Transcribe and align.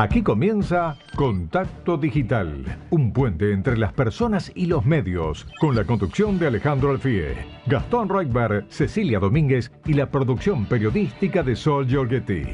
Aquí 0.00 0.22
comienza 0.22 0.96
Contacto 1.14 1.98
Digital, 1.98 2.64
un 2.88 3.12
puente 3.12 3.52
entre 3.52 3.76
las 3.76 3.92
personas 3.92 4.50
y 4.54 4.64
los 4.64 4.86
medios, 4.86 5.46
con 5.60 5.76
la 5.76 5.84
conducción 5.84 6.38
de 6.38 6.46
Alejandro 6.46 6.92
Alfie, 6.92 7.36
Gastón 7.66 8.08
Reutberg, 8.08 8.64
Cecilia 8.70 9.18
Domínguez 9.18 9.70
y 9.84 9.92
la 9.92 10.10
producción 10.10 10.64
periodística 10.64 11.42
de 11.42 11.54
Sol 11.54 11.86
Giorgetti. 11.86 12.44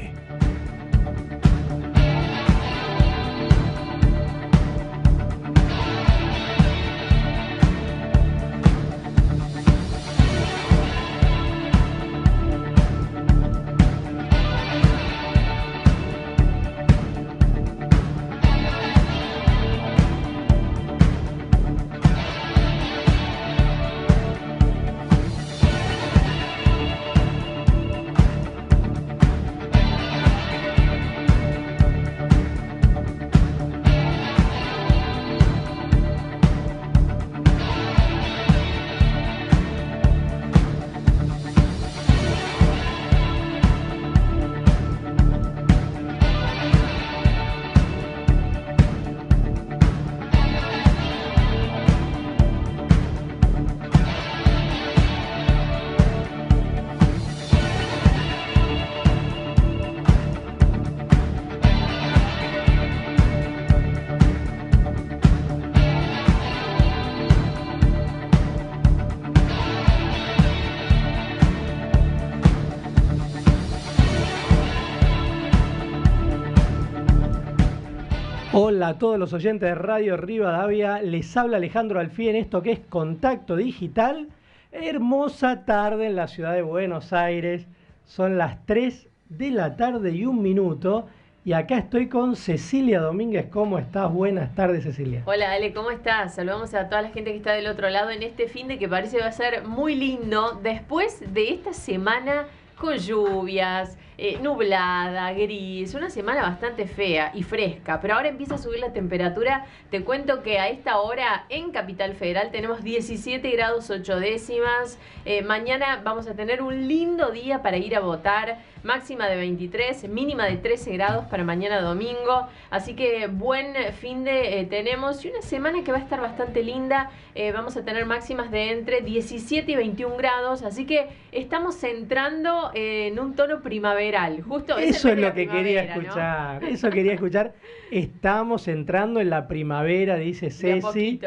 A 78.87 78.97
todos 78.97 79.19
los 79.19 79.33
oyentes 79.33 79.67
de 79.67 79.75
Radio 79.75 80.15
Rivadavia, 80.15 81.01
les 81.01 81.35
habla 81.35 81.57
Alejandro 81.57 81.99
Alfie 81.99 82.29
en 82.29 82.37
esto 82.37 82.61
que 82.61 82.71
es 82.71 82.79
Contacto 82.79 83.57
Digital. 83.57 84.29
Hermosa 84.71 85.65
tarde 85.65 86.05
en 86.05 86.15
la 86.15 86.29
ciudad 86.29 86.53
de 86.53 86.61
Buenos 86.61 87.11
Aires, 87.11 87.67
son 88.05 88.37
las 88.37 88.65
3 88.65 89.09
de 89.27 89.51
la 89.51 89.75
tarde 89.75 90.11
y 90.11 90.25
un 90.25 90.41
minuto. 90.41 91.05
Y 91.43 91.51
acá 91.51 91.79
estoy 91.79 92.07
con 92.07 92.37
Cecilia 92.37 93.01
Domínguez. 93.01 93.47
¿Cómo 93.51 93.77
estás? 93.77 94.09
Buenas 94.09 94.55
tardes, 94.55 94.85
Cecilia. 94.85 95.21
Hola, 95.25 95.51
Ale, 95.51 95.73
¿cómo 95.73 95.91
estás? 95.91 96.35
Saludamos 96.35 96.73
a 96.73 96.87
toda 96.87 97.01
la 97.01 97.09
gente 97.09 97.31
que 97.31 97.37
está 97.39 97.51
del 97.51 97.67
otro 97.67 97.89
lado 97.89 98.11
en 98.11 98.23
este 98.23 98.47
fin 98.47 98.69
de 98.69 98.79
que 98.79 98.87
parece 98.87 99.19
va 99.19 99.27
a 99.27 99.33
ser 99.33 99.65
muy 99.65 99.95
lindo 99.95 100.61
después 100.63 101.21
de 101.33 101.49
esta 101.49 101.73
semana 101.73 102.45
con 102.77 102.95
lluvias, 102.95 103.97
eh, 104.19 104.39
nublada, 104.41 105.31
gris, 105.33 105.93
una 105.93 106.09
semana 106.09 106.41
bastante 106.41 106.87
fea 106.87 107.31
y 107.35 107.43
fresca, 107.43 108.01
pero 108.01 108.15
ahora 108.15 108.29
empieza 108.29 108.55
a 108.55 108.57
subir 108.57 108.79
la 108.79 108.91
temperatura. 108.91 109.67
Te 109.91 110.03
cuento 110.03 110.41
que 110.41 110.57
a 110.57 110.69
esta 110.69 110.97
hora 110.97 111.45
en 111.49 111.69
Capital 111.69 112.15
Federal 112.15 112.49
tenemos 112.49 112.83
17 112.83 113.47
grados 113.51 113.91
8 113.91 114.19
décimas. 114.19 114.97
Eh, 115.25 115.43
mañana 115.43 116.01
vamos 116.03 116.27
a 116.27 116.33
tener 116.33 116.63
un 116.63 116.87
lindo 116.87 117.29
día 117.29 117.61
para 117.61 117.77
ir 117.77 117.95
a 117.95 117.99
votar, 117.99 118.57
máxima 118.81 119.27
de 119.27 119.35
23, 119.35 120.09
mínima 120.09 120.45
de 120.45 120.57
13 120.57 120.93
grados 120.93 121.25
para 121.25 121.43
mañana 121.43 121.79
domingo. 121.79 122.47
Así 122.71 122.95
que 122.95 123.27
buen 123.27 123.75
fin 123.93 124.23
de 124.23 124.61
eh, 124.61 124.65
tenemos 124.65 125.23
y 125.25 125.29
una 125.29 125.43
semana 125.43 125.83
que 125.83 125.91
va 125.91 125.99
a 125.99 126.01
estar 126.01 126.21
bastante 126.21 126.63
linda. 126.63 127.11
vamos 127.53 127.77
a 127.77 127.85
tener 127.85 128.07
máximas 128.07 128.49
de 128.49 128.71
entre 128.71 129.01
17 129.01 129.71
y 129.71 129.75
21 129.75 130.17
grados, 130.17 130.63
así 130.63 130.87
que 130.87 131.09
estamos 131.31 131.83
entrando 131.83 132.71
en 132.73 133.19
un 133.19 133.35
tono 133.35 133.61
primavera 133.61 134.06
Justo 134.47 134.77
eso 134.77 135.09
es 135.09 135.19
lo 135.19 135.33
que 135.33 135.47
quería 135.47 135.83
escuchar. 135.83 136.63
Eso 136.63 136.89
quería 136.89 137.13
escuchar. 137.13 137.53
Estamos 137.91 138.67
entrando 138.67 139.19
en 139.19 139.29
la 139.29 139.47
primavera, 139.47 140.15
dice 140.15 140.49
Ceci. 140.49 141.19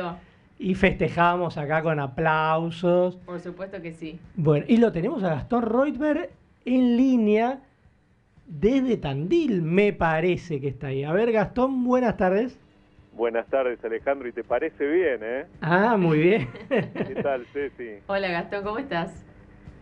Y 0.59 0.75
festejamos 0.75 1.57
acá 1.57 1.83
con 1.83 1.99
aplausos. 2.01 3.17
Por 3.17 3.41
supuesto 3.41 3.81
que 3.81 3.93
sí. 3.93 4.19
Bueno, 4.37 4.67
y 4.69 4.77
lo 4.77 4.93
tenemos 4.93 5.23
a 5.23 5.31
Gastón 5.31 5.63
Reutberg 5.63 6.31
en 6.67 6.97
línea 6.97 7.61
desde 8.47 8.97
Tandil, 8.97 9.63
me 9.63 9.93
parece 9.93 10.61
que 10.61 10.69
está 10.69 10.89
ahí. 10.89 11.05
A 11.05 11.13
ver, 11.13 11.33
Gastón, 11.33 11.85
buenas 11.85 12.17
tardes. 12.17 12.59
Buenas 13.13 13.47
tardes, 13.47 13.83
Alejandro, 13.85 14.29
y 14.29 14.33
te 14.33 14.45
parece 14.45 14.87
bien, 14.87 15.21
¿eh? 15.23 15.47
Ah, 15.61 15.97
muy 15.97 16.19
bien. 16.19 16.49
¿Qué 16.69 17.21
tal, 17.23 17.47
Ceci? 17.53 18.01
Hola, 18.07 18.29
Gastón, 18.29 18.65
¿cómo 18.65 18.79
estás? 18.79 19.25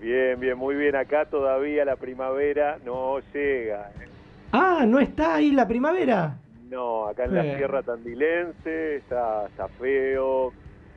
Bien, 0.01 0.39
bien, 0.39 0.57
muy 0.57 0.75
bien. 0.75 0.97
Acá 0.97 1.25
todavía 1.27 1.85
la 1.85 1.97
primavera 1.97 2.79
no 2.85 3.19
llega. 3.33 3.91
¿eh? 4.01 4.09
Ah, 4.53 4.85
¿no 4.87 4.99
está 4.99 5.37
ahí 5.37 5.51
la 5.51 5.67
primavera? 5.67 6.39
No, 6.71 7.07
acá 7.07 7.25
en 7.25 7.35
la 7.35 7.43
sierra 7.43 7.83
tandilense 7.83 8.97
está, 8.97 9.47
está 9.47 9.69
feo, 9.69 10.53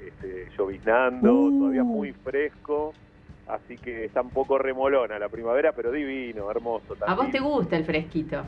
este, 0.05 0.47
lloviznando, 0.57 1.33
uh. 1.33 1.59
todavía 1.59 1.83
muy 1.83 2.11
fresco. 2.11 2.93
Así 3.47 3.77
que 3.77 4.05
está 4.05 4.21
un 4.21 4.29
poco 4.29 4.57
remolona 4.57 5.19
la 5.19 5.27
primavera, 5.27 5.73
pero 5.73 5.91
divino, 5.91 6.49
hermoso. 6.49 6.95
¿A 7.05 7.15
vos 7.15 7.29
te 7.31 7.39
gusta 7.39 7.75
el 7.75 7.85
fresquito? 7.85 8.43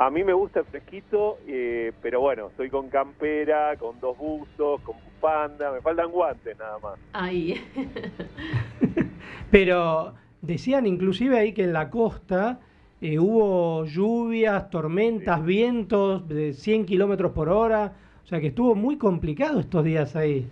A 0.00 0.08
mí 0.08 0.24
me 0.24 0.32
gusta 0.32 0.60
el 0.60 0.64
fresquito, 0.64 1.40
eh, 1.46 1.92
pero 2.00 2.22
bueno, 2.22 2.46
estoy 2.46 2.70
con 2.70 2.88
campera, 2.88 3.76
con 3.76 4.00
dos 4.00 4.16
buzos, 4.16 4.80
con 4.80 4.96
bufanda, 4.96 5.70
me 5.70 5.82
faltan 5.82 6.10
guantes 6.10 6.58
nada 6.58 6.78
más. 6.78 6.98
Ahí. 7.12 7.62
pero 9.50 10.14
decían 10.40 10.86
inclusive 10.86 11.38
ahí 11.38 11.52
que 11.52 11.64
en 11.64 11.74
la 11.74 11.90
costa 11.90 12.60
eh, 13.02 13.18
hubo 13.18 13.84
lluvias, 13.84 14.70
tormentas, 14.70 15.44
vientos 15.44 16.26
de 16.26 16.54
100 16.54 16.86
kilómetros 16.86 17.32
por 17.32 17.50
hora, 17.50 17.92
o 18.24 18.26
sea 18.26 18.40
que 18.40 18.46
estuvo 18.46 18.74
muy 18.74 18.96
complicado 18.96 19.60
estos 19.60 19.84
días 19.84 20.16
ahí. 20.16 20.48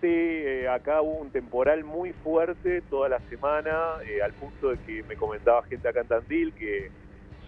Sí, 0.00 0.06
eh, 0.06 0.68
acá 0.68 1.02
hubo 1.02 1.22
un 1.22 1.30
temporal 1.30 1.82
muy 1.82 2.12
fuerte 2.12 2.82
toda 2.82 3.08
la 3.08 3.18
semana, 3.30 3.94
al 4.24 4.32
punto 4.34 4.70
de 4.70 4.78
que 4.86 5.02
me 5.08 5.16
comentaba 5.16 5.64
gente 5.64 5.88
acá 5.88 6.02
en 6.02 6.06
Tandil 6.06 6.52
que 6.52 6.92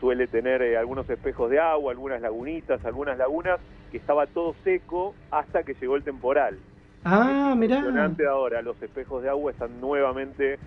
suele 0.01 0.27
tener 0.27 0.63
eh, 0.63 0.77
algunos 0.77 1.09
espejos 1.09 1.51
de 1.51 1.59
agua, 1.59 1.93
algunas 1.93 2.21
lagunitas, 2.21 2.85
algunas 2.85 3.19
lagunas, 3.19 3.61
que 3.91 3.97
estaba 3.97 4.27
todo 4.27 4.55
seco 4.65 5.15
hasta 5.31 5.63
que 5.63 5.75
llegó 5.75 5.97
el 5.97 6.05
temporal. 6.05 6.59
Ah, 7.05 7.55
mirá. 7.57 7.83
ahora, 8.31 8.63
los 8.63 8.81
espejos 8.83 9.23
de 9.23 9.29
agua 9.29 9.53
están 9.53 9.81
nuevamente 9.81 10.59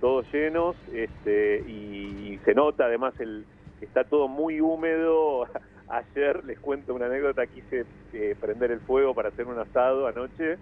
todos 0.00 0.24
llenos 0.32 0.76
este, 0.94 1.60
y, 1.60 2.38
se 2.44 2.54
nota 2.54 2.86
además 2.86 3.12
el 3.20 3.44
está 3.80 4.04
todo 4.04 4.28
muy 4.28 4.60
húmedo. 4.60 5.46
Ayer 5.88 6.44
les 6.44 6.58
cuento 6.60 6.94
una 6.94 7.06
anécdota, 7.06 7.46
quise 7.46 7.84
eh, 8.12 8.36
prender 8.40 8.70
el 8.70 8.80
fuego 8.80 9.12
para 9.12 9.30
hacer 9.30 9.46
un 9.46 9.58
asado 9.58 10.06
anoche 10.06 10.56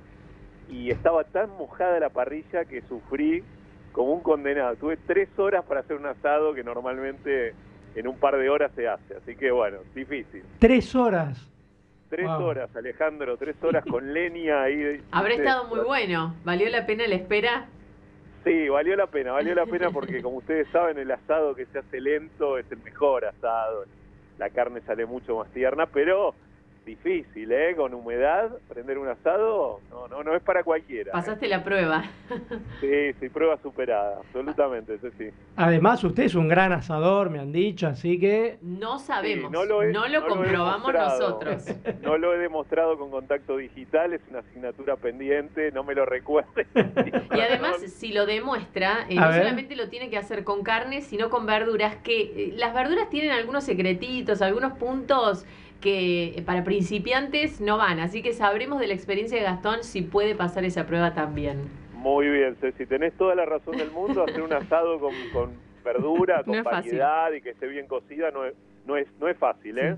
y 0.71 0.91
estaba 0.91 1.25
tan 1.25 1.51
mojada 1.51 2.01
la 2.01 2.09
parrilla 2.09 2.65
que 2.65 2.81
sufrí 2.83 3.45
como 3.93 4.15
un 4.15 4.21
condenado. 4.21 4.77
Tuve 4.77 4.97
tres 4.97 5.29
horas 5.39 5.65
para 5.67 5.81
hacer 5.81 5.97
un 5.97 6.07
asado 6.07 6.55
que 6.55 6.65
normalmente 6.65 7.55
en 7.99 8.07
un 8.07 8.17
par 8.17 8.37
de 8.39 8.49
horas 8.49 8.71
se 8.77 8.87
hace. 8.87 9.17
Así 9.17 9.35
que 9.35 9.51
bueno, 9.51 9.79
difícil. 9.95 10.43
Tres 10.59 10.95
horas. 10.95 11.47
Tres 12.09 12.27
horas, 12.27 12.75
Alejandro, 12.75 13.37
tres 13.37 13.57
horas 13.63 13.85
con 13.85 14.13
leña 14.15 14.63
ahí. 14.63 15.03
Habrá 15.11 15.35
estado 15.35 15.67
muy 15.67 15.81
bueno. 15.81 16.35
¿Valió 16.45 16.69
la 16.71 16.87
pena 16.87 17.07
la 17.07 17.17
espera? 17.17 17.67
Sí, 18.45 18.69
valió 18.69 18.97
la 18.97 19.09
pena, 19.09 19.33
valió 19.33 19.55
la 19.55 19.67
pena 19.67 19.91
porque 19.93 20.23
como 20.23 20.39
ustedes 20.39 20.69
saben, 20.69 20.97
el 20.99 21.11
asado 21.11 21.55
que 21.55 21.67
se 21.67 21.81
hace 21.81 22.01
lento 22.01 22.57
es 22.57 22.71
el 22.71 22.79
mejor 22.79 23.25
asado. 23.25 23.85
La 24.39 24.49
carne 24.51 24.81
sale 24.87 25.05
mucho 25.05 25.37
más 25.37 25.49
tierna, 25.51 25.87
pero 25.87 26.35
difícil, 26.89 27.53
¿eh? 27.53 27.75
Con 27.77 27.93
humedad, 27.93 28.51
prender 28.69 28.99
un 28.99 29.09
asado, 29.09 29.81
no, 29.91 30.09
no, 30.09 30.23
no 30.23 30.35
es 30.35 30.43
para 30.43 30.65
cualquiera. 30.65 31.11
¿eh? 31.11 31.13
Pasaste 31.13 31.47
la 31.47 31.63
prueba. 31.63 32.03
Sí, 32.81 33.13
sí, 33.21 33.29
prueba 33.29 33.59
superada, 33.63 34.19
absolutamente, 34.19 34.95
eso 34.95 35.09
sí. 35.19 35.29
Además, 35.57 36.03
usted 36.03 36.25
es 36.25 36.35
un 36.35 36.49
gran 36.49 36.73
asador, 36.73 37.29
me 37.31 37.39
han 37.39 37.53
dicho, 37.53 37.87
así 37.87 38.19
que... 38.19 38.59
No 38.63 38.99
sabemos, 38.99 39.51
no 39.53 39.65
lo, 39.65 40.27
comprobamos 40.27 40.93
nosotros. 40.93 41.65
No 42.03 42.17
lo 42.17 42.35
he 42.35 42.39
demostrado 42.39 42.97
con 42.97 43.11
contacto 43.11 43.57
digital, 43.57 44.13
es 44.13 44.21
una 44.31 44.39
asignatura 44.39 44.97
pendiente, 44.97 45.71
no 45.73 45.85
me 45.85 45.95
lo 45.95 46.07
recuerde. 46.07 46.67
y 46.75 47.41
además, 47.41 47.81
si 47.83 48.13
lo 48.13 48.25
demuestra, 48.25 49.07
eh, 49.09 49.17
no 49.17 49.33
solamente 49.33 49.77
lo 49.77 49.89
tiene 49.89 50.09
que 50.09 50.17
hacer 50.17 50.45
con 50.45 50.63
carne, 50.63 51.03
sino 51.03 51.29
con 51.29 51.45
verduras, 51.45 51.97
que 51.97 52.21
eh, 52.21 52.53
las 52.57 52.73
verduras 52.73 53.11
tienen 53.11 53.33
algunos 53.33 53.65
secretitos, 53.65 54.41
algunos 54.41 54.73
puntos 54.75 55.45
que 55.81 56.43
para 56.45 56.65
principiantes 56.65 57.61
no 57.61 57.79
van. 57.79 58.01
Así 58.01 58.23
que 58.23 58.33
sabremos 58.33 58.81
de 58.81 58.89
la 58.89 58.95
experiencia 58.95 59.39
de 59.39 59.45
Gastón 59.45 59.85
si 59.85 60.03
puede 60.03 60.35
pasar 60.35 60.65
esa 60.65 60.87
prueba 60.87 61.15
también. 61.15 61.69
Muy 61.95 62.29
bien, 62.29 62.57
Ceci, 62.61 62.87
tenés 62.87 63.13
toda 63.15 63.35
la 63.35 63.45
razón 63.45 63.77
del 63.77 63.91
mundo. 63.91 64.25
Hacer 64.25 64.43
un 64.43 64.53
asado 64.53 64.99
con, 65.01 65.13
con 65.33 65.51
verdura, 65.85 66.43
con 66.45 66.63
variedad 66.63 67.33
y 67.33 67.41
que 67.41 67.51
esté 67.51 67.67
bien 67.67 67.87
cocida 67.87 68.31
no 68.31 68.45
es, 68.45 68.55
no 68.87 68.97
es, 68.97 69.07
no 69.21 69.29
es 69.29 69.37
fácil, 69.37 69.79
¿eh? 69.79 69.97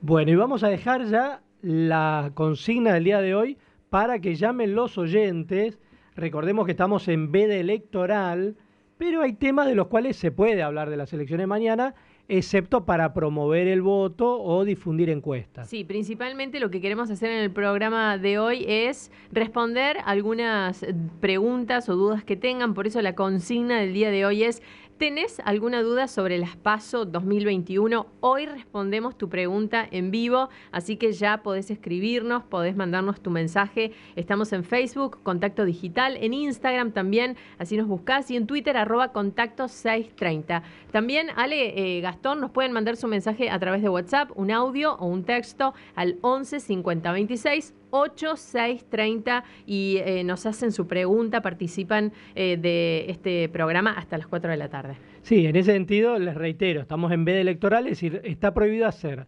Bueno, 0.00 0.30
y 0.30 0.34
vamos 0.34 0.62
a 0.64 0.68
dejar 0.68 1.04
ya 1.04 1.40
la 1.62 2.30
consigna 2.34 2.92
del 2.94 3.04
día 3.04 3.20
de 3.20 3.34
hoy 3.34 3.58
para 3.88 4.18
que 4.18 4.34
llamen 4.34 4.74
los 4.74 4.98
oyentes. 4.98 5.78
Recordemos 6.14 6.66
que 6.66 6.72
estamos 6.72 7.08
en 7.08 7.32
veda 7.32 7.54
electoral, 7.54 8.56
pero 8.98 9.22
hay 9.22 9.32
temas 9.32 9.66
de 9.66 9.74
los 9.74 9.86
cuales 9.88 10.16
se 10.16 10.30
puede 10.30 10.62
hablar 10.62 10.90
de 10.90 10.96
las 10.96 11.12
elecciones 11.12 11.46
mañana 11.46 11.94
excepto 12.28 12.84
para 12.84 13.12
promover 13.12 13.68
el 13.68 13.82
voto 13.82 14.40
o 14.42 14.64
difundir 14.64 15.10
encuestas. 15.10 15.68
Sí, 15.68 15.84
principalmente 15.84 16.58
lo 16.60 16.70
que 16.70 16.80
queremos 16.80 17.10
hacer 17.10 17.30
en 17.30 17.38
el 17.38 17.50
programa 17.50 18.16
de 18.18 18.38
hoy 18.38 18.64
es 18.66 19.10
responder 19.30 19.98
algunas 20.04 20.86
preguntas 21.20 21.88
o 21.88 21.96
dudas 21.96 22.24
que 22.24 22.36
tengan, 22.36 22.74
por 22.74 22.86
eso 22.86 23.02
la 23.02 23.14
consigna 23.14 23.78
del 23.78 23.92
día 23.92 24.10
de 24.10 24.24
hoy 24.24 24.44
es 24.44 24.62
¿Tenés 24.98 25.40
alguna 25.44 25.82
duda 25.82 26.06
sobre 26.06 26.38
las 26.38 26.54
PASO 26.54 27.04
2021? 27.04 28.06
Hoy 28.20 28.46
respondemos 28.46 29.18
tu 29.18 29.28
pregunta 29.28 29.84
en 29.90 30.12
vivo, 30.12 30.50
así 30.70 30.96
que 30.96 31.12
ya 31.12 31.42
podés 31.42 31.68
escribirnos, 31.72 32.44
podés 32.44 32.76
mandarnos 32.76 33.20
tu 33.20 33.30
mensaje. 33.30 33.90
Estamos 34.14 34.52
en 34.52 34.62
Facebook, 34.62 35.18
Contacto 35.24 35.64
Digital, 35.64 36.16
en 36.20 36.32
Instagram 36.32 36.92
también, 36.92 37.36
así 37.58 37.76
nos 37.76 37.88
buscás, 37.88 38.30
y 38.30 38.36
en 38.36 38.46
Twitter, 38.46 38.76
arroba 38.76 39.10
Contacto 39.10 39.66
630. 39.66 40.62
También, 40.92 41.26
Ale, 41.34 41.96
eh, 41.96 42.00
Gastón, 42.00 42.40
nos 42.40 42.52
pueden 42.52 42.70
mandar 42.70 42.96
su 42.96 43.08
mensaje 43.08 43.50
a 43.50 43.58
través 43.58 43.82
de 43.82 43.88
WhatsApp, 43.88 44.30
un 44.36 44.52
audio 44.52 44.94
o 44.94 45.06
un 45.06 45.24
texto 45.24 45.74
al 45.96 46.18
11 46.20 46.60
50 46.60 47.10
26 47.10 47.74
8630 47.94 49.44
y 49.66 49.98
eh, 49.98 50.24
nos 50.24 50.46
hacen 50.46 50.72
su 50.72 50.88
pregunta, 50.88 51.42
participan 51.42 52.12
eh, 52.34 52.56
de 52.60 53.06
este 53.08 53.48
programa 53.48 53.92
hasta 53.92 54.18
las 54.18 54.26
4 54.26 54.50
de 54.50 54.56
la 54.56 54.68
tarde. 54.68 54.96
Sí, 55.22 55.46
en 55.46 55.54
ese 55.54 55.72
sentido 55.72 56.18
les 56.18 56.34
reitero, 56.34 56.80
estamos 56.80 57.12
en 57.12 57.24
veda 57.24 57.40
electoral, 57.40 57.86
es 57.86 57.92
decir, 57.92 58.20
está 58.24 58.52
prohibido 58.52 58.88
hacer 58.88 59.26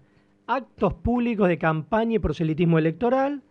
actos 0.49 0.95
públicos 0.95 1.49
de 1.49 1.59
campaña 1.59 2.17
y 2.17 2.19
proselitismo 2.19 2.79
electoral, 2.79 3.43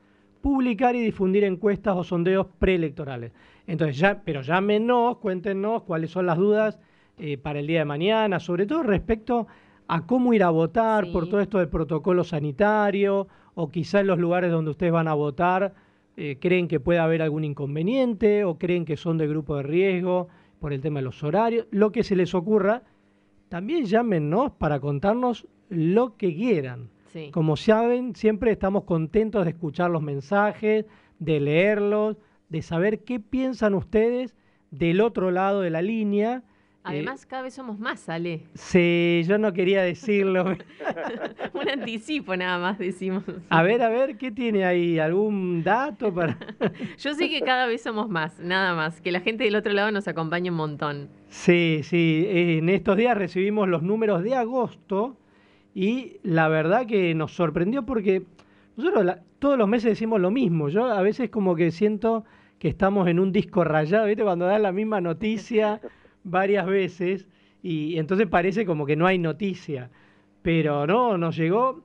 publicar 0.41 0.95
y 0.95 1.01
difundir 1.01 1.45
encuestas 1.45 1.95
o 1.95 2.03
sondeos 2.03 2.47
preelectorales. 2.59 3.31
Entonces, 3.67 3.97
ya, 3.97 4.21
pero 4.23 4.41
llámenos, 4.41 5.17
cuéntenos 5.17 5.83
cuáles 5.83 6.11
son 6.11 6.25
las 6.25 6.37
dudas 6.37 6.79
eh, 7.17 7.37
para 7.37 7.59
el 7.59 7.67
día 7.67 7.79
de 7.79 7.85
mañana, 7.85 8.39
sobre 8.39 8.65
todo 8.65 8.83
respecto 8.83 9.47
a 9.87 10.05
cómo 10.05 10.33
ir 10.33 10.43
a 10.43 10.49
votar 10.49 11.05
por 11.11 11.29
todo 11.29 11.39
esto 11.39 11.59
del 11.59 11.69
protocolo 11.69 12.23
sanitario 12.23 13.27
o 13.55 13.71
quizá 13.71 14.01
en 14.01 14.07
los 14.07 14.19
lugares 14.19 14.51
donde 14.51 14.71
ustedes 14.71 14.93
van 14.93 15.07
a 15.07 15.13
votar 15.13 15.73
eh, 16.17 16.37
creen 16.39 16.69
que 16.69 16.79
puede 16.79 16.99
haber 16.99 17.21
algún 17.21 17.43
inconveniente 17.43 18.45
o 18.45 18.57
creen 18.57 18.85
que 18.85 18.95
son 18.95 19.17
de 19.17 19.27
grupo 19.27 19.57
de 19.57 19.63
riesgo 19.63 20.29
por 20.59 20.71
el 20.71 20.79
tema 20.79 20.99
de 20.99 21.05
los 21.05 21.21
horarios, 21.23 21.67
lo 21.71 21.91
que 21.91 22.03
se 22.03 22.15
les 22.15 22.33
ocurra, 22.33 22.83
también 23.49 23.85
llámenos 23.85 24.53
para 24.53 24.79
contarnos 24.79 25.45
lo 25.69 26.15
que 26.15 26.33
quieran. 26.33 26.89
Como 27.31 27.55
saben, 27.55 28.13
siempre 28.13 28.51
estamos 28.51 28.83
contentos 28.83 29.45
de 29.45 29.51
escuchar 29.51 29.89
los 29.89 30.01
mensajes, 30.01 30.85
de 31.19 31.39
leerlos, 31.39 32.17
de 32.49 32.61
saber 32.61 33.03
qué 33.05 33.21
piensan 33.21 33.73
ustedes 33.73 34.35
del 34.71 34.99
otro 34.99 35.31
lado 35.31 35.61
de 35.61 35.69
la 35.69 35.81
línea 35.81 36.43
Además, 36.85 37.25
cada 37.25 37.41
vez 37.41 37.55
somos 37.55 37.79
más, 37.79 38.07
Ale. 38.09 38.43
Sí, 38.53 39.23
yo 39.27 39.39
no 39.39 39.53
quería 39.53 39.81
decirlo. 39.81 40.45
Un 41.53 41.69
anticipo 41.69 42.35
nada 42.35 42.59
más 42.59 42.77
decimos. 42.77 43.23
A 43.49 43.63
ver, 43.63 43.81
a 43.81 43.89
ver, 43.89 44.17
¿qué 44.17 44.31
tiene 44.31 44.65
ahí? 44.65 44.99
¿Algún 44.99 45.63
dato 45.63 46.13
para...? 46.13 46.37
yo 46.97 47.13
sé 47.15 47.27
que 47.29 47.41
cada 47.41 47.65
vez 47.65 47.81
somos 47.81 48.07
más, 48.07 48.39
nada 48.39 48.75
más. 48.75 49.01
Que 49.01 49.11
la 49.11 49.19
gente 49.19 49.43
del 49.43 49.55
otro 49.55 49.73
lado 49.73 49.91
nos 49.91 50.07
acompañe 50.07 50.51
un 50.51 50.57
montón. 50.57 51.09
Sí, 51.29 51.81
sí. 51.83 52.27
En 52.29 52.69
estos 52.69 52.97
días 52.97 53.17
recibimos 53.17 53.67
los 53.67 53.81
números 53.81 54.21
de 54.21 54.35
agosto 54.35 55.17
y 55.73 56.17
la 56.21 56.47
verdad 56.47 56.85
que 56.85 57.15
nos 57.15 57.33
sorprendió 57.33 57.83
porque 57.83 58.23
nosotros 58.77 59.17
todos 59.39 59.57
los 59.57 59.67
meses 59.67 59.89
decimos 59.89 60.21
lo 60.21 60.29
mismo. 60.29 60.69
Yo 60.69 60.85
a 60.85 61.01
veces 61.01 61.29
como 61.31 61.55
que 61.55 61.71
siento 61.71 62.25
que 62.59 62.67
estamos 62.67 63.07
en 63.07 63.19
un 63.19 63.31
disco 63.31 63.63
rayado, 63.63 64.05
¿viste? 64.05 64.23
Cuando 64.23 64.45
dan 64.45 64.63
la 64.63 64.71
misma 64.71 65.01
noticia 65.01 65.81
varias 66.25 66.65
veces 66.65 67.29
y 67.63 67.97
entonces 67.97 68.27
parece 68.27 68.65
como 68.65 68.85
que 68.85 68.95
no 68.95 69.07
hay 69.07 69.17
noticia. 69.17 69.89
Pero 70.41 70.85
no, 70.85 71.17
nos 71.17 71.37
llegó, 71.37 71.83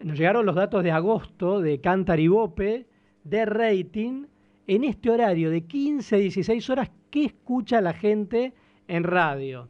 nos 0.00 0.18
llegaron 0.18 0.46
los 0.46 0.56
datos 0.56 0.82
de 0.82 0.90
agosto 0.90 1.60
de 1.60 1.80
Cantar 1.80 2.18
y 2.18 2.28
Bope 2.28 2.86
de 3.22 3.44
rating 3.44 4.24
en 4.66 4.84
este 4.84 5.10
horario 5.10 5.50
de 5.50 5.62
15 5.66 6.16
a 6.16 6.18
16 6.18 6.70
horas 6.70 6.90
que 7.10 7.24
escucha 7.24 7.80
la 7.80 7.92
gente 7.92 8.54
en 8.88 9.04
radio. 9.04 9.68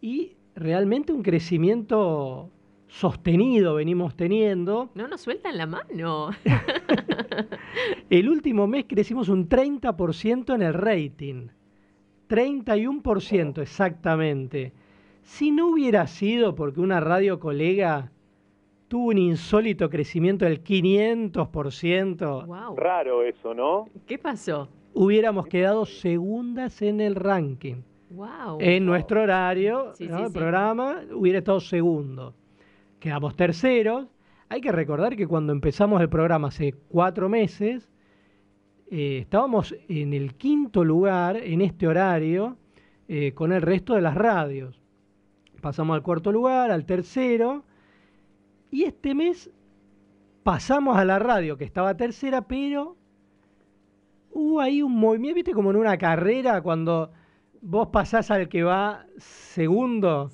Y 0.00 0.36
realmente 0.54 1.12
un 1.12 1.22
crecimiento 1.22 2.50
sostenido 2.88 3.74
venimos 3.74 4.16
teniendo. 4.16 4.90
No 4.94 5.08
nos 5.08 5.20
sueltan 5.20 5.56
la 5.56 5.66
mano. 5.66 6.30
el 8.10 8.28
último 8.28 8.66
mes 8.66 8.84
crecimos 8.88 9.28
un 9.28 9.48
30% 9.48 10.54
en 10.54 10.62
el 10.62 10.74
rating. 10.74 11.48
31% 12.28 13.62
exactamente. 13.62 14.72
Si 15.22 15.50
no 15.50 15.68
hubiera 15.68 16.06
sido 16.06 16.54
porque 16.54 16.80
una 16.80 17.00
radio 17.00 17.40
colega 17.40 18.10
tuvo 18.88 19.08
un 19.08 19.18
insólito 19.18 19.90
crecimiento 19.90 20.44
del 20.44 20.62
500%. 20.62 22.46
Wow. 22.46 22.76
Raro 22.76 23.22
eso, 23.22 23.54
¿no? 23.54 23.88
¿Qué 24.06 24.18
pasó? 24.18 24.68
Hubiéramos 24.94 25.46
quedado 25.46 25.84
segundas 25.84 26.80
en 26.82 27.00
el 27.00 27.14
ranking. 27.14 27.82
Wow. 28.10 28.58
En 28.60 28.86
nuestro 28.86 29.22
horario, 29.22 29.92
el 29.98 30.32
programa, 30.32 31.02
hubiera 31.12 31.40
estado 31.40 31.60
segundo. 31.60 32.34
Quedamos 33.00 33.34
terceros. 33.36 34.06
Hay 34.48 34.60
que 34.60 34.70
recordar 34.70 35.16
que 35.16 35.26
cuando 35.26 35.52
empezamos 35.52 36.00
el 36.00 36.08
programa 36.08 36.48
hace 36.48 36.72
cuatro 36.88 37.28
meses, 37.28 37.90
eh, 38.90 39.18
estábamos 39.20 39.74
en 39.88 40.12
el 40.12 40.34
quinto 40.34 40.84
lugar 40.84 41.36
en 41.36 41.60
este 41.60 41.88
horario 41.88 42.56
eh, 43.08 43.32
con 43.32 43.52
el 43.52 43.62
resto 43.62 43.94
de 43.94 44.00
las 44.00 44.14
radios. 44.14 44.80
Pasamos 45.60 45.94
al 45.94 46.02
cuarto 46.02 46.30
lugar, 46.30 46.70
al 46.70 46.84
tercero, 46.84 47.64
y 48.70 48.84
este 48.84 49.14
mes 49.14 49.50
pasamos 50.42 50.96
a 50.96 51.04
la 51.04 51.18
radio 51.18 51.56
que 51.56 51.64
estaba 51.64 51.96
tercera, 51.96 52.42
pero 52.42 52.96
hubo 54.32 54.60
ahí 54.60 54.82
un 54.82 54.92
movimiento, 54.92 55.34
viste, 55.34 55.52
como 55.52 55.70
en 55.70 55.76
una 55.76 55.98
carrera 55.98 56.60
cuando 56.60 57.10
vos 57.60 57.88
pasás 57.88 58.30
al 58.30 58.48
que 58.48 58.62
va 58.62 59.06
segundo 59.16 60.30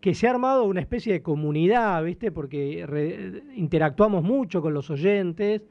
que 0.00 0.14
se 0.14 0.26
ha 0.26 0.30
armado 0.30 0.64
una 0.64 0.80
especie 0.80 1.12
de 1.12 1.22
comunidad, 1.22 2.02
¿viste? 2.02 2.32
Porque 2.32 3.42
interactuamos 3.54 4.24
mucho 4.24 4.60
con 4.60 4.74
los 4.74 4.90
oyentes, 4.90 5.62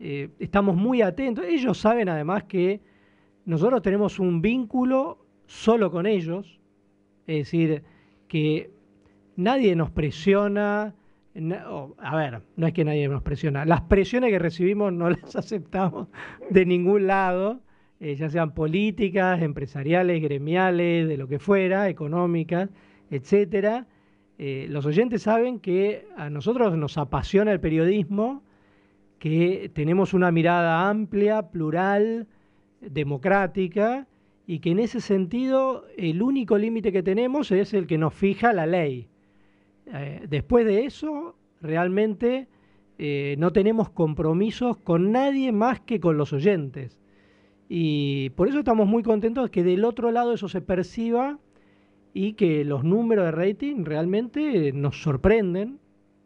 eh, 0.00 0.30
estamos 0.38 0.76
muy 0.76 1.02
atentos. 1.02 1.44
Ellos 1.44 1.78
saben 1.78 2.08
además 2.08 2.44
que 2.44 2.80
nosotros 3.44 3.82
tenemos 3.82 4.18
un 4.18 4.40
vínculo 4.40 5.18
solo 5.46 5.90
con 5.90 6.06
ellos, 6.06 6.58
es 7.26 7.36
decir, 7.36 7.82
que 8.28 8.70
nadie 9.36 9.76
nos 9.76 9.90
presiona, 9.90 10.94
a 11.34 12.16
ver, 12.16 12.42
no 12.56 12.66
es 12.66 12.72
que 12.72 12.84
nadie 12.84 13.08
nos 13.08 13.22
presiona, 13.22 13.64
las 13.64 13.82
presiones 13.82 14.30
que 14.30 14.38
recibimos 14.38 14.92
no 14.92 15.10
las 15.10 15.36
aceptamos 15.36 16.08
de 16.50 16.66
ningún 16.66 17.06
lado, 17.06 17.60
eh, 18.00 18.16
ya 18.16 18.28
sean 18.30 18.52
políticas, 18.52 19.42
empresariales, 19.42 20.22
gremiales, 20.22 21.06
de 21.06 21.16
lo 21.16 21.28
que 21.28 21.38
fuera, 21.38 21.88
económicas, 21.88 22.70
etcétera. 23.10 23.86
Eh, 24.38 24.66
los 24.70 24.86
oyentes 24.86 25.22
saben 25.22 25.60
que 25.60 26.06
a 26.16 26.30
nosotros 26.30 26.76
nos 26.76 26.96
apasiona 26.96 27.52
el 27.52 27.60
periodismo, 27.60 28.42
que 29.18 29.70
tenemos 29.74 30.14
una 30.14 30.32
mirada 30.32 30.88
amplia, 30.88 31.50
plural, 31.50 32.26
democrática, 32.80 34.06
y 34.46 34.60
que 34.60 34.70
en 34.70 34.78
ese 34.78 35.00
sentido 35.02 35.84
el 35.96 36.22
único 36.22 36.56
límite 36.56 36.90
que 36.90 37.02
tenemos 37.02 37.52
es 37.52 37.74
el 37.74 37.86
que 37.86 37.98
nos 37.98 38.14
fija 38.14 38.54
la 38.54 38.66
ley. 38.66 39.08
Eh, 39.92 40.26
después 40.28 40.64
de 40.66 40.84
eso, 40.84 41.36
realmente 41.60 42.48
eh, 42.98 43.34
no 43.38 43.52
tenemos 43.52 43.90
compromisos 43.90 44.76
con 44.76 45.12
nadie 45.12 45.52
más 45.52 45.80
que 45.80 46.00
con 46.00 46.16
los 46.16 46.32
oyentes. 46.32 46.98
Y 47.68 48.30
por 48.30 48.48
eso 48.48 48.58
estamos 48.58 48.86
muy 48.88 49.02
contentos 49.02 49.44
de 49.44 49.50
que 49.50 49.62
del 49.62 49.84
otro 49.84 50.10
lado 50.10 50.34
eso 50.34 50.48
se 50.48 50.60
perciba 50.60 51.38
y 52.12 52.32
que 52.32 52.64
los 52.64 52.84
números 52.84 53.24
de 53.26 53.30
rating 53.30 53.84
realmente 53.84 54.72
nos 54.72 55.02
sorprenden. 55.02 55.78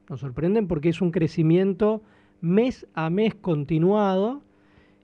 Nos 0.09 0.21
sorprenden 0.21 0.67
porque 0.67 0.89
es 0.89 1.01
un 1.01 1.11
crecimiento 1.11 2.03
mes 2.41 2.87
a 2.95 3.11
mes 3.11 3.35
continuado 3.35 4.43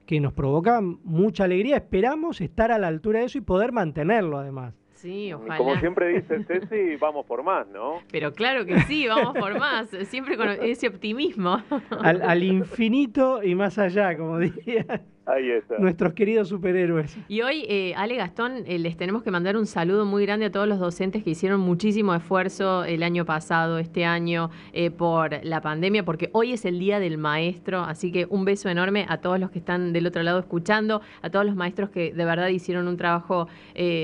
que 0.05 0.19
nos 0.19 0.33
provoca 0.33 0.81
mucha 0.81 1.45
alegría. 1.45 1.77
Esperamos 1.77 2.41
estar 2.41 2.71
a 2.71 2.79
la 2.79 2.87
altura 2.87 3.19
de 3.19 3.25
eso 3.25 3.37
y 3.37 3.41
poder 3.41 3.71
mantenerlo 3.71 4.37
además. 4.39 4.80
Sí, 5.01 5.33
ojalá. 5.33 5.57
Como 5.57 5.75
siempre 5.77 6.09
dice 6.09 6.43
Ceci, 6.47 6.95
vamos 6.97 7.25
por 7.25 7.41
más, 7.41 7.67
¿no? 7.67 8.01
Pero 8.11 8.33
claro 8.33 8.67
que 8.67 8.79
sí, 8.81 9.07
vamos 9.07 9.35
por 9.35 9.57
más, 9.57 9.89
siempre 10.03 10.37
con 10.37 10.47
ese 10.49 10.87
optimismo. 10.87 11.63
Al, 12.01 12.21
al 12.21 12.43
infinito 12.43 13.41
y 13.41 13.55
más 13.55 13.79
allá, 13.79 14.15
como 14.15 14.37
diría. 14.37 15.01
Ahí 15.25 15.51
está. 15.51 15.77
Nuestros 15.77 16.13
queridos 16.13 16.49
superhéroes. 16.49 17.15
Y 17.27 17.41
hoy, 17.41 17.63
eh, 17.69 17.93
Ale 17.95 18.15
Gastón, 18.15 18.63
eh, 18.65 18.79
les 18.79 18.97
tenemos 18.97 19.21
que 19.21 19.29
mandar 19.29 19.55
un 19.55 19.67
saludo 19.67 20.03
muy 20.03 20.25
grande 20.25 20.47
a 20.47 20.51
todos 20.51 20.67
los 20.67 20.79
docentes 20.79 21.23
que 21.23 21.29
hicieron 21.29 21.59
muchísimo 21.59 22.15
esfuerzo 22.15 22.83
el 22.85 23.03
año 23.03 23.23
pasado, 23.23 23.77
este 23.77 24.03
año, 24.03 24.49
eh, 24.73 24.89
por 24.89 25.45
la 25.45 25.61
pandemia, 25.61 26.03
porque 26.03 26.31
hoy 26.33 26.53
es 26.53 26.65
el 26.65 26.79
Día 26.79 26.99
del 26.99 27.19
Maestro, 27.19 27.81
así 27.81 28.11
que 28.11 28.25
un 28.29 28.45
beso 28.45 28.67
enorme 28.67 29.05
a 29.09 29.17
todos 29.17 29.39
los 29.39 29.51
que 29.51 29.59
están 29.59 29.93
del 29.93 30.07
otro 30.07 30.23
lado 30.23 30.39
escuchando, 30.39 31.01
a 31.21 31.29
todos 31.29 31.45
los 31.45 31.55
maestros 31.55 31.91
que 31.91 32.13
de 32.13 32.25
verdad 32.25 32.47
hicieron 32.47 32.87
un 32.87 32.97
trabajo 32.97 33.47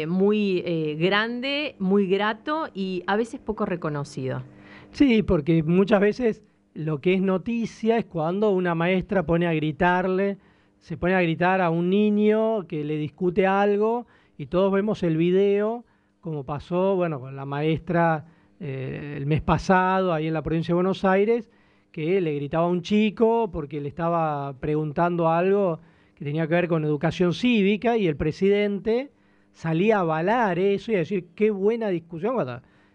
muy 0.07 0.95
grande, 0.99 1.75
muy 1.79 2.07
grato 2.07 2.69
y 2.73 3.03
a 3.07 3.15
veces 3.15 3.39
poco 3.39 3.65
reconocido. 3.65 4.43
Sí, 4.91 5.23
porque 5.23 5.63
muchas 5.63 5.99
veces 5.99 6.43
lo 6.73 7.01
que 7.01 7.15
es 7.15 7.21
noticia 7.21 7.97
es 7.97 8.05
cuando 8.05 8.51
una 8.51 8.75
maestra 8.75 9.25
pone 9.25 9.47
a 9.47 9.53
gritarle 9.53 10.37
se 10.79 10.97
pone 10.97 11.15
a 11.15 11.21
gritar 11.21 11.61
a 11.61 11.69
un 11.69 11.89
niño 11.89 12.67
que 12.67 12.83
le 12.83 12.97
discute 12.97 13.47
algo 13.47 14.07
y 14.37 14.47
todos 14.47 14.71
vemos 14.71 15.03
el 15.03 15.17
video, 15.17 15.85
como 16.21 16.43
pasó, 16.43 16.95
bueno, 16.95 17.19
con 17.19 17.35
la 17.35 17.45
maestra 17.45 18.25
eh, 18.59 19.15
el 19.17 19.25
mes 19.25 19.41
pasado 19.41 20.13
ahí 20.13 20.27
en 20.27 20.33
la 20.33 20.41
provincia 20.41 20.71
de 20.71 20.75
Buenos 20.75 21.05
Aires, 21.05 21.49
que 21.91 22.21
le 22.21 22.35
gritaba 22.35 22.65
a 22.65 22.69
un 22.69 22.81
chico 22.81 23.49
porque 23.51 23.81
le 23.81 23.89
estaba 23.89 24.53
preguntando 24.59 25.29
algo 25.29 25.79
que 26.15 26.25
tenía 26.25 26.47
que 26.47 26.53
ver 26.53 26.67
con 26.67 26.83
educación 26.83 27.33
cívica 27.33 27.97
y 27.97 28.07
el 28.07 28.15
presidente 28.15 29.11
salía 29.51 29.97
a 29.97 30.01
avalar 30.01 30.59
eso 30.59 30.91
y 30.91 30.95
a 30.95 30.99
decir 30.99 31.29
qué 31.35 31.49
buena 31.49 31.89
discusión 31.89 32.35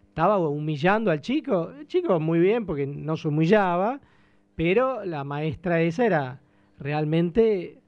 estaba 0.06 0.38
humillando 0.38 1.10
al 1.10 1.20
chico. 1.20 1.72
El 1.78 1.86
chico 1.86 2.20
muy 2.20 2.38
bien 2.38 2.66
porque 2.66 2.86
no 2.86 3.16
se 3.16 3.28
humillaba, 3.28 4.00
pero 4.54 5.04
la 5.04 5.24
maestra 5.24 5.80
esa 5.80 6.06
era 6.06 6.41
realmente 6.82 7.80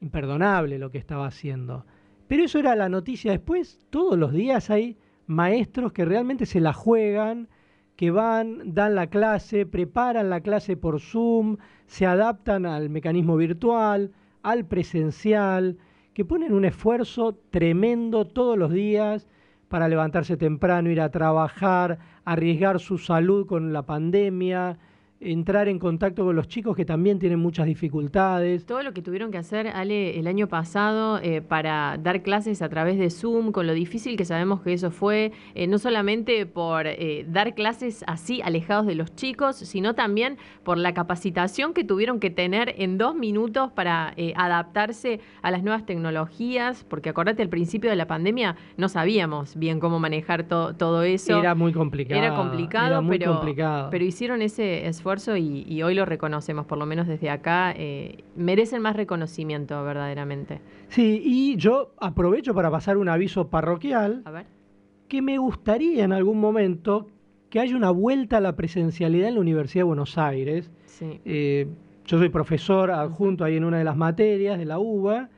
imperdonable 0.00 0.78
lo 0.78 0.90
que 0.90 0.98
estaba 0.98 1.26
haciendo. 1.26 1.84
Pero 2.26 2.44
eso 2.44 2.58
era 2.58 2.76
la 2.76 2.88
noticia 2.88 3.32
después. 3.32 3.78
Todos 3.90 4.18
los 4.18 4.32
días 4.32 4.70
hay 4.70 4.96
maestros 5.26 5.92
que 5.92 6.04
realmente 6.04 6.46
se 6.46 6.60
la 6.60 6.72
juegan, 6.72 7.48
que 7.96 8.10
van, 8.10 8.74
dan 8.74 8.94
la 8.94 9.08
clase, 9.08 9.66
preparan 9.66 10.30
la 10.30 10.40
clase 10.40 10.76
por 10.76 11.00
Zoom, 11.00 11.58
se 11.86 12.06
adaptan 12.06 12.66
al 12.66 12.88
mecanismo 12.88 13.36
virtual, 13.36 14.12
al 14.42 14.64
presencial, 14.64 15.76
que 16.14 16.24
ponen 16.24 16.52
un 16.52 16.64
esfuerzo 16.64 17.38
tremendo 17.50 18.26
todos 18.26 18.56
los 18.56 18.72
días 18.72 19.28
para 19.68 19.88
levantarse 19.88 20.36
temprano, 20.36 20.90
ir 20.90 21.00
a 21.00 21.10
trabajar, 21.10 21.98
arriesgar 22.24 22.80
su 22.80 22.98
salud 22.98 23.46
con 23.46 23.72
la 23.72 23.82
pandemia, 23.82 24.78
entrar 25.20 25.68
en 25.68 25.78
contacto 25.78 26.24
con 26.24 26.34
los 26.34 26.48
chicos 26.48 26.74
que 26.74 26.86
también 26.86 27.18
tienen 27.18 27.38
muchas 27.38 27.66
dificultades. 27.66 28.64
Todo 28.64 28.82
lo 28.82 28.94
que 28.94 29.02
tuvieron 29.02 29.30
que 29.30 29.36
hacer, 29.36 29.68
Ale, 29.68 30.18
el 30.18 30.26
año 30.26 30.48
pasado 30.48 31.20
eh, 31.22 31.42
para 31.42 31.98
dar 32.02 32.22
clases 32.22 32.62
a 32.62 32.68
través 32.70 32.98
de 32.98 33.10
Zoom, 33.10 33.52
con 33.52 33.66
lo 33.66 33.74
difícil 33.74 34.16
que 34.16 34.24
sabemos 34.24 34.62
que 34.62 34.72
eso 34.72 34.90
fue, 34.90 35.32
eh, 35.54 35.66
no 35.66 35.78
solamente 35.78 36.46
por 36.46 36.86
eh, 36.86 37.26
dar 37.28 37.54
clases 37.54 38.02
así 38.06 38.40
alejados 38.42 38.86
de 38.86 38.94
los 38.94 39.14
chicos, 39.14 39.56
sino 39.56 39.94
también 39.94 40.38
por 40.64 40.78
la 40.78 40.94
capacitación 40.94 41.74
que 41.74 41.84
tuvieron 41.84 42.18
que 42.18 42.30
tener 42.30 42.74
en 42.78 42.96
dos 42.96 43.14
minutos 43.14 43.70
para 43.72 44.14
adaptarse 44.36 45.20
a 45.42 45.50
las 45.50 45.62
nuevas 45.62 45.84
tecnologías, 45.84 46.84
porque 46.84 47.10
acordate, 47.10 47.42
al 47.42 47.48
principio 47.48 47.90
de 47.90 47.96
la 47.96 48.06
pandemia 48.06 48.56
no 48.76 48.88
sabíamos 48.88 49.56
bien 49.56 49.80
cómo 49.80 49.98
manejar 49.98 50.44
todo 50.44 51.02
eso. 51.02 51.38
Era 51.38 51.54
muy 51.54 51.72
complicado. 51.72 52.20
Era 52.20 52.34
complicado, 52.34 53.02
pero, 53.08 53.32
complicado. 53.34 53.88
pero 53.90 54.04
hicieron 54.04 54.42
ese 54.42 54.86
esfuerzo 54.86 55.09
y, 55.36 55.82
hoy 55.82 55.94
lo 55.94 56.04
reconocemos, 56.04 56.66
por 56.66 56.78
lo 56.78 56.86
menos 56.86 57.06
desde 57.06 57.30
acá, 57.30 57.72
eh, 57.76 58.24
merecen 58.36 58.82
más 58.82 58.94
reconocimiento 58.96 59.82
verdaderamente. 59.82 60.60
Sí, 60.88 61.20
y 61.24 61.56
yo 61.56 61.92
aprovecho 61.98 62.54
para 62.54 62.70
pasar 62.70 62.96
un 62.96 63.08
aviso 63.08 63.48
parroquial, 63.48 64.22
a 64.24 64.30
ver. 64.30 64.46
que 65.08 65.20
me 65.20 65.38
gustaría 65.38 66.04
en 66.04 66.12
algún 66.12 66.38
momento 66.38 67.08
que 67.48 67.58
haya 67.58 67.76
una 67.76 67.90
vuelta 67.90 68.36
a 68.36 68.40
la 68.40 68.54
presencialidad 68.54 69.28
en 69.28 69.34
la 69.34 69.40
Universidad 69.40 69.80
de 69.80 69.88
Buenos 69.88 70.16
Aires. 70.16 70.70
Sí. 70.86 71.20
Eh, 71.24 71.66
yo 72.06 72.18
soy 72.18 72.28
profesor 72.28 72.90
adjunto 72.90 73.44
ahí 73.44 73.56
en 73.56 73.64
una 73.64 73.78
de 73.78 73.84
las 73.84 73.96
materias 73.96 74.58
de 74.58 74.64
la 74.64 74.78
UBA 74.78 75.28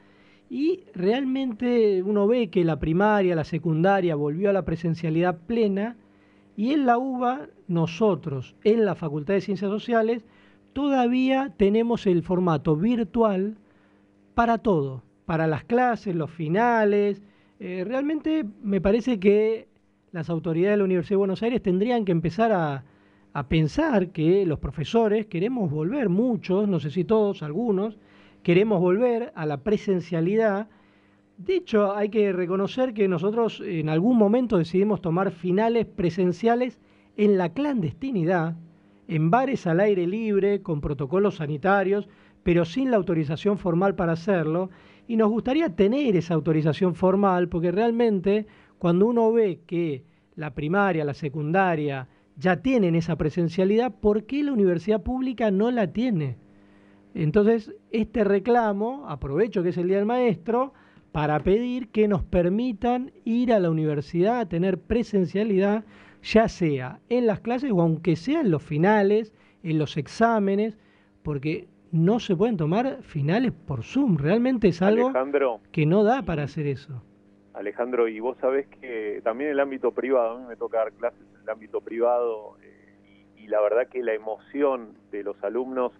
y 0.51 0.85
realmente 0.95 2.03
uno 2.03 2.27
ve 2.27 2.51
que 2.51 2.63
la 2.65 2.79
primaria, 2.79 3.35
la 3.35 3.45
secundaria 3.45 4.15
volvió 4.17 4.51
a 4.51 4.53
la 4.53 4.67
presencialidad 4.67 5.39
plena 5.47 5.97
y 6.57 6.73
en 6.73 6.87
la 6.87 6.99
UBA, 6.99 7.49
nosotros, 7.69 8.55
en 8.65 8.85
la 8.85 8.95
Facultad 8.95 9.35
de 9.35 9.41
Ciencias 9.41 9.71
Sociales, 9.71 10.25
todavía 10.73 11.53
tenemos 11.57 12.07
el 12.07 12.23
formato 12.23 12.77
virtual 12.77 13.57
para 14.35 14.59
todo, 14.59 15.03
para 15.25 15.47
las 15.47 15.65
clases, 15.65 16.15
los 16.15 16.31
finales. 16.31 17.23
Eh, 17.61 17.85
realmente 17.87 18.45
me 18.63 18.81
parece 18.81 19.19
que 19.19 19.69
las 20.11 20.29
autoridades 20.29 20.75
de 20.75 20.79
la 20.79 20.85
Universidad 20.85 21.15
de 21.15 21.19
Buenos 21.19 21.43
Aires 21.43 21.63
tendrían 21.63 22.05
que 22.05 22.13
empezar 22.13 22.53
a, 22.53 22.85
a 23.33 23.49
pensar 23.49 24.09
que 24.09 24.45
los 24.45 24.59
profesores 24.59 25.27
queremos 25.27 25.71
volver, 25.71 26.09
muchos, 26.09 26.69
no 26.69 26.81
sé 26.81 26.91
si 26.91 27.05
todos, 27.05 27.43
algunos, 27.43 27.99
queremos 28.43 28.81
volver 28.81 29.33
a 29.35 29.47
la 29.47 29.59
presencialidad 29.59 30.69
de 31.45 31.57
hecho, 31.57 31.95
hay 31.97 32.09
que 32.09 32.33
reconocer 32.33 32.95
que 32.95 33.09
nosotros 33.09 33.61
en 33.65 33.89
algún 33.89 34.17
momento 34.17 34.59
decidimos 34.59 35.01
tomar 35.01 35.33
finales 35.33 35.87
presenciales 35.87 36.81
en 37.17 37.37
la 37.37 37.53
clandestinidad, 37.53 38.57
en 39.09 39.31
bares 39.31 39.67
al 39.67 39.81
aire 39.81 40.07
libre, 40.07 40.63
con 40.63 40.81
protocolos 40.81 41.37
sanitarios, 41.37 42.09
pero 42.43 42.65
sin 42.65 42.91
la 42.91 42.97
autorización 42.97 43.59
formal 43.59 43.95
para 43.95 44.13
hacerlo. 44.13 44.71
Y 45.09 45.17
nos 45.17 45.31
gustaría 45.31 45.75
tener 45.75 46.17
esa 46.17 46.35
autorización 46.35 46.95
formal, 46.95 47.49
porque 47.49 47.73
realmente 47.73 48.47
cuando 48.79 49.07
uno 49.07 49.33
ve 49.33 49.61
que 49.67 50.05
la 50.37 50.55
primaria, 50.55 51.05
la 51.05 51.15
secundaria 51.15 52.09
ya 52.37 52.63
tienen 52.63 52.95
esa 52.95 53.17
presencialidad, 53.17 53.95
¿por 54.01 54.25
qué 54.25 54.43
la 54.45 54.53
universidad 54.53 55.03
pública 55.03 55.51
no 55.51 55.71
la 55.71 55.93
tiene? 55.93 56.37
Entonces, 57.15 57.75
este 57.91 58.25
reclamo, 58.25 59.05
aprovecho 59.09 59.63
que 59.63 59.71
es 59.71 59.77
el 59.77 59.89
Día 59.89 59.99
del 59.99 60.07
Maestro, 60.07 60.73
para 61.13 61.39
pedir 61.41 61.89
que 61.89 62.09
nos 62.09 62.25
permitan 62.25 63.13
ir 63.25 63.53
a 63.53 63.61
la 63.61 63.71
universidad 63.71 64.41
a 64.41 64.49
tener 64.49 64.79
presencialidad, 64.79 65.85
ya 66.23 66.49
sea 66.49 67.01
en 67.11 67.27
las 67.27 67.41
clases 67.41 67.71
o 67.71 67.83
aunque 67.83 68.17
sea 68.17 68.41
en 68.41 68.51
los 68.51 68.63
finales, 68.63 69.35
en 69.63 69.79
los 69.79 69.99
exámenes, 69.99 70.79
porque 71.23 71.69
no 71.93 72.19
se 72.19 72.35
pueden 72.35 72.57
tomar 72.57 73.03
finales 73.03 73.53
por 73.53 73.85
Zoom. 73.85 74.17
Realmente 74.17 74.69
es 74.69 74.81
algo 74.81 75.13
que 75.71 75.85
no 75.85 76.03
da 76.03 76.23
para 76.23 76.45
hacer 76.45 76.67
eso. 76.67 77.03
Alejandro, 77.53 78.09
y 78.09 78.19
vos 78.19 78.39
sabés 78.41 78.67
que 78.81 79.21
también 79.23 79.51
el 79.51 79.61
ámbito 79.61 79.93
privado, 79.93 80.37
a 80.37 80.41
mí 80.41 80.47
me 80.49 80.57
toca 80.57 80.79
dar 80.79 80.93
clases 80.93 81.21
en 81.35 81.43
el 81.43 81.51
ámbito 81.51 81.83
privado, 81.83 82.57
eh, 82.63 83.27
y, 83.37 83.47
la 83.49 83.61
verdad 83.61 83.89
que 83.89 84.03
la 84.03 84.15
emoción 84.15 84.95
de 85.11 85.23
los 85.23 85.43
alumnos 85.45 85.93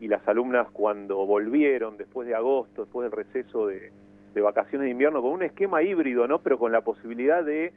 y 0.00 0.08
las 0.08 0.26
alumnas 0.26 0.66
cuando 0.72 1.24
volvieron 1.24 1.96
después 1.96 2.26
de 2.26 2.34
agosto, 2.34 2.82
después 2.82 3.08
del 3.08 3.12
receso 3.12 3.68
de, 3.68 3.92
vacaciones 4.34 4.86
de 4.86 4.90
invierno, 4.90 5.22
con 5.22 5.32
un 5.32 5.42
esquema 5.42 5.82
híbrido, 5.82 6.26
¿no? 6.28 6.40
Pero 6.40 6.58
con 6.58 6.72
la 6.72 6.80
posibilidad 6.82 7.44
de 7.44 7.72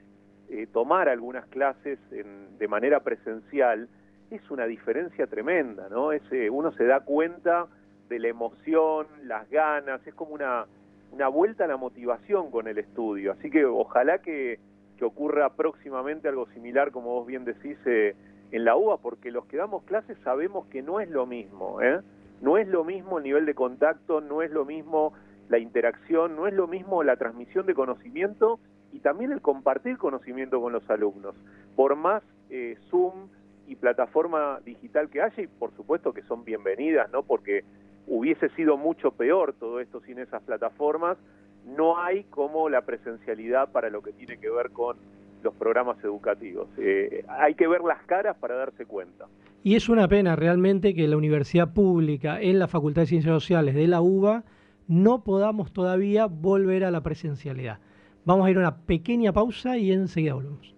eh, 0.49 0.67
tomar 0.71 1.09
algunas 1.09 1.45
clases 1.47 1.99
de 2.09 2.67
manera 2.67 2.99
presencial, 3.01 3.87
es 4.29 4.49
una 4.49 4.65
diferencia 4.65 5.27
tremenda, 5.27 5.89
¿no? 5.89 6.11
Es, 6.11 6.23
uno 6.49 6.71
se 6.73 6.85
da 6.85 7.01
cuenta 7.01 7.67
de 8.07 8.19
la 8.19 8.27
emoción, 8.27 9.07
las 9.23 9.49
ganas, 9.49 10.05
es 10.05 10.13
como 10.13 10.33
una, 10.33 10.65
una 11.11 11.27
vuelta 11.27 11.65
a 11.65 11.67
la 11.67 11.77
motivación 11.77 12.51
con 12.51 12.67
el 12.67 12.77
estudio. 12.77 13.33
Así 13.33 13.49
que 13.49 13.65
ojalá 13.65 14.19
que, 14.19 14.59
que 14.97 15.05
ocurra 15.05 15.49
próximamente 15.49 16.27
algo 16.27 16.45
similar, 16.47 16.91
como 16.91 17.09
vos 17.11 17.27
bien 17.27 17.45
decís, 17.45 17.77
eh, 17.85 18.15
en 18.51 18.65
la 18.65 18.75
UBA, 18.75 18.97
porque 18.97 19.31
los 19.31 19.45
que 19.45 19.57
damos 19.57 19.83
clases 19.83 20.17
sabemos 20.23 20.67
que 20.67 20.81
no 20.81 20.99
es 20.99 21.09
lo 21.09 21.25
mismo, 21.25 21.81
¿eh? 21.81 22.01
No 22.41 22.57
es 22.57 22.67
lo 22.67 22.83
mismo 22.83 23.17
el 23.17 23.23
nivel 23.23 23.45
de 23.45 23.53
contacto, 23.53 24.19
no 24.19 24.41
es 24.41 24.51
lo 24.51 24.65
mismo 24.65 25.13
la 25.51 25.59
interacción, 25.59 26.35
no 26.35 26.47
es 26.47 26.53
lo 26.53 26.67
mismo 26.67 27.03
la 27.03 27.17
transmisión 27.17 27.65
de 27.67 27.75
conocimiento 27.75 28.59
y 28.91 28.99
también 28.99 29.31
el 29.31 29.41
compartir 29.41 29.97
conocimiento 29.97 30.59
con 30.59 30.73
los 30.73 30.89
alumnos. 30.89 31.35
Por 31.75 31.95
más 31.95 32.23
eh, 32.49 32.77
Zoom, 32.89 33.29
y 33.71 33.75
plataforma 33.75 34.59
digital 34.65 35.09
que 35.09 35.21
haya 35.21 35.43
y 35.43 35.47
por 35.47 35.73
supuesto 35.77 36.11
que 36.11 36.23
son 36.23 36.43
bienvenidas, 36.43 37.09
¿no? 37.09 37.23
Porque 37.23 37.63
hubiese 38.05 38.49
sido 38.49 38.75
mucho 38.75 39.11
peor 39.11 39.53
todo 39.53 39.79
esto 39.79 40.01
sin 40.01 40.19
esas 40.19 40.43
plataformas. 40.43 41.17
No 41.65 41.97
hay 41.97 42.25
como 42.25 42.67
la 42.67 42.81
presencialidad 42.81 43.71
para 43.71 43.89
lo 43.89 44.01
que 44.01 44.11
tiene 44.11 44.37
que 44.37 44.49
ver 44.49 44.71
con 44.71 44.97
los 45.41 45.53
programas 45.55 46.03
educativos. 46.03 46.67
Eh, 46.77 47.23
hay 47.29 47.55
que 47.55 47.65
ver 47.65 47.79
las 47.81 48.03
caras 48.03 48.35
para 48.37 48.55
darse 48.55 48.85
cuenta. 48.85 49.27
Y 49.63 49.75
es 49.75 49.87
una 49.87 50.09
pena 50.09 50.35
realmente 50.35 50.93
que 50.93 51.07
la 51.07 51.15
universidad 51.15 51.73
pública 51.73 52.41
en 52.41 52.59
la 52.59 52.67
Facultad 52.67 53.03
de 53.03 53.07
Ciencias 53.07 53.33
Sociales 53.33 53.73
de 53.73 53.87
la 53.87 54.01
UBA 54.01 54.43
no 54.87 55.23
podamos 55.23 55.71
todavía 55.71 56.25
volver 56.25 56.83
a 56.83 56.91
la 56.91 57.01
presencialidad. 57.01 57.79
Vamos 58.25 58.45
a 58.45 58.51
ir 58.51 58.57
a 58.57 58.61
una 58.61 58.77
pequeña 58.77 59.33
pausa 59.33 59.77
y 59.77 59.91
enseguida 59.91 60.33
volvemos. 60.33 60.75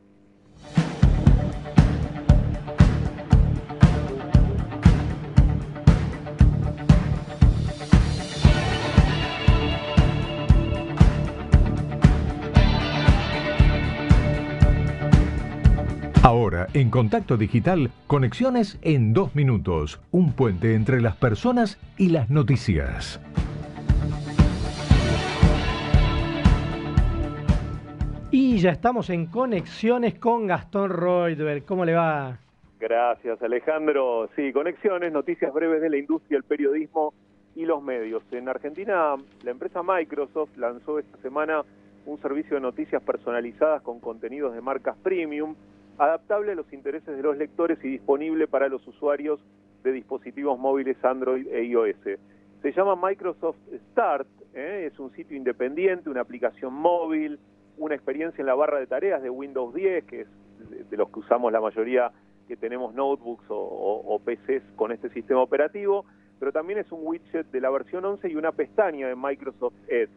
Ahora, 16.23 16.67
en 16.73 16.89
Contacto 16.89 17.35
Digital, 17.35 17.91
conexiones 18.07 18.79
en 18.81 19.13
dos 19.13 19.35
minutos, 19.35 19.99
un 20.11 20.31
puente 20.31 20.73
entre 20.73 21.01
las 21.01 21.17
personas 21.17 21.77
y 21.97 22.09
las 22.09 22.29
noticias. 22.29 23.19
Y 28.35 28.57
ya 28.57 28.71
estamos 28.71 29.11
en 29.11 29.27
conexiones 29.27 30.17
con 30.17 30.47
Gastón 30.47 30.89
Reutberg. 30.89 31.65
¿Cómo 31.65 31.85
le 31.85 31.93
va? 31.93 32.39
Gracias, 32.79 33.39
Alejandro. 33.43 34.27
Sí, 34.35 34.51
conexiones, 34.51 35.13
noticias 35.13 35.53
breves 35.53 35.83
de 35.83 35.91
la 35.91 35.97
industria, 35.97 36.37
el 36.37 36.43
periodismo 36.43 37.13
y 37.53 37.65
los 37.65 37.83
medios. 37.83 38.23
En 38.31 38.49
Argentina, 38.49 39.13
la 39.43 39.51
empresa 39.51 39.83
Microsoft 39.83 40.57
lanzó 40.57 40.97
esta 40.97 41.15
semana 41.19 41.61
un 42.07 42.19
servicio 42.23 42.55
de 42.55 42.61
noticias 42.61 43.03
personalizadas 43.03 43.83
con 43.83 43.99
contenidos 43.99 44.55
de 44.55 44.61
marcas 44.61 44.97
premium 45.03 45.53
adaptable 45.99 46.53
a 46.53 46.55
los 46.55 46.73
intereses 46.73 47.15
de 47.15 47.21
los 47.21 47.37
lectores 47.37 47.77
y 47.83 47.87
disponible 47.87 48.47
para 48.47 48.67
los 48.67 48.87
usuarios 48.87 49.39
de 49.83 49.91
dispositivos 49.91 50.57
móviles 50.57 50.97
Android 51.05 51.45
e 51.51 51.65
iOS. 51.65 52.19
Se 52.63 52.71
llama 52.71 52.95
Microsoft 52.95 53.59
Start, 53.91 54.27
¿eh? 54.55 54.89
es 54.91 54.97
un 54.97 55.11
sitio 55.11 55.37
independiente, 55.37 56.09
una 56.09 56.21
aplicación 56.21 56.73
móvil, 56.73 57.37
una 57.77 57.95
experiencia 57.95 58.41
en 58.41 58.47
la 58.47 58.55
barra 58.55 58.79
de 58.79 58.87
tareas 58.87 59.21
de 59.21 59.29
Windows 59.29 59.73
10, 59.73 60.05
que 60.05 60.21
es 60.21 60.27
de 60.89 60.97
los 60.97 61.09
que 61.09 61.19
usamos 61.19 61.51
la 61.51 61.61
mayoría 61.61 62.11
que 62.47 62.57
tenemos 62.57 62.93
notebooks 62.93 63.45
o, 63.49 64.21
PCs 64.23 64.63
con 64.75 64.91
este 64.91 65.09
sistema 65.09 65.41
operativo, 65.41 66.05
pero 66.39 66.51
también 66.51 66.79
es 66.79 66.91
un 66.91 66.99
widget 67.03 67.49
de 67.51 67.61
la 67.61 67.69
versión 67.69 68.03
11 68.05 68.29
y 68.29 68.35
una 68.35 68.51
pestaña 68.51 69.07
de 69.07 69.15
Microsoft 69.15 69.75
Edge. 69.87 70.11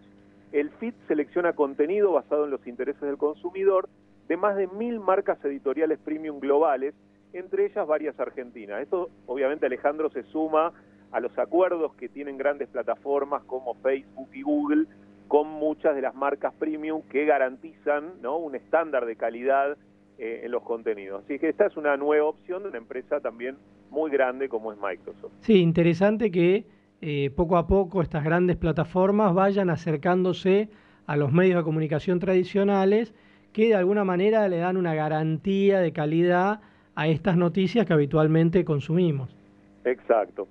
El 0.52 0.70
feed 0.70 0.94
selecciona 1.08 1.52
contenido 1.52 2.12
basado 2.12 2.44
en 2.44 2.50
los 2.50 2.66
intereses 2.66 3.00
del 3.00 3.16
consumidor 3.16 3.88
de 4.28 4.36
más 4.36 4.56
de 4.56 4.66
mil 4.66 5.00
marcas 5.00 5.44
editoriales 5.44 5.98
premium 5.98 6.40
globales, 6.40 6.94
entre 7.32 7.66
ellas 7.66 7.86
varias 7.86 8.18
argentinas. 8.18 8.82
Esto 8.82 9.10
obviamente 9.26 9.66
Alejandro 9.66 10.10
se 10.10 10.24
suma 10.24 10.72
a 11.12 11.20
los 11.20 11.36
acuerdos 11.38 11.94
que 11.94 12.08
tienen 12.08 12.36
grandes 12.36 12.68
plataformas 12.68 13.42
como 13.44 13.74
Facebook 13.76 14.28
y 14.32 14.42
Google 14.42 14.86
con 15.28 15.48
muchas 15.48 15.94
de 15.94 16.02
las 16.02 16.14
marcas 16.14 16.54
premium 16.54 17.02
que 17.10 17.24
garantizan 17.24 18.14
¿no? 18.22 18.36
un 18.36 18.54
estándar 18.54 19.06
de 19.06 19.16
calidad 19.16 19.76
eh, 20.18 20.42
en 20.44 20.50
los 20.50 20.62
contenidos. 20.62 21.24
Así 21.24 21.38
que 21.38 21.48
esta 21.48 21.66
es 21.66 21.76
una 21.76 21.96
nueva 21.96 22.26
opción 22.28 22.62
de 22.62 22.68
una 22.70 22.78
empresa 22.78 23.20
también 23.20 23.56
muy 23.90 24.10
grande 24.10 24.48
como 24.48 24.72
es 24.72 24.78
Microsoft. 24.78 25.32
Sí, 25.40 25.60
interesante 25.60 26.30
que 26.30 26.64
eh, 27.00 27.30
poco 27.36 27.56
a 27.56 27.66
poco 27.66 28.02
estas 28.02 28.24
grandes 28.24 28.56
plataformas 28.56 29.34
vayan 29.34 29.70
acercándose 29.70 30.68
a 31.06 31.16
los 31.16 31.32
medios 31.32 31.58
de 31.58 31.64
comunicación 31.64 32.18
tradicionales 32.18 33.14
que 33.52 33.68
de 33.68 33.74
alguna 33.74 34.04
manera 34.04 34.48
le 34.48 34.58
dan 34.58 34.76
una 34.76 34.94
garantía 34.94 35.80
de 35.80 35.92
calidad 35.92 36.60
a 36.94 37.08
estas 37.08 37.36
noticias 37.36 37.86
que 37.86 37.92
habitualmente 37.92 38.64
consumimos. 38.64 39.36
Exacto. 39.84 40.48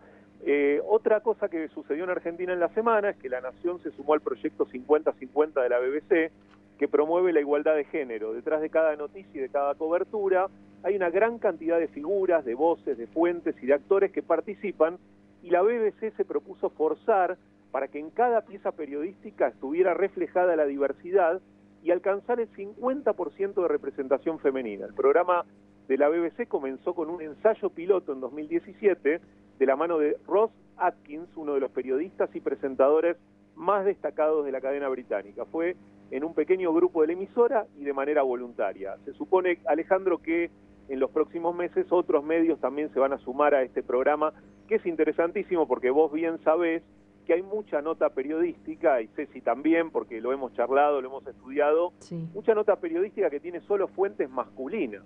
Eh, 0.47 0.79
otra 0.87 1.21
cosa 1.21 1.49
que 1.49 1.67
sucedió 1.69 2.03
en 2.03 2.11
Argentina 2.11 2.53
en 2.53 2.59
la 2.59 2.69
semana 2.69 3.09
es 3.09 3.17
que 3.17 3.29
la 3.29 3.41
Nación 3.41 3.81
se 3.81 3.89
sumó 3.91 4.13
al 4.13 4.21
proyecto 4.21 4.67
50-50 4.67 5.63
de 5.63 5.69
la 5.69 5.79
BBC, 5.79 6.31
que 6.77 6.87
promueve 6.87 7.33
la 7.33 7.39
igualdad 7.39 7.75
de 7.75 7.85
género. 7.85 8.31
Detrás 8.33 8.61
de 8.61 8.69
cada 8.69 8.95
noticia 8.95 9.31
y 9.33 9.39
de 9.39 9.49
cada 9.49 9.73
cobertura 9.73 10.47
hay 10.83 10.95
una 10.95 11.09
gran 11.09 11.39
cantidad 11.39 11.79
de 11.79 11.87
figuras, 11.87 12.45
de 12.45 12.53
voces, 12.53 12.95
de 12.95 13.07
fuentes 13.07 13.55
y 13.61 13.65
de 13.65 13.73
actores 13.73 14.11
que 14.11 14.21
participan 14.21 14.99
y 15.41 15.49
la 15.49 15.63
BBC 15.63 16.15
se 16.15 16.25
propuso 16.25 16.69
forzar 16.69 17.37
para 17.71 17.87
que 17.87 17.99
en 17.99 18.11
cada 18.11 18.41
pieza 18.41 18.71
periodística 18.71 19.47
estuviera 19.47 19.95
reflejada 19.95 20.55
la 20.55 20.65
diversidad 20.65 21.41
y 21.83 21.89
alcanzar 21.89 22.39
el 22.39 22.49
50% 22.51 23.61
de 23.61 23.67
representación 23.67 24.39
femenina. 24.39 24.85
El 24.85 24.93
programa 24.93 25.43
de 25.87 25.97
la 25.97 26.09
BBC 26.09 26.47
comenzó 26.47 26.93
con 26.93 27.09
un 27.09 27.21
ensayo 27.21 27.69
piloto 27.71 28.13
en 28.13 28.21
2017 28.21 29.21
de 29.57 29.65
la 29.65 29.75
mano 29.75 29.97
de 29.97 30.17
Ross 30.27 30.51
Atkins, 30.77 31.35
uno 31.35 31.53
de 31.53 31.59
los 31.59 31.71
periodistas 31.71 32.35
y 32.35 32.41
presentadores 32.41 33.17
más 33.55 33.85
destacados 33.85 34.45
de 34.45 34.51
la 34.51 34.61
cadena 34.61 34.89
británica. 34.89 35.45
Fue 35.45 35.75
en 36.11 36.23
un 36.23 36.33
pequeño 36.33 36.73
grupo 36.73 37.01
de 37.01 37.07
la 37.07 37.13
emisora 37.13 37.65
y 37.77 37.83
de 37.83 37.93
manera 37.93 38.21
voluntaria. 38.21 38.97
Se 39.05 39.13
supone, 39.13 39.59
Alejandro, 39.65 40.19
que 40.19 40.51
en 40.87 40.99
los 40.99 41.09
próximos 41.11 41.55
meses 41.55 41.87
otros 41.89 42.23
medios 42.23 42.59
también 42.59 42.91
se 42.93 42.99
van 42.99 43.13
a 43.13 43.17
sumar 43.17 43.55
a 43.55 43.63
este 43.63 43.81
programa, 43.81 44.33
que 44.67 44.75
es 44.75 44.85
interesantísimo 44.85 45.67
porque 45.67 45.89
vos 45.89 46.11
bien 46.11 46.37
sabés 46.43 46.83
que 47.25 47.33
hay 47.33 47.41
mucha 47.41 47.81
nota 47.81 48.09
periodística, 48.09 49.01
y 49.01 49.07
Ceci 49.07 49.41
también, 49.41 49.89
porque 49.89 50.21
lo 50.21 50.31
hemos 50.31 50.53
charlado, 50.53 51.01
lo 51.01 51.07
hemos 51.07 51.25
estudiado, 51.25 51.91
mucha 52.35 52.53
nota 52.53 52.75
periodística 52.75 53.31
que 53.31 53.39
tiene 53.39 53.61
solo 53.61 53.87
fuentes 53.87 54.29
masculinas. 54.29 55.01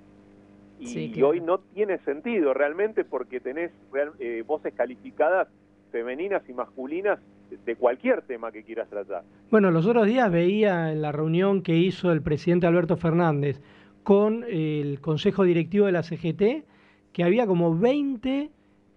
Y, 0.80 1.22
hoy 1.22 1.42
no 1.42 1.60
tiene 1.60 1.98
sentido 2.00 2.54
realmente 2.54 3.04
porque 3.04 3.40
tenés 3.40 3.72
eh, 4.20 4.44
voces 4.46 4.74
calificadas 4.74 5.48
femeninas 5.92 6.44
y 6.48 6.54
masculinas 6.54 7.20
de 7.66 7.76
cualquier 7.76 8.22
tema 8.22 8.52
que 8.52 8.64
quieras 8.64 8.90
tratar. 8.90 9.24
Bueno, 9.50 9.72
los 9.72 9.86
otros 9.86 10.06
días 10.06 10.32
veía 10.32 10.92
en 10.92 11.02
la 11.02 11.12
reunión 11.12 11.62
que 11.62 11.76
hizo 11.76 12.12
el 12.12 12.22
presidente 12.22 12.68
Alberto 12.68 12.96
Fernández 12.96 13.62
con 14.04 14.46
el 14.48 15.02
Consejo 15.02 15.44
Directivo 15.44 15.88
de 15.88 15.92
la 15.92 16.04
CGT 16.04 16.66
que 17.12 17.24
había 17.24 17.48
como 17.48 17.78
20 17.78 18.50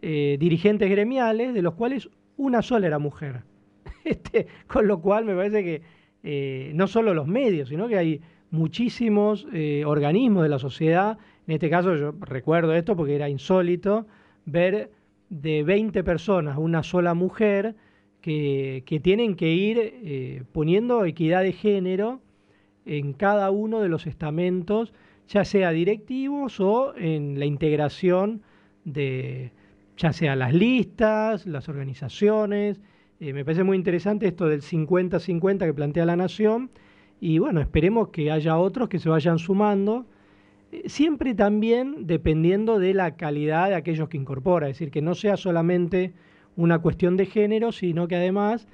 eh, 0.03 0.37
dirigentes 0.38 0.90
gremiales, 0.90 1.55
de 1.55 1.62
los 1.62 1.75
cuales 1.75 2.09
una 2.37 2.62
sola 2.62 2.87
era 2.87 2.99
mujer. 2.99 3.42
Este, 4.05 4.49
con 4.66 4.88
lo 4.88 5.01
cual 5.01 5.25
me 5.25 5.35
parece 5.35 5.62
que 5.62 5.83
eh, 6.25 6.73
no 6.75 6.88
solo 6.88 7.14
los 7.14 7.29
medios, 7.29 7.68
sino 7.68 7.87
que 7.87 7.97
hay 7.97 8.21
muchísimos 8.51 9.47
eh, 9.53 9.85
organismos 9.87 10.42
de 10.42 10.49
la 10.49 10.59
sociedad. 10.59 11.18
En 11.46 11.55
este 11.55 11.70
caso 11.70 11.96
yo 11.96 12.12
recuerdo 12.20 12.74
esto 12.74 12.96
porque 12.96 13.14
era 13.14 13.28
insólito 13.28 14.07
ver 14.44 14.90
de 15.28 15.62
20 15.62 16.05
personas 16.05 16.59
una 16.59 16.83
sola 16.83 17.14
mujer 17.14 17.74
que, 18.20 19.00
tienen 19.02 19.35
que 19.35 19.52
ir 19.52 19.78
eh, 19.81 20.44
poniendo 20.52 21.05
equidad 21.05 21.42
de 21.42 21.52
género 21.52 22.20
en 22.87 23.12
cada 23.12 23.50
uno 23.50 23.81
de 23.81 23.88
los 23.88 24.07
estamentos, 24.07 24.92
ya 25.28 25.44
sea 25.44 25.70
directivos 25.70 26.61
o 26.61 26.94
en 26.96 27.38
la 27.38 27.46
integración 27.46 28.42
de 28.85 29.52
ya 29.96 30.12
sea 30.12 30.37
las 30.37 30.55
listas, 30.55 31.46
las 31.46 31.68
organizaciones. 31.68 32.81
Eh, 33.20 33.33
me 33.33 33.44
parece 33.44 33.62
muy 33.62 33.76
interesante 33.76 34.26
esto 34.26 34.48
del 34.48 34.62
50-50 34.62 35.59
que 35.59 35.74
plantea 35.74 36.07
la 36.07 36.16
Nación 36.16 36.70
y 37.20 37.38
bueno, 37.38 37.61
esperemos 37.61 38.09
que 38.09 38.31
haya 38.31 38.59
otros 38.59 38.88
que 38.88 38.98
se 38.98 39.09
vayan 39.09 39.38
sumando, 39.38 40.07
siempre 40.87 41.35
también 41.35 42.06
dependiendo 42.06 42.78
de 42.78 42.94
la 42.94 43.16
calidad 43.16 43.68
de 43.68 43.74
aquellos 43.74 44.08
que 44.08 44.16
incorpora, 44.16 44.68
es 44.68 44.74
decir, 44.74 44.90
que 44.90 45.02
no 45.02 45.14
sea 45.14 45.37
solamente 45.37 46.12
una 46.56 46.80
cuestión 46.80 47.16
de 47.16 47.26
género, 47.26 47.72
sino 47.72 48.08
que 48.08 48.16
además 48.16 48.68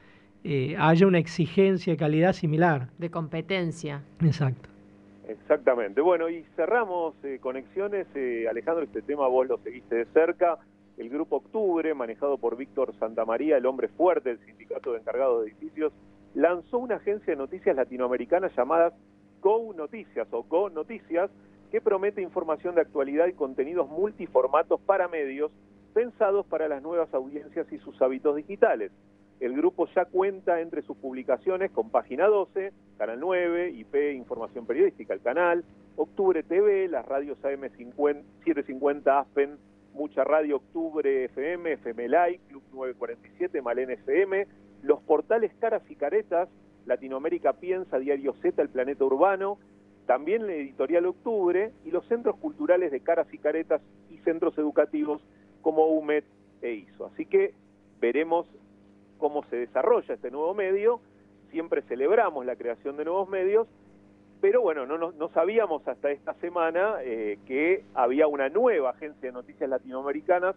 eh, 0.44 0.76
haya 0.78 1.06
una 1.06 1.18
exigencia 1.18 1.92
de 1.92 1.96
calidad 1.96 2.32
similar. 2.32 2.88
De 2.98 3.10
competencia. 3.10 4.02
Exacto. 4.22 4.68
Exactamente. 5.28 6.00
Bueno, 6.00 6.30
y 6.30 6.44
cerramos 6.56 7.14
eh, 7.22 7.38
conexiones. 7.40 8.06
Eh, 8.14 8.46
Alejandro, 8.48 8.84
este 8.84 9.02
tema 9.02 9.28
vos 9.28 9.46
lo 9.46 9.58
seguiste 9.58 9.96
de 9.96 10.04
cerca. 10.06 10.58
El 10.96 11.10
Grupo 11.10 11.36
Octubre, 11.36 11.92
manejado 11.94 12.38
por 12.38 12.56
Víctor 12.56 12.94
Santamaría, 12.98 13.56
el 13.56 13.66
hombre 13.66 13.88
fuerte 13.88 14.30
del 14.30 14.38
Sindicato 14.40 14.92
de 14.92 14.98
Encargados 14.98 15.44
de 15.44 15.50
Edificios, 15.50 15.92
lanzó 16.34 16.78
una 16.78 16.96
agencia 16.96 17.32
de 17.32 17.36
noticias 17.36 17.76
latinoamericana 17.76 18.50
llamada 18.56 18.92
Go 19.40 19.72
Noticias 19.74 20.26
o 20.32 20.42
Go 20.44 20.70
Noticias, 20.70 21.30
que 21.70 21.80
promete 21.80 22.22
información 22.22 22.74
de 22.74 22.80
actualidad 22.80 23.26
y 23.26 23.32
contenidos 23.32 23.88
multiformatos 23.88 24.80
para 24.80 25.08
medios 25.08 25.50
pensados 25.92 26.46
para 26.46 26.68
las 26.68 26.82
nuevas 26.82 27.12
audiencias 27.12 27.70
y 27.72 27.78
sus 27.78 28.00
hábitos 28.00 28.36
digitales. 28.36 28.92
El 29.40 29.56
grupo 29.56 29.86
ya 29.94 30.04
cuenta 30.04 30.60
entre 30.60 30.82
sus 30.82 30.96
publicaciones 30.96 31.70
con 31.70 31.90
Página 31.90 32.26
12, 32.26 32.72
Canal 32.96 33.20
9, 33.20 33.70
IP 33.70 34.12
Información 34.14 34.66
Periodística, 34.66 35.14
el 35.14 35.20
canal, 35.20 35.64
Octubre 35.96 36.42
TV, 36.42 36.88
las 36.88 37.06
radios 37.06 37.38
AM 37.44 37.62
750 37.62 39.18
Aspen, 39.18 39.56
Mucha 39.94 40.24
Radio 40.24 40.56
Octubre 40.56 41.24
FM, 41.24 41.72
FM 41.72 42.08
Live, 42.08 42.40
Club 42.48 42.62
947, 42.72 43.62
Malen 43.62 43.90
FM, 43.90 44.46
los 44.82 45.00
portales 45.02 45.52
Caras 45.60 45.82
y 45.88 45.94
Caretas, 45.94 46.48
Latinoamérica 46.86 47.52
Piensa, 47.52 47.98
Diario 47.98 48.34
Z, 48.42 48.60
El 48.60 48.68
Planeta 48.68 49.04
Urbano, 49.04 49.58
también 50.08 50.46
la 50.46 50.54
editorial 50.54 51.04
Octubre 51.04 51.70
y 51.84 51.90
los 51.90 52.02
centros 52.06 52.36
culturales 52.36 52.90
de 52.90 53.00
Caras 53.00 53.26
y 53.30 53.36
Caretas 53.36 53.82
y 54.08 54.16
centros 54.20 54.56
educativos 54.56 55.20
como 55.60 55.84
UMED 55.84 56.24
e 56.62 56.72
ISO. 56.72 57.04
Así 57.12 57.26
que 57.26 57.52
veremos 58.00 58.46
cómo 59.18 59.44
se 59.50 59.56
desarrolla 59.56 60.14
este 60.14 60.30
nuevo 60.30 60.54
medio. 60.54 61.02
Siempre 61.50 61.82
celebramos 61.82 62.46
la 62.46 62.56
creación 62.56 62.96
de 62.96 63.04
nuevos 63.04 63.28
medios, 63.28 63.68
pero 64.40 64.62
bueno, 64.62 64.86
no, 64.86 64.96
no, 64.96 65.28
sabíamos 65.28 65.86
hasta 65.86 66.10
esta 66.10 66.32
semana 66.36 66.94
eh, 67.02 67.38
que 67.46 67.84
había 67.92 68.28
una 68.28 68.48
nueva 68.48 68.90
agencia 68.90 69.28
de 69.28 69.32
noticias 69.32 69.68
latinoamericanas 69.68 70.56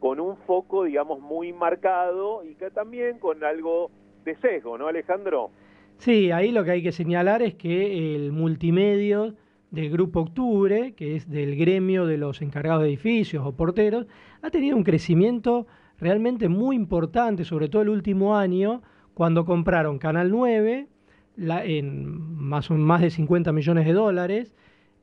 con 0.00 0.18
un 0.18 0.36
foco, 0.38 0.82
digamos, 0.82 1.20
muy 1.20 1.52
marcado 1.52 2.42
y 2.42 2.56
que 2.56 2.72
también 2.72 3.20
con 3.20 3.44
algo 3.44 3.92
de 4.24 4.34
sesgo, 4.38 4.76
¿no, 4.78 4.88
Alejandro? 4.88 5.52
Sí, 6.00 6.30
ahí 6.30 6.50
lo 6.50 6.64
que 6.64 6.70
hay 6.70 6.82
que 6.82 6.92
señalar 6.92 7.42
es 7.42 7.56
que 7.56 8.16
el 8.16 8.32
multimedio 8.32 9.34
del 9.70 9.90
Grupo 9.90 10.20
Octubre, 10.20 10.94
que 10.94 11.14
es 11.14 11.28
del 11.28 11.56
gremio 11.56 12.06
de 12.06 12.16
los 12.16 12.40
encargados 12.40 12.84
de 12.84 12.88
edificios 12.88 13.44
o 13.44 13.52
porteros, 13.54 14.06
ha 14.40 14.48
tenido 14.48 14.78
un 14.78 14.82
crecimiento 14.82 15.66
realmente 15.98 16.48
muy 16.48 16.74
importante, 16.74 17.44
sobre 17.44 17.68
todo 17.68 17.82
el 17.82 17.90
último 17.90 18.34
año, 18.34 18.80
cuando 19.12 19.44
compraron 19.44 19.98
Canal 19.98 20.30
9 20.30 20.88
en 21.36 22.34
más, 22.34 22.70
de 23.02 23.10
50 23.10 23.52
millones 23.52 23.84
de 23.84 23.92
dólares, 23.92 24.54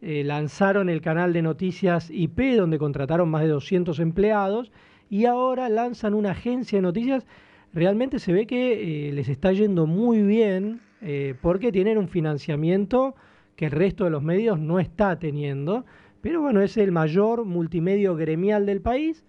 eh, 0.01 0.23
lanzaron 0.23 0.89
el 0.89 1.01
canal 1.01 1.31
de 1.31 1.43
noticias 1.43 2.10
IP, 2.10 2.55
donde 2.55 2.79
contrataron 2.79 3.29
más 3.29 3.43
de 3.43 3.49
200 3.49 3.99
empleados, 3.99 4.71
y 5.12 5.25
ahora 5.25 5.69
lanzan 5.69 6.15
una 6.15 6.31
agencia 6.31 6.79
de 6.79 6.81
noticias. 6.81 7.27
Realmente 7.71 8.17
se 8.17 8.33
ve 8.33 8.47
que 8.47 9.10
eh, 9.10 9.13
les 9.13 9.29
está 9.29 9.51
yendo 9.51 9.86
muy 9.86 10.23
bien 10.23 10.87
eh, 11.01 11.36
porque 11.41 11.71
tienen 11.71 11.97
un 11.97 12.07
financiamiento 12.07 13.15
que 13.55 13.65
el 13.65 13.71
resto 13.71 14.03
de 14.03 14.10
los 14.10 14.23
medios 14.23 14.60
no 14.60 14.79
está 14.79 15.19
teniendo. 15.19 15.86
Pero 16.21 16.41
bueno, 16.41 16.62
es 16.62 16.77
el 16.77 16.91
mayor 16.91 17.45
multimedio 17.45 18.15
gremial 18.15 18.65
del 18.65 18.81
país 18.81 19.25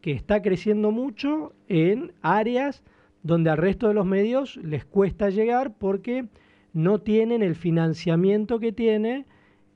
que 0.00 0.12
está 0.12 0.42
creciendo 0.42 0.90
mucho 0.90 1.52
en 1.68 2.12
áreas 2.22 2.82
donde 3.22 3.50
al 3.50 3.58
resto 3.58 3.88
de 3.88 3.94
los 3.94 4.06
medios 4.06 4.56
les 4.56 4.84
cuesta 4.84 5.30
llegar 5.30 5.74
porque 5.78 6.26
no 6.72 7.00
tienen 7.00 7.42
el 7.42 7.56
financiamiento 7.56 8.60
que 8.60 8.72
tiene 8.72 9.24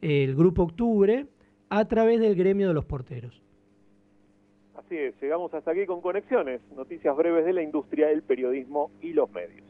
el 0.02 0.36
Grupo 0.36 0.62
Octubre 0.62 1.26
a 1.68 1.84
través 1.86 2.20
del 2.20 2.36
gremio 2.36 2.68
de 2.68 2.74
los 2.74 2.84
porteros. 2.84 3.42
Así 4.76 4.96
es, 4.96 5.20
llegamos 5.20 5.52
hasta 5.54 5.70
aquí 5.70 5.86
con 5.86 6.00
conexiones, 6.00 6.60
noticias 6.76 7.16
breves 7.16 7.44
de 7.44 7.52
la 7.52 7.62
industria, 7.62 8.10
el 8.10 8.22
periodismo 8.22 8.90
y 9.00 9.12
los 9.12 9.30
medios. 9.30 9.69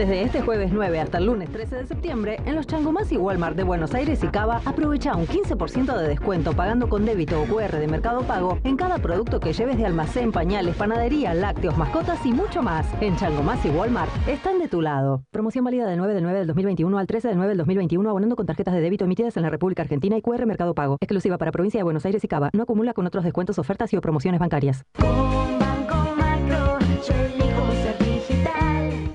Desde 0.00 0.22
este 0.22 0.40
jueves 0.40 0.72
9 0.72 0.98
hasta 0.98 1.18
el 1.18 1.26
lunes 1.26 1.52
13 1.52 1.76
de 1.76 1.86
septiembre, 1.86 2.40
en 2.46 2.54
los 2.56 2.66
Changomás 2.66 3.12
y 3.12 3.18
Walmart 3.18 3.54
de 3.54 3.64
Buenos 3.64 3.92
Aires 3.92 4.24
y 4.24 4.28
Cava, 4.28 4.62
aprovecha 4.64 5.14
un 5.14 5.26
15% 5.26 5.94
de 5.94 6.08
descuento 6.08 6.54
pagando 6.54 6.88
con 6.88 7.04
débito 7.04 7.42
o 7.42 7.44
QR 7.44 7.76
de 7.76 7.86
Mercado 7.86 8.22
Pago 8.22 8.58
en 8.64 8.78
cada 8.78 8.96
producto 8.96 9.40
que 9.40 9.52
lleves 9.52 9.76
de 9.76 9.84
almacén, 9.84 10.32
pañales, 10.32 10.74
panadería, 10.74 11.34
lácteos, 11.34 11.76
mascotas 11.76 12.24
y 12.24 12.32
mucho 12.32 12.62
más. 12.62 12.86
En 13.02 13.14
Changomás 13.16 13.62
y 13.66 13.68
Walmart 13.68 14.10
están 14.26 14.58
de 14.58 14.68
tu 14.68 14.80
lado. 14.80 15.22
Promoción 15.32 15.66
válida 15.66 15.86
del 15.86 15.98
9 15.98 16.14
del 16.14 16.22
9 16.22 16.38
del 16.38 16.46
2021 16.46 16.98
al 16.98 17.06
13 17.06 17.28
del 17.28 17.36
9 17.36 17.48
del 17.50 17.58
2021 17.58 18.08
abonando 18.08 18.36
con 18.36 18.46
tarjetas 18.46 18.72
de 18.72 18.80
débito 18.80 19.04
emitidas 19.04 19.36
en 19.36 19.42
la 19.42 19.50
República 19.50 19.82
Argentina 19.82 20.16
y 20.16 20.22
QR 20.22 20.46
Mercado 20.46 20.74
Pago. 20.74 20.96
Exclusiva 21.02 21.36
para 21.36 21.52
provincia 21.52 21.78
de 21.78 21.84
Buenos 21.84 22.06
Aires 22.06 22.24
y 22.24 22.26
Cava. 22.26 22.48
No 22.54 22.62
acumula 22.62 22.94
con 22.94 23.06
otros 23.06 23.22
descuentos, 23.22 23.58
ofertas 23.58 23.92
y 23.92 23.98
o 23.98 24.00
promociones 24.00 24.40
bancarias. 24.40 24.86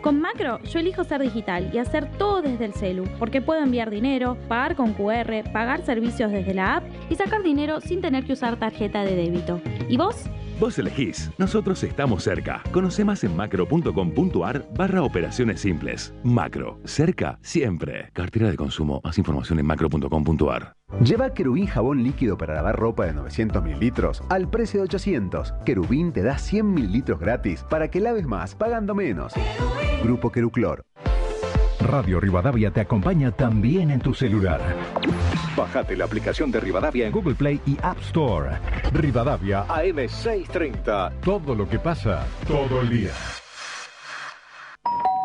Con 0.06 0.22
Macro 0.22 0.60
yo 0.62 0.78
elijo 0.78 1.04
ser 1.04 1.24
digital 1.24 1.72
y 1.74 1.80
hacer 1.80 2.08
todo 2.20 2.44
desde 2.44 2.66
el 2.66 2.76
celu, 2.76 3.06
porque 3.18 3.42
puedo 3.42 3.64
enviar 3.64 3.90
dinero, 3.90 4.38
pagar 4.48 4.76
con 4.76 4.94
QR, 4.94 5.52
pagar 5.52 5.82
servicios 5.82 6.32
desde 6.32 6.54
la 6.54 6.76
app 6.76 6.84
y 7.10 7.16
sacar 7.16 7.42
dinero 7.42 7.82
sin 7.82 8.02
tener 8.02 8.24
que 8.24 8.34
usar 8.34 8.56
tarjeta 8.58 9.04
de 9.04 9.16
débito. 9.16 9.60
¿Y 9.90 9.98
vos? 9.98 10.26
Vos 10.60 10.80
elegís, 10.80 11.32
nosotros 11.38 11.84
estamos 11.84 12.24
cerca. 12.24 12.64
Conoce 12.72 13.04
más 13.04 13.24
en 13.26 13.36
macro.com.ar 13.36 14.66
barra 14.74 15.04
operaciones 15.04 15.60
simples. 15.60 16.14
Macro, 16.24 16.80
cerca 16.86 17.38
siempre. 17.42 18.10
Cartera 18.14 18.50
de 18.50 18.56
consumo, 18.56 19.02
más 19.04 19.18
información 19.18 19.60
en 19.60 19.66
macro.com.ar. 19.66 20.76
Lleva 21.04 21.34
Querubín 21.34 21.68
jabón 21.68 22.04
líquido 22.04 22.38
para 22.38 22.54
lavar 22.54 22.78
ropa 22.78 23.06
de 23.06 23.14
900 23.14 23.64
mililitros 23.64 24.24
al 24.30 24.50
precio 24.50 24.80
de 24.80 24.86
800. 24.86 25.54
Querubín 25.66 26.14
te 26.14 26.24
da 26.24 26.38
100 26.38 26.74
mililitros 26.74 27.20
gratis 27.20 27.66
para 27.70 27.90
que 27.90 28.00
laves 28.00 28.26
más 28.26 28.56
pagando 28.56 28.96
menos. 28.96 29.34
Grupo 30.04 30.32
Queruclor. 30.32 30.86
Radio 31.86 32.20
Rivadavia 32.20 32.72
te 32.72 32.82
acompaña 32.82 33.32
también 33.32 33.92
en 33.92 34.00
tu 34.00 34.14
celular. 34.14 34.60
Bájate 35.56 35.96
la 35.96 36.06
aplicación 36.06 36.52
de 36.52 36.60
Rivadavia 36.60 37.06
en 37.06 37.12
Google 37.12 37.36
Play 37.36 37.62
y 37.66 37.78
App 37.82 38.00
Store. 38.00 38.58
Rivadavia 38.92 39.68
AM630. 39.68 41.20
Todo 41.22 41.54
lo 41.54 41.70
que 41.70 41.78
pasa 41.78 42.26
todo 42.48 42.82
el 42.82 42.90
día. 42.90 43.12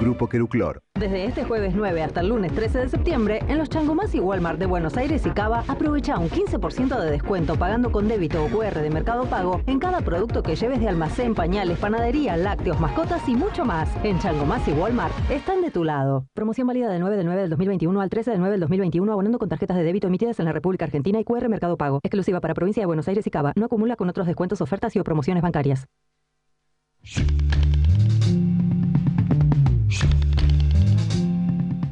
Grupo 0.00 0.28
Queruclor. 0.28 0.82
Desde 0.98 1.26
este 1.26 1.44
jueves 1.44 1.74
9 1.74 2.02
hasta 2.02 2.20
el 2.20 2.28
lunes 2.28 2.52
13 2.54 2.78
de 2.78 2.88
septiembre, 2.88 3.40
en 3.48 3.58
los 3.58 3.68
Changomás 3.68 4.14
y 4.14 4.20
Walmart 4.20 4.58
de 4.58 4.64
Buenos 4.64 4.96
Aires 4.96 5.26
y 5.26 5.30
Cava, 5.30 5.62
aprovecha 5.68 6.18
un 6.18 6.30
15% 6.30 6.98
de 6.98 7.10
descuento 7.10 7.56
pagando 7.56 7.92
con 7.92 8.08
débito 8.08 8.42
o 8.42 8.48
QR 8.48 8.80
de 8.80 8.88
Mercado 8.88 9.26
Pago 9.26 9.60
en 9.66 9.78
cada 9.78 10.00
producto 10.00 10.42
que 10.42 10.56
lleves 10.56 10.80
de 10.80 10.88
almacén, 10.88 11.34
pañales, 11.34 11.78
panadería, 11.78 12.36
lácteos, 12.38 12.80
mascotas 12.80 13.28
y 13.28 13.34
mucho 13.36 13.66
más. 13.66 13.90
En 14.02 14.18
Changomás 14.18 14.66
y 14.68 14.72
Walmart 14.72 15.12
están 15.30 15.60
de 15.60 15.70
tu 15.70 15.84
lado. 15.84 16.26
Promoción 16.32 16.66
válida 16.66 16.88
del 16.88 17.00
9 17.00 17.16
del 17.18 17.26
9 17.26 17.40
del 17.42 17.50
2021 17.50 18.00
al 18.00 18.08
13 18.08 18.30
del 18.30 18.40
9 18.40 18.52
del 18.52 18.60
2021 18.60 19.12
abonando 19.12 19.38
con 19.38 19.50
tarjetas 19.50 19.76
de 19.76 19.82
débito 19.82 20.06
emitidas 20.06 20.38
en 20.38 20.46
la 20.46 20.52
República 20.52 20.86
Argentina 20.86 21.20
y 21.20 21.24
QR 21.24 21.46
Mercado 21.50 21.76
Pago. 21.76 22.00
Exclusiva 22.02 22.40
para 22.40 22.54
provincia 22.54 22.82
de 22.82 22.86
Buenos 22.86 23.06
Aires 23.08 23.26
y 23.26 23.30
Cava. 23.30 23.52
No 23.54 23.66
acumula 23.66 23.96
con 23.96 24.08
otros 24.08 24.26
descuentos, 24.26 24.62
ofertas 24.62 24.96
y 24.96 24.98
o 24.98 25.04
promociones 25.04 25.42
bancarias. 25.42 25.86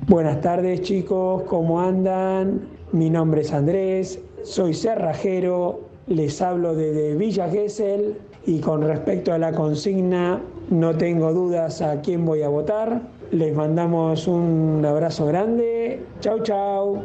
Buenas 0.09 0.41
tardes 0.41 0.81
chicos, 0.81 1.43
¿cómo 1.43 1.83
andan? 1.83 2.63
Mi 2.93 3.11
nombre 3.11 3.43
es 3.43 3.53
Andrés, 3.53 4.19
soy 4.43 4.73
cerrajero, 4.73 5.81
les 6.07 6.41
hablo 6.41 6.75
desde 6.75 7.15
Villa 7.15 7.51
Gesell 7.51 8.17
y 8.47 8.61
con 8.61 8.81
respecto 8.81 9.35
a 9.35 9.39
la 9.39 9.53
consigna 9.53 10.41
no 10.71 10.97
tengo 10.97 11.35
dudas 11.35 11.83
a 11.83 12.01
quién 12.01 12.25
voy 12.25 12.41
a 12.41 12.49
votar. 12.49 13.03
Les 13.33 13.55
mandamos 13.55 14.27
un 14.27 14.83
abrazo 14.83 15.27
grande. 15.27 16.03
Chau, 16.21 16.43
chau. 16.43 17.03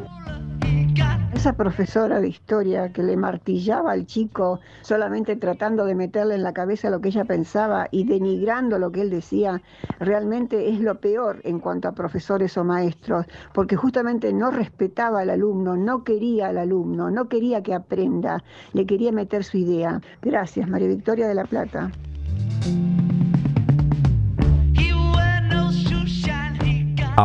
Esa 1.44 1.58
profesora 1.58 2.22
de 2.22 2.30
historia 2.30 2.94
que 2.94 3.04
le 3.04 3.18
martillaba 3.18 3.92
al 3.92 4.06
chico 4.06 4.62
solamente 4.82 5.36
tratando 5.36 5.84
de 5.84 5.94
meterle 5.94 6.36
en 6.36 6.44
la 6.44 6.54
cabeza 6.54 6.90
lo 6.90 7.02
que 7.02 7.10
ella 7.10 7.26
pensaba 7.26 7.90
y 7.92 8.06
denigrando 8.06 8.80
lo 8.80 8.94
que 8.94 9.02
él 9.02 9.10
decía, 9.10 9.62
realmente 10.00 10.70
es 10.70 10.80
lo 10.80 11.02
peor 11.02 11.42
en 11.44 11.60
cuanto 11.60 11.90
a 11.90 11.92
profesores 11.92 12.58
o 12.58 12.64
maestros, 12.64 13.26
porque 13.54 13.76
justamente 13.76 14.32
no 14.32 14.52
respetaba 14.52 15.20
al 15.20 15.32
alumno, 15.32 15.76
no 15.76 16.06
quería 16.06 16.48
al 16.48 16.60
alumno, 16.60 17.12
no 17.12 17.28
quería 17.28 17.62
que 17.62 17.74
aprenda, 17.74 18.42
le 18.72 18.86
quería 18.86 19.12
meter 19.12 19.44
su 19.44 19.58
idea. 19.58 20.00
Gracias, 20.22 20.70
María 20.70 20.88
Victoria 20.88 21.28
de 21.28 21.36
la 21.36 21.44
Plata. 21.44 21.92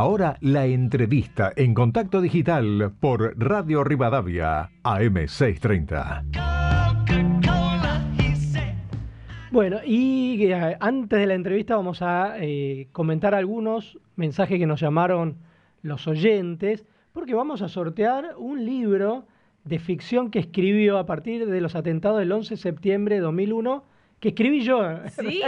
Ahora 0.01 0.39
la 0.43 0.65
entrevista 0.65 1.53
en 1.57 1.75
contacto 1.75 2.21
digital 2.21 2.93
por 3.01 3.37
Radio 3.37 3.83
Rivadavia, 3.83 4.71
AM630. 4.85 6.23
Bueno, 9.51 9.79
y 9.85 10.41
eh, 10.45 10.77
antes 10.79 11.19
de 11.19 11.27
la 11.27 11.35
entrevista 11.35 11.75
vamos 11.75 12.01
a 12.01 12.37
eh, 12.39 12.87
comentar 12.93 13.35
algunos 13.35 13.99
mensajes 14.15 14.61
que 14.61 14.69
nos 14.69 14.81
llamaron 14.81 15.39
los 15.83 16.07
oyentes, 16.07 16.87
porque 17.13 17.35
vamos 17.35 17.61
a 17.63 17.69
sortear 17.69 18.37
un 18.39 18.65
libro 18.65 19.27
de 19.65 19.81
ficción 19.81 20.31
que 20.31 20.39
escribió 20.39 20.99
a 20.99 21.07
partir 21.07 21.45
de 21.45 21.61
los 21.61 21.75
atentados 21.75 22.21
del 22.21 22.31
11 22.31 22.51
de 22.51 22.59
septiembre 22.59 23.17
de 23.17 23.23
2001, 23.23 23.83
que 24.21 24.29
escribí 24.29 24.61
yo. 24.61 24.81
Sí. 25.09 25.43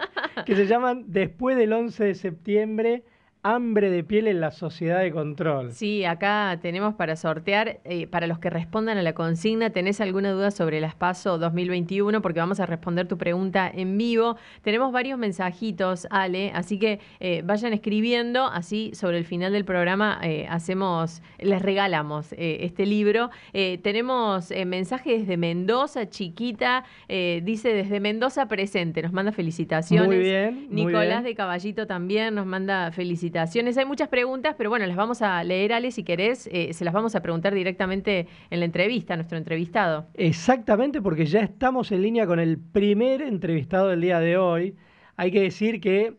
que 0.44 0.56
se 0.56 0.66
llaman 0.66 1.04
Después 1.06 1.56
del 1.56 1.72
11 1.72 2.02
de 2.02 2.14
septiembre 2.16 3.04
hambre 3.46 3.90
de 3.90 4.02
piel 4.02 4.26
en 4.26 4.40
la 4.40 4.50
sociedad 4.50 5.00
de 5.00 5.12
control. 5.12 5.72
Sí, 5.72 6.04
acá 6.04 6.58
tenemos 6.60 6.94
para 6.94 7.14
sortear, 7.14 7.78
eh, 7.84 8.08
para 8.08 8.26
los 8.26 8.40
que 8.40 8.50
respondan 8.50 8.98
a 8.98 9.02
la 9.02 9.12
consigna, 9.12 9.70
¿tenés 9.70 10.00
alguna 10.00 10.32
duda 10.32 10.50
sobre 10.50 10.80
las 10.80 10.96
PASO 10.96 11.38
2021? 11.38 12.20
Porque 12.22 12.40
vamos 12.40 12.58
a 12.58 12.66
responder 12.66 13.06
tu 13.06 13.16
pregunta 13.16 13.70
en 13.72 13.96
vivo. 13.96 14.36
Tenemos 14.62 14.90
varios 14.90 15.18
mensajitos, 15.18 16.08
Ale, 16.10 16.50
así 16.54 16.78
que 16.78 16.98
eh, 17.20 17.42
vayan 17.44 17.72
escribiendo, 17.72 18.46
así 18.46 18.90
sobre 18.94 19.18
el 19.18 19.24
final 19.24 19.52
del 19.52 19.64
programa 19.64 20.18
eh, 20.22 20.46
hacemos, 20.50 21.22
les 21.38 21.62
regalamos 21.62 22.34
este 22.36 22.86
libro. 22.86 23.30
tenemos 23.52 24.52
mensajes 24.66 25.20
desde 25.20 25.36
Mendoza, 25.36 26.08
chiquita, 26.08 26.84
dice 27.08 27.72
desde 27.72 28.00
Mendoza 28.00 28.46
presente, 28.48 29.02
nos 29.02 29.12
manda 29.12 29.32
felicitaciones. 29.32 30.08
Muy 30.08 30.18
bien. 30.18 30.66
Nicolás 30.70 31.22
muy 31.22 31.30
de 31.30 31.34
Caballito 31.36 31.86
también 31.86 32.34
nos 32.34 32.46
manda 32.46 32.90
felicitaciones 32.92 33.35
hay 33.36 33.84
muchas 33.86 34.08
preguntas, 34.08 34.54
pero 34.56 34.70
bueno, 34.70 34.86
las 34.86 34.96
vamos 34.96 35.22
a 35.22 35.42
leer, 35.44 35.72
Ale, 35.72 35.90
si 35.90 36.02
querés. 36.02 36.48
Eh, 36.52 36.72
se 36.72 36.84
las 36.84 36.94
vamos 36.94 37.14
a 37.14 37.22
preguntar 37.22 37.54
directamente 37.54 38.26
en 38.50 38.60
la 38.60 38.66
entrevista, 38.66 39.14
a 39.14 39.16
nuestro 39.16 39.38
entrevistado. 39.38 40.06
Exactamente, 40.14 41.02
porque 41.02 41.26
ya 41.26 41.40
estamos 41.40 41.92
en 41.92 42.02
línea 42.02 42.26
con 42.26 42.40
el 42.40 42.58
primer 42.58 43.22
entrevistado 43.22 43.88
del 43.88 44.00
día 44.00 44.20
de 44.20 44.36
hoy. 44.36 44.74
Hay 45.16 45.30
que 45.30 45.40
decir 45.40 45.80
que 45.80 46.14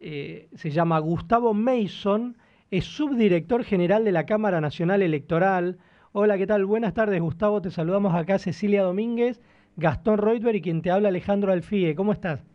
eh, 0.00 0.48
se 0.54 0.70
llama 0.70 0.98
Gustavo 0.98 1.54
Mason, 1.54 2.36
es 2.70 2.84
subdirector 2.84 3.64
general 3.64 4.04
de 4.04 4.12
la 4.12 4.26
Cámara 4.26 4.60
Nacional 4.60 5.02
Electoral. 5.02 5.78
Hola, 6.12 6.38
¿qué 6.38 6.46
tal? 6.46 6.64
Buenas 6.64 6.94
tardes, 6.94 7.20
Gustavo. 7.20 7.60
Te 7.60 7.70
saludamos 7.70 8.14
acá 8.14 8.38
Cecilia 8.38 8.82
Domínguez, 8.82 9.40
Gastón 9.76 10.18
Reutberg 10.18 10.56
y 10.56 10.62
quien 10.62 10.82
te 10.82 10.90
habla 10.90 11.08
Alejandro 11.08 11.52
Alfie. 11.52 11.94
¿Cómo 11.94 12.12
estás? 12.12 12.49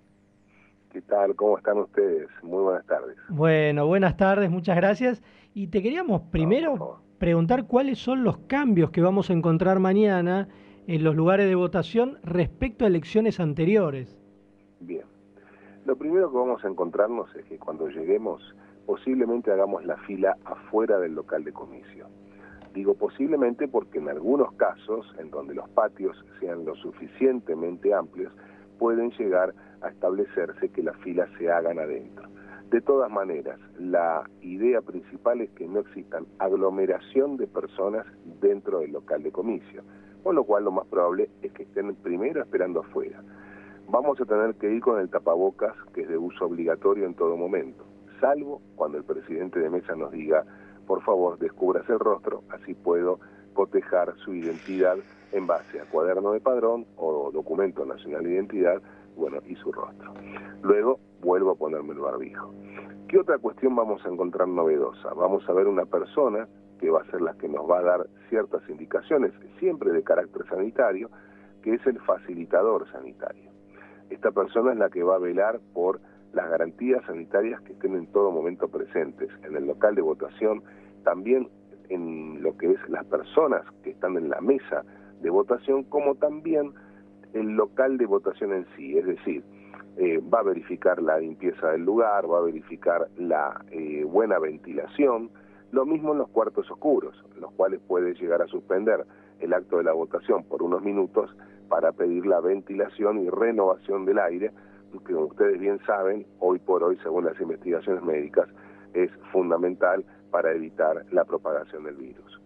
¿Qué 0.96 1.02
tal? 1.02 1.36
¿Cómo 1.36 1.58
están 1.58 1.78
ustedes? 1.80 2.30
Muy 2.42 2.64
buenas 2.64 2.86
tardes. 2.86 3.18
Bueno, 3.28 3.86
buenas 3.86 4.16
tardes, 4.16 4.50
muchas 4.50 4.78
gracias. 4.78 5.22
Y 5.54 5.68
te 5.68 5.84
queríamos 5.84 6.22
primero 6.32 7.02
preguntar 7.18 7.68
cuáles 7.68 8.00
son 8.00 8.24
los 8.24 8.38
cambios 8.48 8.92
que 8.92 9.02
vamos 9.02 9.30
a 9.30 9.34
encontrar 9.34 9.80
mañana 9.80 10.48
en 10.88 11.04
los 11.04 11.14
lugares 11.14 11.50
de 11.50 11.56
votación 11.56 12.18
respecto 12.24 12.86
a 12.86 12.88
elecciones 12.88 13.42
anteriores. 13.42 14.18
Bien. 14.80 15.04
Lo 15.84 15.98
primero 15.98 16.32
que 16.32 16.38
vamos 16.38 16.64
a 16.64 16.70
encontrarnos 16.70 17.28
es 17.36 17.44
que 17.44 17.60
cuando 17.60 17.90
lleguemos 17.90 18.56
posiblemente 18.86 19.52
hagamos 19.52 19.84
la 19.84 19.98
fila 19.98 20.38
afuera 20.46 20.98
del 20.98 21.14
local 21.14 21.44
de 21.44 21.52
comicio. 21.52 22.08
Digo 22.74 22.94
posiblemente 22.94 23.68
porque 23.68 23.98
en 23.98 24.08
algunos 24.08 24.54
casos, 24.54 25.14
en 25.20 25.30
donde 25.30 25.56
los 25.56 25.68
patios 25.72 26.24
sean 26.40 26.64
lo 26.64 26.74
suficientemente 26.76 27.94
amplios, 27.94 28.32
pueden 28.80 29.12
llegar 29.12 29.54
a 29.82 29.90
establecerse 29.90 30.70
que 30.70 30.84
las 30.84 30.98
filas 30.98 31.30
se 31.38 31.52
hagan 31.52 31.80
adentro. 31.80 32.30
De 32.70 32.82
todas 32.82 33.12
maneras, 33.12 33.60
la 33.78 34.30
idea 34.42 34.82
principal 34.82 35.42
es 35.42 35.50
que 35.52 35.68
no 35.68 35.82
existan 35.82 36.26
aglomeración 36.40 37.38
de 37.38 37.48
personas 37.48 38.06
dentro 38.42 38.80
del 38.80 38.92
local 38.92 39.24
de 39.24 39.32
comicio, 39.32 39.84
con 40.24 40.36
lo 40.36 40.44
cual 40.44 40.66
lo 40.66 40.72
más 40.72 40.88
probable 40.88 41.30
es 41.42 41.52
que 41.54 41.64
estén 41.64 41.94
primero 41.96 42.42
esperando 42.42 42.80
afuera. 42.80 43.22
Vamos 43.88 44.20
a 44.20 44.26
tener 44.26 44.56
que 44.56 44.72
ir 44.72 44.82
con 44.82 45.00
el 45.00 45.10
tapabocas, 45.10 45.76
que 45.94 46.02
es 46.02 46.10
de 46.10 46.18
uso 46.18 46.46
obligatorio 46.46 47.06
en 47.06 47.14
todo 47.14 47.38
momento, 47.38 47.86
salvo 48.20 48.62
cuando 48.76 48.98
el 48.98 49.04
presidente 49.04 49.60
de 49.60 49.70
mesa 49.70 49.96
nos 49.96 50.12
diga, 50.12 50.44
por 50.88 51.02
favor, 51.04 51.38
descubras 51.38 51.88
el 51.90 52.00
rostro, 52.00 52.44
así 52.50 52.74
puedo 52.74 53.20
cotejar 53.54 54.16
su 54.18 54.34
identidad 54.34 54.98
en 55.32 55.48
base 55.48 55.80
a 55.80 55.86
cuaderno 55.86 56.32
de 56.32 56.40
padrón 56.40 56.86
o 56.98 57.32
documento 57.32 57.86
nacional 57.86 58.24
de 58.24 58.34
identidad 58.34 58.82
bueno, 59.16 59.40
y 59.48 59.56
su 59.56 59.72
rostro. 59.72 60.14
Luego 60.62 61.00
vuelvo 61.22 61.52
a 61.52 61.56
ponerme 61.56 61.94
el 61.94 62.00
barbijo. 62.00 62.54
¿Qué 63.08 63.20
otra 63.20 63.38
cuestión 63.38 63.76
vamos 63.76 64.06
a 64.06 64.10
encontrar 64.10 64.48
novedosa? 64.48 65.14
Vamos 65.14 65.48
a 65.48 65.54
ver 65.54 65.68
una 65.68 65.86
persona 65.86 66.48
que 66.80 66.90
va 66.90 67.02
a 67.02 67.12
ser 67.12 67.22
la 67.22 67.34
que 67.36 67.48
nos 67.48 67.70
va 67.70 67.80
a 67.80 67.84
dar 67.84 68.08
ciertas 68.30 68.68
indicaciones, 68.70 69.32
siempre 69.60 69.92
de 69.92 70.04
carácter 70.04 70.46
sanitario, 70.48 71.10
que 71.62 71.76
es 71.76 71.88
el 71.88 72.00
facilitador 72.02 72.90
sanitario. 72.92 73.52
Esta 74.10 74.32
persona 74.32 74.74
es 74.74 74.78
la 74.78 74.90
que 74.90 75.04
va 75.04 75.16
a 75.16 75.20
velar 75.20 75.60
por 75.74 76.00
las 76.34 76.50
garantías 76.50 77.04
sanitarias 77.06 77.62
que 77.62 77.74
estén 77.74 77.96
en 77.96 78.08
todo 78.08 78.32
momento 78.32 78.68
presentes 78.68 79.30
en 79.44 79.56
el 79.56 79.66
local 79.66 79.96
de 79.96 80.02
votación, 80.02 80.64
también 81.04 81.50
en 81.90 82.44
lo 82.44 82.58
que 82.58 82.72
es 82.72 82.90
las 82.90 83.06
personas 83.06 83.62
que 83.84 83.92
están 83.92 84.18
en 84.18 84.30
la 84.30 84.42
mesa 84.42 84.84
de 85.22 85.30
votación, 85.30 85.84
como 85.84 86.16
también 86.16 86.74
el 87.36 87.52
local 87.52 87.98
de 87.98 88.06
votación 88.06 88.54
en 88.54 88.66
sí, 88.76 88.98
es 88.98 89.06
decir, 89.06 89.44
eh, 89.98 90.22
va 90.34 90.40
a 90.40 90.44
verificar 90.44 91.02
la 91.02 91.20
limpieza 91.20 91.72
del 91.72 91.82
lugar, 91.82 92.32
va 92.32 92.38
a 92.38 92.42
verificar 92.42 93.10
la 93.18 93.64
eh, 93.72 94.06
buena 94.06 94.40
ventilación, 94.40 95.30
lo 95.72 95.86
mismo 95.86 96.14
en 96.14 96.20
los 96.20 96.30
cuartos 96.30 96.72
oscuros, 96.72 97.14
los 97.38 97.52
cuales 97.52 97.82
puede 97.88 98.14
llegar 98.14 98.42
a 98.42 98.48
suspender 98.48 99.06
el 99.42 99.54
acto 99.54 99.78
de 99.78 99.84
la 99.84 99.92
votación 99.92 100.46
por 100.46 100.64
unos 100.64 100.82
minutos 100.82 101.36
para 101.68 101.92
pedir 101.92 102.26
la 102.26 102.40
ventilación 102.40 103.20
y 103.20 103.30
renovación 103.30 104.06
del 104.06 104.20
aire, 104.20 104.52
que 105.06 105.14
como 105.14 105.26
ustedes 105.26 105.60
bien 105.60 105.80
saben, 105.86 106.26
hoy 106.40 106.58
por 106.60 106.84
hoy, 106.84 106.98
según 107.04 107.26
las 107.26 107.40
investigaciones 107.42 108.02
médicas, 108.02 108.48
es 108.94 109.12
fundamental 109.34 110.06
para 110.32 110.54
evitar 110.54 111.06
la 111.12 111.26
propagación 111.26 111.84
del 111.84 111.96
virus. 111.96 112.42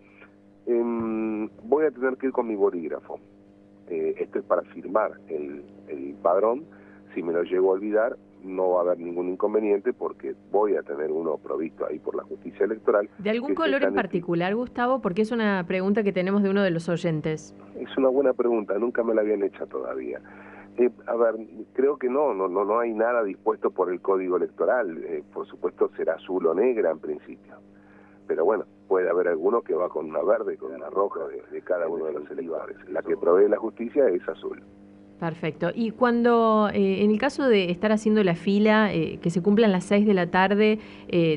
Em, 0.66 1.48
voy 1.62 1.86
a 1.86 1.92
tener 1.92 2.18
que 2.18 2.28
ir 2.28 2.32
con 2.32 2.48
mi 2.48 2.56
bolígrafo 2.56 3.20
eh, 3.90 4.16
esto 4.20 4.40
es 4.40 4.46
para 4.46 4.62
firmar 4.64 5.12
el, 5.28 5.64
padrón, 6.22 6.66
si 7.16 7.24
me 7.24 7.32
lo 7.32 7.44
llego 7.44 7.70
a 7.70 7.74
olvidar 7.74 8.18
no 8.44 8.72
va 8.72 8.80
a 8.80 8.82
haber 8.84 9.00
ningún 9.00 9.30
inconveniente 9.30 9.92
porque 9.92 10.34
voy 10.52 10.76
a 10.76 10.82
tener 10.84 11.12
uno 11.12 11.38
provisto 11.38 11.86
ahí 11.86 12.00
por 12.00 12.16
la 12.16 12.24
justicia 12.24 12.66
electoral. 12.66 13.10
¿De 13.18 13.30
algún 13.30 13.54
color 13.54 13.84
en 13.84 13.94
particular, 13.94 14.56
Gustavo? 14.56 15.02
Porque 15.02 15.24
es 15.24 15.32
una 15.32 15.66
pregunta 15.68 16.04
que 16.04 16.14
tenemos 16.14 16.42
de 16.44 16.50
uno 16.50 16.64
de 16.64 16.72
los 16.72 16.88
oyentes. 16.88 17.54
Es 17.76 17.98
una 17.98 18.08
buena 18.08 18.34
pregunta, 18.34 18.78
nunca 18.78 19.04
me 19.04 19.14
la 19.14 19.22
habían 19.22 19.44
hecho 19.44 19.66
todavía. 19.68 20.22
Eh, 20.78 20.90
a 21.08 21.16
ver, 21.18 21.36
creo 21.74 21.98
que 21.98 22.08
no, 22.08 22.34
no, 22.34 22.48
no, 22.48 22.64
no 22.64 22.80
hay 22.80 22.94
nada 22.94 23.24
dispuesto 23.24 23.72
por 23.72 23.92
el 23.92 24.00
código 24.00 24.38
electoral. 24.38 25.04
Eh, 25.04 25.24
por 25.34 25.46
supuesto 25.46 25.92
será 25.98 26.14
azul 26.14 26.48
o 26.48 26.54
negra 26.54 26.92
en 26.92 27.00
principio. 27.00 27.56
Pero 28.28 28.46
bueno, 28.46 28.66
puede 28.90 29.10
haber 29.10 29.30
alguno 29.30 29.62
que 29.62 29.74
va 29.74 29.88
con 29.88 30.10
una 30.10 30.22
verde, 30.22 30.58
con 30.58 30.74
una 30.74 30.90
roja 30.90 31.22
de, 31.52 31.62
cada 31.62 31.88
uno 31.88 32.08
de 32.08 32.14
los 32.14 32.30
electores. 32.30 32.76
La 32.90 33.02
que 33.02 33.16
provee 33.16 33.48
la 33.48 33.58
justicia 33.58 34.10
es 34.10 34.28
azul. 34.28 34.62
Perfecto. 35.22 35.70
Y 35.74 35.92
cuando, 35.92 36.70
eh, 36.74 37.04
en 37.04 37.12
el 37.12 37.20
caso 37.20 37.48
de 37.48 37.72
estar 37.72 37.94
haciendo 37.94 38.24
la 38.24 38.36
fila, 38.36 38.90
que 38.92 39.30
se 39.30 39.42
cumplan 39.42 39.72
las 39.72 39.86
6 39.86 40.06
de 40.06 40.14
la 40.14 40.28
tarde, 40.28 40.80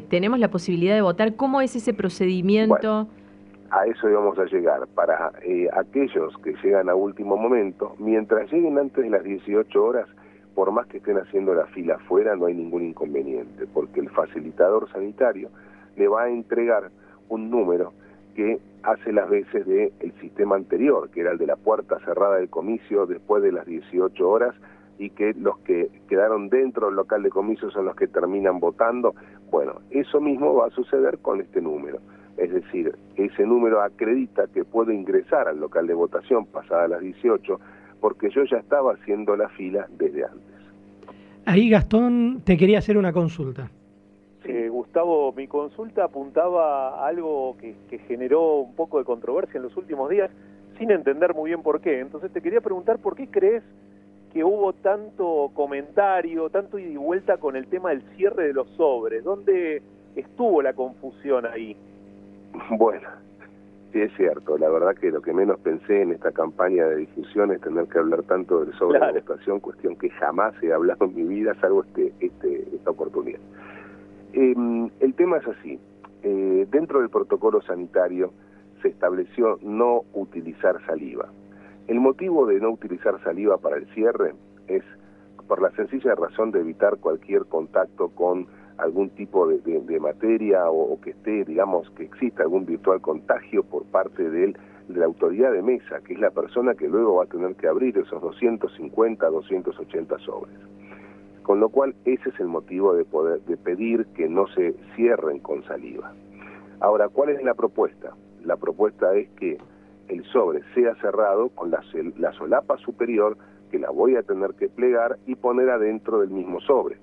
tenemos 0.08 0.40
la 0.40 0.48
posibilidad 0.48 0.94
de 0.94 1.02
votar. 1.02 1.36
¿Cómo 1.36 1.60
es 1.60 1.76
ese 1.76 1.92
procedimiento? 1.92 3.08
a 3.72 3.86
eso 3.86 4.08
íbamos 4.08 4.38
a 4.38 4.44
llegar. 4.44 4.86
Para 4.94 5.32
eh, 5.42 5.68
aquellos 5.72 6.36
que 6.44 6.54
llegan 6.62 6.88
a 6.88 6.94
último 6.94 7.36
momento, 7.36 7.96
mientras 7.98 8.52
lleguen 8.52 8.78
antes 8.78 9.02
de 9.02 9.10
las 9.10 9.24
18 9.24 9.82
horas, 9.82 10.06
por 10.54 10.70
más 10.70 10.86
que 10.86 10.98
estén 10.98 11.16
haciendo 11.16 11.54
la 11.54 11.66
fila 11.66 11.94
afuera, 11.94 12.36
no 12.36 12.46
hay 12.46 12.54
ningún 12.54 12.82
inconveniente, 12.82 13.66
porque 13.72 14.00
el 14.00 14.10
facilitador 14.10 14.90
sanitario 14.92 15.48
le 15.96 16.06
va 16.06 16.24
a 16.24 16.28
entregar 16.28 16.90
un 17.32 17.50
número 17.50 17.92
que 18.34 18.58
hace 18.82 19.12
las 19.12 19.28
veces 19.30 19.66
del 19.66 19.92
el 20.00 20.12
sistema 20.20 20.56
anterior, 20.56 21.08
que 21.10 21.20
era 21.20 21.32
el 21.32 21.38
de 21.38 21.46
la 21.46 21.56
puerta 21.56 21.98
cerrada 22.04 22.36
del 22.36 22.50
comicio 22.50 23.06
después 23.06 23.42
de 23.42 23.52
las 23.52 23.66
18 23.66 24.28
horas, 24.28 24.54
y 24.98 25.10
que 25.10 25.32
los 25.34 25.58
que 25.60 25.90
quedaron 26.08 26.48
dentro 26.48 26.86
del 26.86 26.96
local 26.96 27.22
de 27.22 27.30
comicio 27.30 27.70
son 27.70 27.86
los 27.86 27.96
que 27.96 28.06
terminan 28.06 28.60
votando. 28.60 29.14
Bueno, 29.50 29.80
eso 29.90 30.20
mismo 30.20 30.54
va 30.54 30.66
a 30.66 30.70
suceder 30.70 31.18
con 31.18 31.40
este 31.40 31.60
número. 31.60 31.98
Es 32.36 32.52
decir, 32.52 32.94
ese 33.16 33.46
número 33.46 33.80
acredita 33.80 34.46
que 34.48 34.64
puedo 34.64 34.92
ingresar 34.92 35.48
al 35.48 35.58
local 35.58 35.86
de 35.86 35.94
votación 35.94 36.46
pasada 36.46 36.88
las 36.88 37.00
18 37.00 37.58
porque 38.00 38.30
yo 38.30 38.44
ya 38.44 38.58
estaba 38.58 38.92
haciendo 38.92 39.36
la 39.36 39.48
fila 39.50 39.86
desde 39.98 40.24
antes. 40.24 40.56
Ahí 41.46 41.70
Gastón 41.70 42.42
te 42.44 42.56
quería 42.56 42.78
hacer 42.78 42.96
una 42.96 43.12
consulta. 43.12 43.70
Gustavo, 44.92 45.32
mi 45.32 45.48
consulta 45.48 46.04
apuntaba 46.04 47.00
a 47.00 47.06
algo 47.06 47.56
que, 47.58 47.74
que 47.88 47.96
generó 48.00 48.56
un 48.56 48.74
poco 48.74 48.98
de 48.98 49.06
controversia 49.06 49.56
en 49.56 49.62
los 49.62 49.74
últimos 49.78 50.10
días 50.10 50.30
sin 50.76 50.90
entender 50.90 51.32
muy 51.32 51.48
bien 51.48 51.62
por 51.62 51.80
qué. 51.80 52.00
Entonces 52.00 52.30
te 52.30 52.42
quería 52.42 52.60
preguntar 52.60 52.98
por 52.98 53.16
qué 53.16 53.26
crees 53.30 53.62
que 54.34 54.44
hubo 54.44 54.74
tanto 54.74 55.50
comentario, 55.54 56.50
tanto 56.50 56.78
ida 56.78 56.90
y 56.90 56.96
vuelta 56.98 57.38
con 57.38 57.56
el 57.56 57.68
tema 57.68 57.88
del 57.88 58.02
cierre 58.16 58.48
de 58.48 58.52
los 58.52 58.68
sobres. 58.76 59.24
¿Dónde 59.24 59.80
estuvo 60.14 60.60
la 60.60 60.74
confusión 60.74 61.46
ahí? 61.46 61.74
Bueno, 62.76 63.08
sí 63.94 64.02
es 64.02 64.12
cierto. 64.14 64.58
La 64.58 64.68
verdad 64.68 64.94
que 64.94 65.10
lo 65.10 65.22
que 65.22 65.32
menos 65.32 65.58
pensé 65.60 66.02
en 66.02 66.12
esta 66.12 66.32
campaña 66.32 66.84
de 66.84 66.96
difusión 66.96 67.50
es 67.50 67.62
tener 67.62 67.86
que 67.86 67.98
hablar 67.98 68.24
tanto 68.24 68.62
de 68.62 68.74
sobre 68.74 68.98
la 68.98 69.10
votación, 69.10 69.58
cuestión 69.58 69.96
que 69.96 70.10
jamás 70.10 70.52
he 70.62 70.70
hablado 70.70 71.06
en 71.06 71.14
mi 71.14 71.22
vida, 71.22 71.54
salvo 71.62 71.82
este, 71.82 72.12
este, 72.20 72.68
esta 72.76 72.90
oportunidad. 72.90 73.40
Em, 74.32 74.90
el 75.00 75.14
tema 75.14 75.38
es 75.38 75.46
así. 75.46 75.78
Eh, 76.22 76.66
dentro 76.70 77.00
del 77.00 77.10
protocolo 77.10 77.60
sanitario 77.62 78.32
se 78.80 78.88
estableció 78.88 79.58
no 79.62 80.04
utilizar 80.14 80.84
saliva. 80.86 81.28
El 81.86 82.00
motivo 82.00 82.46
de 82.46 82.60
no 82.60 82.70
utilizar 82.70 83.22
saliva 83.22 83.58
para 83.58 83.76
el 83.76 83.86
cierre 83.94 84.34
es 84.68 84.82
por 85.48 85.60
la 85.60 85.70
sencilla 85.72 86.14
razón 86.14 86.50
de 86.50 86.60
evitar 86.60 86.96
cualquier 86.98 87.44
contacto 87.44 88.08
con 88.10 88.46
algún 88.78 89.10
tipo 89.10 89.46
de, 89.46 90.00
materia 90.00 90.70
o, 90.70 90.98
que 91.00 91.10
esté, 91.10 91.44
digamos, 91.44 91.90
que 91.90 92.04
exista 92.04 92.42
algún 92.42 92.64
virtual 92.64 93.00
contagio 93.00 93.62
por 93.62 93.84
parte 93.84 94.28
de, 94.30 94.54
de 94.88 94.98
la 94.98 95.04
autoridad 95.04 95.52
de 95.52 95.62
mesa, 95.62 96.00
que 96.04 96.14
es 96.14 96.20
la 96.20 96.30
persona 96.30 96.74
que 96.74 96.88
luego 96.88 97.16
va 97.16 97.24
a 97.24 97.26
tener 97.26 97.54
que 97.56 97.68
abrir 97.68 97.98
esos 97.98 98.20
250, 98.22 99.28
280 99.28 100.18
sobres. 100.20 100.56
Con 101.42 101.60
lo 101.60 101.68
cual, 101.68 101.94
ese 102.04 102.28
es 102.28 102.40
el 102.40 102.46
motivo 102.46 102.94
de, 102.94 103.04
poder, 103.04 103.40
de 103.42 103.56
pedir 103.56 104.06
que 104.14 104.28
no 104.28 104.46
se 104.48 104.74
cierren 104.94 105.40
con 105.40 105.64
saliva. 105.64 106.12
Ahora, 106.80 107.08
¿cuál 107.08 107.30
es 107.30 107.42
la 107.42 107.54
propuesta? 107.54 108.14
La 108.44 108.56
propuesta 108.56 109.14
es 109.14 109.28
que 109.30 109.58
el 110.08 110.24
sobre 110.26 110.62
sea 110.74 110.94
cerrado 110.96 111.48
con 111.50 111.70
la, 111.70 111.82
la 112.18 112.32
solapa 112.32 112.76
superior 112.78 113.36
que 113.70 113.78
la 113.78 113.90
voy 113.90 114.16
a 114.16 114.22
tener 114.22 114.54
que 114.54 114.68
plegar 114.68 115.18
y 115.26 115.34
poner 115.34 115.70
adentro 115.70 116.20
del 116.20 116.30
mismo 116.30 116.60
sobre 116.60 116.98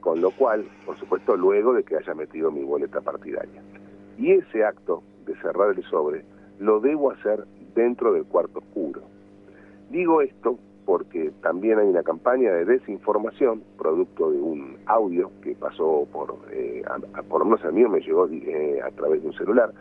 con 0.00 0.20
lo 0.20 0.30
cual, 0.30 0.64
por 0.84 0.98
supuesto, 0.98 1.36
luego 1.36 1.74
de 1.74 1.84
que 1.84 1.96
haya 1.96 2.14
metido 2.14 2.50
mi 2.50 2.64
boleta 2.64 3.00
partidaria. 3.00 3.62
Y 4.18 4.32
ese 4.32 4.64
acto 4.64 5.02
de 5.26 5.36
cerrar 5.36 5.70
el 5.76 5.84
sobre 5.84 6.24
lo 6.58 6.80
debo 6.80 7.12
hacer 7.12 7.44
dentro 7.74 8.12
del 8.12 8.24
cuarto 8.24 8.58
oscuro. 8.58 9.02
Digo 9.90 10.20
esto 10.22 10.58
porque 10.90 11.30
también 11.40 11.78
hay 11.78 11.86
una 11.86 12.02
campaña 12.02 12.52
de 12.52 12.64
desinformación, 12.64 13.62
producto 13.78 14.32
de 14.32 14.40
un 14.40 14.76
audio 14.86 15.30
que 15.40 15.54
pasó 15.54 16.08
por, 16.12 16.34
eh, 16.50 16.82
por 17.28 17.38
lo 17.38 17.44
menos 17.44 17.64
a 17.64 17.70
mí 17.70 17.86
me 17.86 18.00
llegó 18.00 18.26
eh, 18.26 18.80
a 18.84 18.90
través 18.90 19.22
de 19.22 19.28
un 19.28 19.34
celular, 19.34 19.72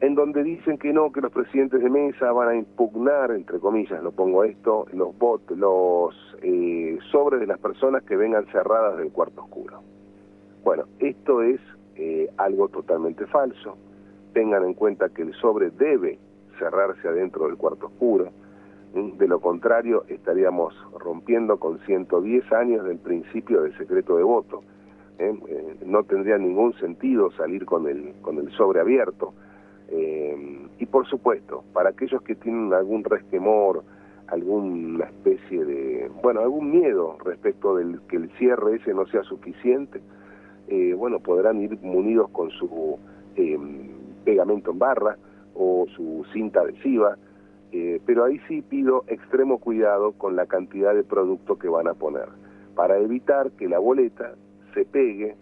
en 0.00 0.14
donde 0.14 0.44
dicen 0.44 0.78
que 0.78 0.92
no, 0.92 1.10
que 1.10 1.20
los 1.20 1.32
presidentes 1.32 1.82
de 1.82 1.90
mesa 1.90 2.30
van 2.30 2.50
a 2.50 2.54
impugnar, 2.54 3.32
entre 3.32 3.58
comillas, 3.58 4.00
lo 4.00 4.12
pongo 4.12 4.44
esto, 4.44 4.86
los 4.92 5.18
votos, 5.18 5.58
los 5.58 6.14
eh, 6.40 6.96
sobres 7.10 7.40
de 7.40 7.48
las 7.48 7.58
personas 7.58 8.04
que 8.04 8.16
vengan 8.16 8.46
cerradas 8.52 8.96
del 8.96 9.10
cuarto 9.10 9.42
oscuro. 9.42 9.82
Bueno, 10.62 10.84
esto 11.00 11.42
es 11.42 11.60
eh, 11.96 12.30
algo 12.36 12.68
totalmente 12.68 13.26
falso. 13.26 13.76
Tengan 14.34 14.64
en 14.64 14.74
cuenta 14.74 15.08
que 15.08 15.22
el 15.22 15.34
sobre 15.34 15.70
debe 15.70 16.20
cerrarse 16.60 17.08
adentro 17.08 17.48
del 17.48 17.56
cuarto 17.56 17.86
oscuro. 17.86 18.30
De 18.92 19.28
lo 19.28 19.40
contrario, 19.40 20.04
estaríamos 20.08 20.74
rompiendo 20.98 21.58
con 21.58 21.78
110 21.80 22.52
años 22.52 22.84
del 22.84 22.98
principio 22.98 23.62
del 23.62 23.76
secreto 23.78 24.16
de 24.16 24.24
voto. 24.24 24.62
¿eh? 25.20 25.76
no 25.84 26.02
tendría 26.04 26.38
ningún 26.38 26.72
sentido 26.74 27.30
salir 27.32 27.66
con 27.66 27.86
el, 27.86 28.14
con 28.22 28.38
el 28.38 28.50
sobre 28.52 28.80
abierto 28.80 29.34
eh, 29.90 30.68
y 30.78 30.86
por 30.86 31.06
supuesto, 31.06 31.64
para 31.72 31.90
aquellos 31.90 32.22
que 32.22 32.34
tienen 32.36 32.72
algún 32.72 33.04
resquemor, 33.04 33.82
alguna 34.28 35.06
especie 35.06 35.64
de, 35.64 36.10
bueno, 36.22 36.40
algún 36.40 36.70
miedo 36.70 37.18
respecto 37.24 37.76
del 37.76 38.00
que 38.02 38.16
el 38.16 38.30
cierre 38.38 38.76
ese 38.76 38.94
no 38.94 39.06
sea 39.06 39.24
suficiente, 39.24 40.00
eh, 40.68 40.94
bueno, 40.94 41.18
podrán 41.18 41.60
ir 41.60 41.76
munidos 41.82 42.30
con 42.30 42.50
su 42.50 42.98
pegamento 44.24 44.70
en 44.70 44.78
barra 44.78 45.16
o 45.54 45.86
su 45.96 46.24
cinta 46.32 46.60
adhesiva, 46.60 47.16
eh, 47.72 48.00
pero 48.06 48.24
ahí 48.24 48.40
sí 48.48 48.62
pido 48.62 49.04
extremo 49.08 49.58
cuidado 49.58 50.12
con 50.12 50.36
la 50.36 50.46
cantidad 50.46 50.94
de 50.94 51.04
producto 51.04 51.58
que 51.58 51.68
van 51.68 51.88
a 51.88 51.94
poner, 51.94 52.28
para 52.74 52.98
evitar 52.98 53.50
que 53.52 53.68
la 53.68 53.78
boleta 53.78 54.34
se 54.74 54.84
pegue 54.84 55.36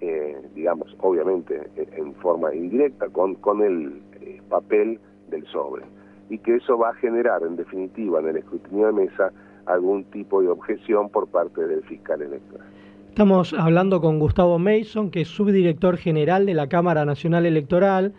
eh, 0.00 0.36
digamos, 0.54 0.94
obviamente 1.00 1.62
eh, 1.76 1.88
en 1.96 2.14
forma 2.16 2.54
indirecta 2.54 3.08
con, 3.08 3.36
con 3.36 3.62
el 3.62 4.02
papel 4.50 5.00
del 5.30 5.46
sobre. 5.46 5.84
Y 6.28 6.38
que 6.38 6.56
eso 6.56 6.76
va 6.76 6.90
a 6.90 6.94
generar, 6.94 7.42
en 7.42 7.56
definitiva, 7.56 8.20
en 8.20 8.28
el 8.28 8.36
escrutinio 8.36 8.86
de 8.86 8.92
mesa, 8.92 9.32
algún 9.64 10.04
tipo 10.04 10.42
de 10.42 10.48
objeción 10.48 11.08
por 11.08 11.28
parte 11.28 11.66
del 11.66 11.82
fiscal 11.84 12.20
electoral. 12.20 12.66
Estamos 13.08 13.54
hablando 13.54 14.00
con 14.02 14.18
Gustavo 14.18 14.58
Mason, 14.58 15.10
que 15.10 15.22
es 15.22 15.28
subdirector 15.28 15.96
general 15.96 16.44
de 16.44 16.52
la 16.52 16.68
Cámara 16.68 17.06
Nacional 17.06 17.46
Electoral, 17.46 18.12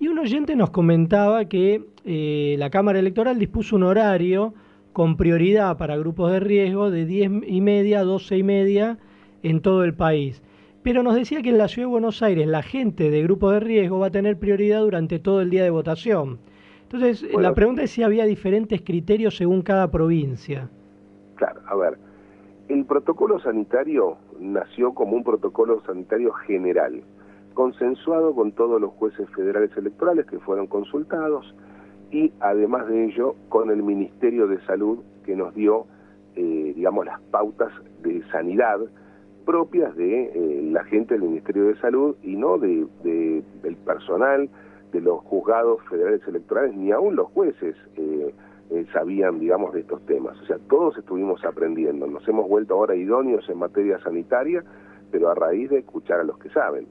y 0.00 0.08
un 0.08 0.18
oyente 0.18 0.56
nos 0.56 0.70
comentaba 0.70 1.44
que 1.46 1.84
la 2.58 2.70
Cámara 2.70 2.98
Electoral 2.98 3.38
dispuso 3.38 3.76
un 3.76 3.82
horario 3.82 4.54
con 4.92 5.16
prioridad 5.16 5.76
para 5.76 5.96
grupos 5.96 6.32
de 6.32 6.40
riesgo 6.40 6.90
de 6.90 7.04
10 7.04 7.30
y 7.46 7.60
media 7.60 8.00
a 8.00 8.04
12 8.04 8.36
y 8.38 8.42
media 8.42 8.98
en 9.42 9.60
todo 9.60 9.84
el 9.84 9.94
país 9.94 10.42
pero 10.82 11.02
nos 11.02 11.14
decía 11.14 11.42
que 11.42 11.50
en 11.50 11.58
la 11.58 11.68
ciudad 11.68 11.86
de 11.88 11.92
Buenos 11.92 12.22
Aires 12.22 12.46
la 12.46 12.62
gente 12.62 13.10
de 13.10 13.22
grupo 13.22 13.50
de 13.50 13.60
riesgo 13.60 13.98
va 13.98 14.06
a 14.06 14.10
tener 14.10 14.38
prioridad 14.38 14.80
durante 14.80 15.18
todo 15.18 15.42
el 15.42 15.50
día 15.50 15.62
de 15.62 15.68
votación. 15.68 16.38
Entonces, 16.84 17.22
la 17.34 17.52
pregunta 17.52 17.82
es 17.82 17.90
si 17.90 18.02
había 18.02 18.24
diferentes 18.24 18.80
criterios 18.80 19.36
según 19.36 19.60
cada 19.60 19.90
provincia. 19.90 20.70
Claro, 21.34 21.60
a 21.66 21.76
ver, 21.76 21.98
el 22.68 22.86
protocolo 22.86 23.38
sanitario 23.40 24.16
nació 24.40 24.94
como 24.94 25.14
un 25.14 25.24
protocolo 25.24 25.82
sanitario 25.82 26.32
general, 26.32 27.02
consensuado 27.58 28.36
con 28.36 28.52
todos 28.52 28.80
los 28.80 28.92
jueces 28.92 29.28
federales 29.30 29.76
electorales 29.76 30.26
que 30.26 30.38
fueron 30.38 30.68
consultados 30.68 31.52
y 32.12 32.32
además 32.38 32.86
de 32.86 33.06
ello 33.06 33.34
con 33.48 33.72
el 33.72 33.82
Ministerio 33.82 34.46
de 34.46 34.64
Salud 34.64 35.00
que 35.26 35.34
nos 35.34 35.52
dio, 35.56 35.86
eh, 36.36 36.72
digamos, 36.76 37.04
las 37.04 37.20
pautas 37.32 37.72
de 38.00 38.22
sanidad 38.30 38.78
propias 39.44 39.96
de 39.96 40.26
eh, 40.26 40.68
la 40.70 40.84
gente 40.84 41.14
del 41.14 41.24
Ministerio 41.24 41.64
de 41.64 41.74
Salud 41.80 42.14
y 42.22 42.36
no 42.36 42.58
de, 42.58 42.86
del 43.02 43.76
personal 43.84 44.48
de 44.92 45.00
los 45.00 45.18
juzgados 45.24 45.80
federales 45.90 46.20
electorales, 46.28 46.76
ni 46.76 46.92
aún 46.92 47.16
los 47.16 47.26
jueces 47.32 47.74
eh, 47.96 48.32
eh, 48.70 48.86
sabían, 48.92 49.40
digamos, 49.40 49.72
de 49.72 49.80
estos 49.80 50.00
temas. 50.06 50.40
O 50.42 50.44
sea, 50.44 50.58
todos 50.68 50.96
estuvimos 50.96 51.44
aprendiendo. 51.44 52.06
Nos 52.06 52.28
hemos 52.28 52.48
vuelto 52.48 52.74
ahora 52.74 52.94
idóneos 52.94 53.48
en 53.48 53.58
materia 53.58 53.98
sanitaria, 53.98 54.62
pero 55.10 55.28
a 55.28 55.34
raíz 55.34 55.70
de 55.70 55.78
escuchar 55.78 56.20
a 56.20 56.24
los 56.24 56.38
que 56.38 56.50
saben. 56.50 56.86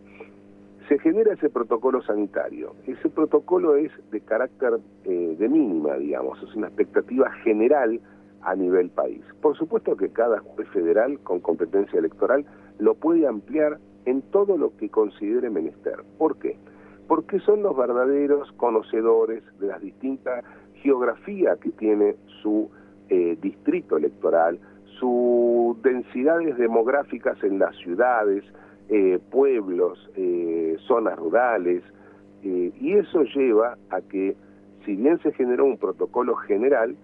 Se 0.87 0.99
genera 0.99 1.33
ese 1.33 1.49
protocolo 1.49 2.01
sanitario. 2.01 2.73
Ese 2.85 3.09
protocolo 3.09 3.75
es 3.75 3.91
de 4.11 4.21
carácter 4.21 4.79
de 5.03 5.49
mínima, 5.49 5.95
digamos, 5.95 6.41
es 6.43 6.55
una 6.55 6.67
expectativa 6.67 7.29
general 7.43 7.99
a 8.41 8.55
nivel 8.55 8.89
país. 8.89 9.21
Por 9.41 9.57
supuesto 9.57 9.97
que 9.97 10.09
cada 10.09 10.39
juez 10.39 10.67
federal 10.69 11.19
con 11.19 11.39
competencia 11.41 11.99
electoral 11.99 12.45
lo 12.79 12.95
puede 12.95 13.27
ampliar 13.27 13.79
en 14.05 14.21
todo 14.21 14.57
lo 14.57 14.75
que 14.77 14.89
considere 14.89 15.49
menester. 15.49 16.03
¿Por 16.17 16.37
qué? 16.37 16.57
Porque 17.07 17.39
son 17.39 17.63
los 17.63 17.75
verdaderos 17.75 18.51
conocedores 18.53 19.43
de 19.59 19.67
las 19.67 19.81
distintas 19.81 20.45
geografías 20.75 21.57
que 21.59 21.71
tiene 21.71 22.15
su 22.41 22.69
eh, 23.09 23.37
distrito 23.41 23.97
electoral, 23.97 24.59
sus 24.99 25.81
densidades 25.81 26.57
demográficas 26.57 27.41
en 27.43 27.59
las 27.59 27.75
ciudades, 27.77 28.43
eh, 28.89 29.19
pueblos, 29.31 30.09
eh, 30.15 30.77
zonas 30.87 31.17
rurales, 31.17 31.83
y 32.43 32.93
eso 32.93 33.23
lleva 33.23 33.77
a 33.89 33.99
que, 33.99 34.37
si 34.85 34.95
bien 34.95 35.19
se 35.21 35.33
generó 35.33 35.65
un 35.65 35.77
protocolo 35.77 36.35
general, 36.35 36.95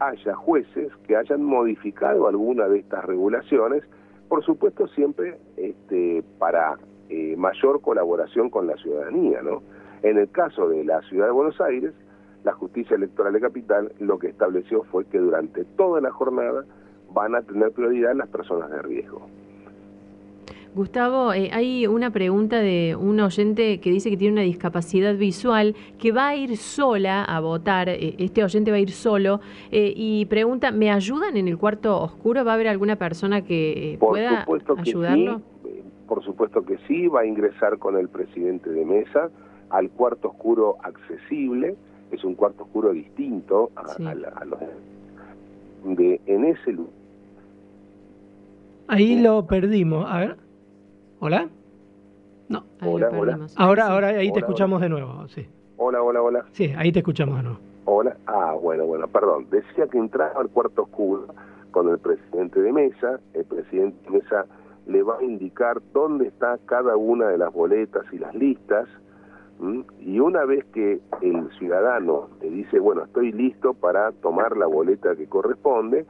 haya 0.00 0.34
jueces 0.34 0.90
que 1.06 1.16
hayan 1.16 1.44
modificado 1.44 2.26
alguna 2.26 2.66
de 2.66 2.80
estas 2.80 3.04
regulaciones, 3.04 3.84
por 4.28 4.44
supuesto 4.44 4.88
siempre 4.88 5.38
este, 5.56 6.24
para 6.38 6.78
eh, 7.08 7.36
mayor 7.36 7.80
colaboración 7.80 8.50
con 8.50 8.66
la 8.66 8.76
ciudadanía. 8.76 9.42
¿no? 9.42 9.62
En 10.02 10.18
el 10.18 10.30
caso 10.30 10.68
de 10.68 10.84
la 10.84 11.00
ciudad 11.02 11.26
de 11.26 11.32
Buenos 11.32 11.60
Aires, 11.60 11.92
la 12.42 12.52
justicia 12.52 12.96
electoral 12.96 13.34
de 13.34 13.40
capital 13.40 13.92
lo 14.00 14.18
que 14.18 14.28
estableció 14.28 14.82
fue 14.84 15.04
que 15.04 15.18
durante 15.18 15.64
toda 15.64 16.00
la 16.00 16.10
jornada 16.10 16.64
van 17.12 17.34
a 17.34 17.42
tener 17.42 17.70
prioridad 17.72 18.14
las 18.16 18.28
personas 18.28 18.70
de 18.70 18.82
riesgo. 18.82 19.28
Gustavo, 20.74 21.34
eh, 21.34 21.50
hay 21.52 21.86
una 21.86 22.10
pregunta 22.10 22.58
de 22.60 22.96
un 22.98 23.20
oyente 23.20 23.78
que 23.80 23.90
dice 23.90 24.08
que 24.08 24.16
tiene 24.16 24.32
una 24.32 24.42
discapacidad 24.42 25.14
visual, 25.16 25.76
que 25.98 26.12
va 26.12 26.28
a 26.28 26.36
ir 26.36 26.56
sola 26.56 27.24
a 27.24 27.40
votar, 27.40 27.90
eh, 27.90 28.14
este 28.18 28.42
oyente 28.42 28.70
va 28.70 28.78
a 28.78 28.80
ir 28.80 28.90
solo, 28.90 29.40
eh, 29.70 29.92
y 29.94 30.24
pregunta, 30.26 30.70
¿me 30.70 30.90
ayudan 30.90 31.36
en 31.36 31.46
el 31.46 31.58
cuarto 31.58 32.00
oscuro? 32.00 32.42
¿Va 32.42 32.52
a 32.52 32.54
haber 32.54 32.68
alguna 32.68 32.96
persona 32.96 33.42
que 33.42 33.98
pueda 34.00 34.46
ayudarlo? 34.78 35.42
por 36.08 36.22
supuesto 36.24 36.62
que 36.62 36.76
sí, 36.86 37.06
va 37.06 37.20
a 37.20 37.26
ingresar 37.26 37.78
con 37.78 37.96
el 37.96 38.08
presidente 38.08 38.68
de 38.68 38.84
mesa 38.84 39.30
al 39.70 39.88
cuarto 39.88 40.28
oscuro 40.28 40.76
accesible, 40.82 41.74
es 42.10 42.22
un 42.22 42.34
cuarto 42.34 42.64
oscuro 42.64 42.92
distinto 42.92 43.70
a, 43.74 43.82
los 44.44 44.60
de 45.96 46.20
en 46.26 46.44
ese 46.44 46.72
lugar. 46.72 46.92
Ahí 48.88 49.18
lo 49.22 49.46
perdimos. 49.46 50.04
A 50.06 50.18
ver. 50.18 50.51
¿Hola? 51.24 51.48
No. 52.48 52.64
hola, 52.84 53.08
hola. 53.16 53.38
Ahora, 53.56 53.86
ahora 53.86 54.08
ahí 54.08 54.32
te 54.32 54.40
escuchamos 54.40 54.80
de 54.80 54.88
nuevo, 54.88 55.28
sí. 55.28 55.46
Hola, 55.76 56.02
hola, 56.02 56.20
hola. 56.20 56.44
Sí, 56.50 56.72
ahí 56.76 56.90
te 56.90 56.98
escuchamos 56.98 57.36
de 57.36 57.44
nuevo. 57.44 57.58
Hola. 57.84 58.16
Ah, 58.26 58.56
bueno, 58.60 58.86
bueno, 58.86 59.06
perdón. 59.06 59.46
Decía 59.48 59.86
que 59.86 59.98
entraba 59.98 60.40
al 60.40 60.48
cuarto 60.48 60.82
oscuro 60.82 61.28
con 61.70 61.88
el 61.90 62.00
presidente 62.00 62.60
de 62.60 62.72
mesa. 62.72 63.20
El 63.34 63.44
presidente 63.44 64.02
de 64.02 64.18
mesa 64.18 64.46
le 64.88 65.04
va 65.04 65.18
a 65.18 65.22
indicar 65.22 65.80
dónde 65.92 66.26
está 66.26 66.58
cada 66.66 66.96
una 66.96 67.28
de 67.28 67.38
las 67.38 67.52
boletas 67.52 68.02
y 68.10 68.18
las 68.18 68.34
listas. 68.34 68.88
Y 70.00 70.18
una 70.18 70.44
vez 70.44 70.64
que 70.74 70.98
el 71.20 71.48
ciudadano 71.56 72.30
le 72.40 72.50
dice, 72.50 72.80
bueno, 72.80 73.04
estoy 73.04 73.30
listo 73.30 73.74
para 73.74 74.10
tomar 74.10 74.56
la 74.56 74.66
boleta 74.66 75.14
que 75.14 75.28
corresponde, 75.28 76.04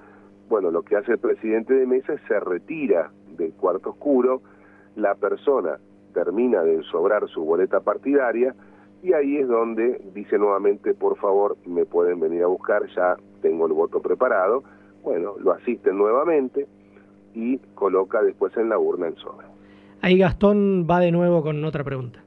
bueno, 0.48 0.70
lo 0.70 0.80
que 0.82 0.96
hace 0.96 1.12
el 1.12 1.18
presidente 1.18 1.74
de 1.74 1.84
mesa 1.84 2.14
es 2.14 2.20
se 2.26 2.40
retira 2.40 3.10
del 3.36 3.52
cuarto 3.52 3.90
oscuro, 3.90 4.40
la 4.96 5.14
persona 5.14 5.78
termina 6.12 6.62
de 6.62 6.82
sobrar 6.84 7.28
su 7.28 7.44
boleta 7.44 7.80
partidaria 7.80 8.54
y 9.02 9.12
ahí 9.14 9.38
es 9.38 9.48
donde 9.48 10.00
dice 10.14 10.38
nuevamente, 10.38 10.94
por 10.94 11.16
favor, 11.16 11.56
me 11.66 11.84
pueden 11.84 12.20
venir 12.20 12.44
a 12.44 12.46
buscar, 12.46 12.86
ya 12.94 13.16
tengo 13.40 13.66
el 13.66 13.72
voto 13.72 14.00
preparado. 14.00 14.62
Bueno, 15.02 15.34
lo 15.40 15.52
asisten 15.52 15.98
nuevamente 15.98 16.68
y 17.34 17.58
coloca 17.74 18.22
después 18.22 18.56
en 18.56 18.68
la 18.68 18.78
urna 18.78 19.08
el 19.08 19.16
sobre. 19.16 19.46
Ahí 20.02 20.18
Gastón 20.18 20.86
va 20.88 21.00
de 21.00 21.10
nuevo 21.10 21.42
con 21.42 21.64
otra 21.64 21.82
pregunta. 21.82 22.22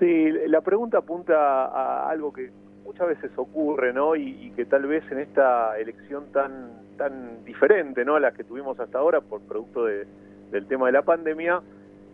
Sí, 0.00 0.30
la 0.46 0.62
pregunta 0.62 0.98
apunta 0.98 1.66
a 1.66 2.08
algo 2.10 2.32
que 2.32 2.50
muchas 2.84 3.06
veces 3.06 3.30
ocurre, 3.36 3.92
¿no? 3.92 4.16
Y, 4.16 4.50
que 4.56 4.64
tal 4.64 4.86
vez 4.86 5.04
en 5.12 5.18
esta 5.18 5.78
elección 5.78 6.24
tan 6.32 6.80
tan 6.96 7.44
diferente, 7.44 8.04
¿no? 8.04 8.16
A 8.16 8.20
la 8.20 8.32
que 8.32 8.44
tuvimos 8.44 8.78
hasta 8.78 8.98
ahora 8.98 9.20
por 9.20 9.40
producto 9.42 9.84
del 9.84 10.66
tema 10.66 10.86
de 10.86 10.92
la 10.92 11.02
pandemia, 11.02 11.62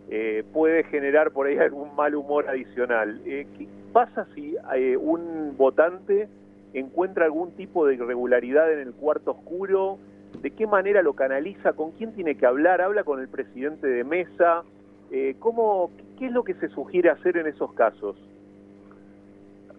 eh, 0.09 0.43
puede 0.53 0.83
generar 0.83 1.31
por 1.31 1.47
ahí 1.47 1.57
algún 1.59 1.95
mal 1.95 2.15
humor 2.15 2.47
adicional. 2.47 3.21
Eh, 3.25 3.47
¿Qué 3.57 3.67
pasa 3.93 4.27
si 4.35 4.55
eh, 4.75 4.97
un 4.97 5.55
votante 5.57 6.27
encuentra 6.73 7.25
algún 7.25 7.51
tipo 7.51 7.85
de 7.85 7.95
irregularidad 7.95 8.71
en 8.71 8.79
el 8.79 8.93
cuarto 8.93 9.31
oscuro? 9.31 9.97
¿De 10.41 10.51
qué 10.51 10.67
manera 10.67 11.01
lo 11.01 11.13
canaliza? 11.13 11.73
¿Con 11.73 11.91
quién 11.91 12.13
tiene 12.13 12.35
que 12.35 12.45
hablar? 12.45 12.81
¿Habla 12.81 13.03
con 13.03 13.19
el 13.19 13.27
presidente 13.27 13.87
de 13.87 14.03
mesa? 14.03 14.63
¿cómo, 15.39 15.89
¿Qué 16.19 16.25
es 16.25 16.33
lo 16.33 16.43
que 16.43 16.53
se 16.55 16.67
sugiere 16.67 17.09
hacer 17.09 17.37
en 17.37 17.47
esos 17.47 17.71
casos? 17.73 18.17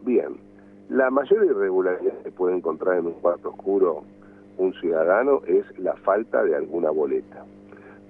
Bien, 0.00 0.38
la 0.88 1.10
mayor 1.10 1.44
irregularidad 1.44 2.14
que 2.24 2.30
puede 2.30 2.56
encontrar 2.56 2.96
en 2.96 3.08
un 3.08 3.12
cuarto 3.12 3.50
oscuro 3.50 4.04
un 4.56 4.72
ciudadano 4.74 5.42
es 5.46 5.66
la 5.78 5.94
falta 5.96 6.42
de 6.42 6.56
alguna 6.56 6.90
boleta. 6.90 7.44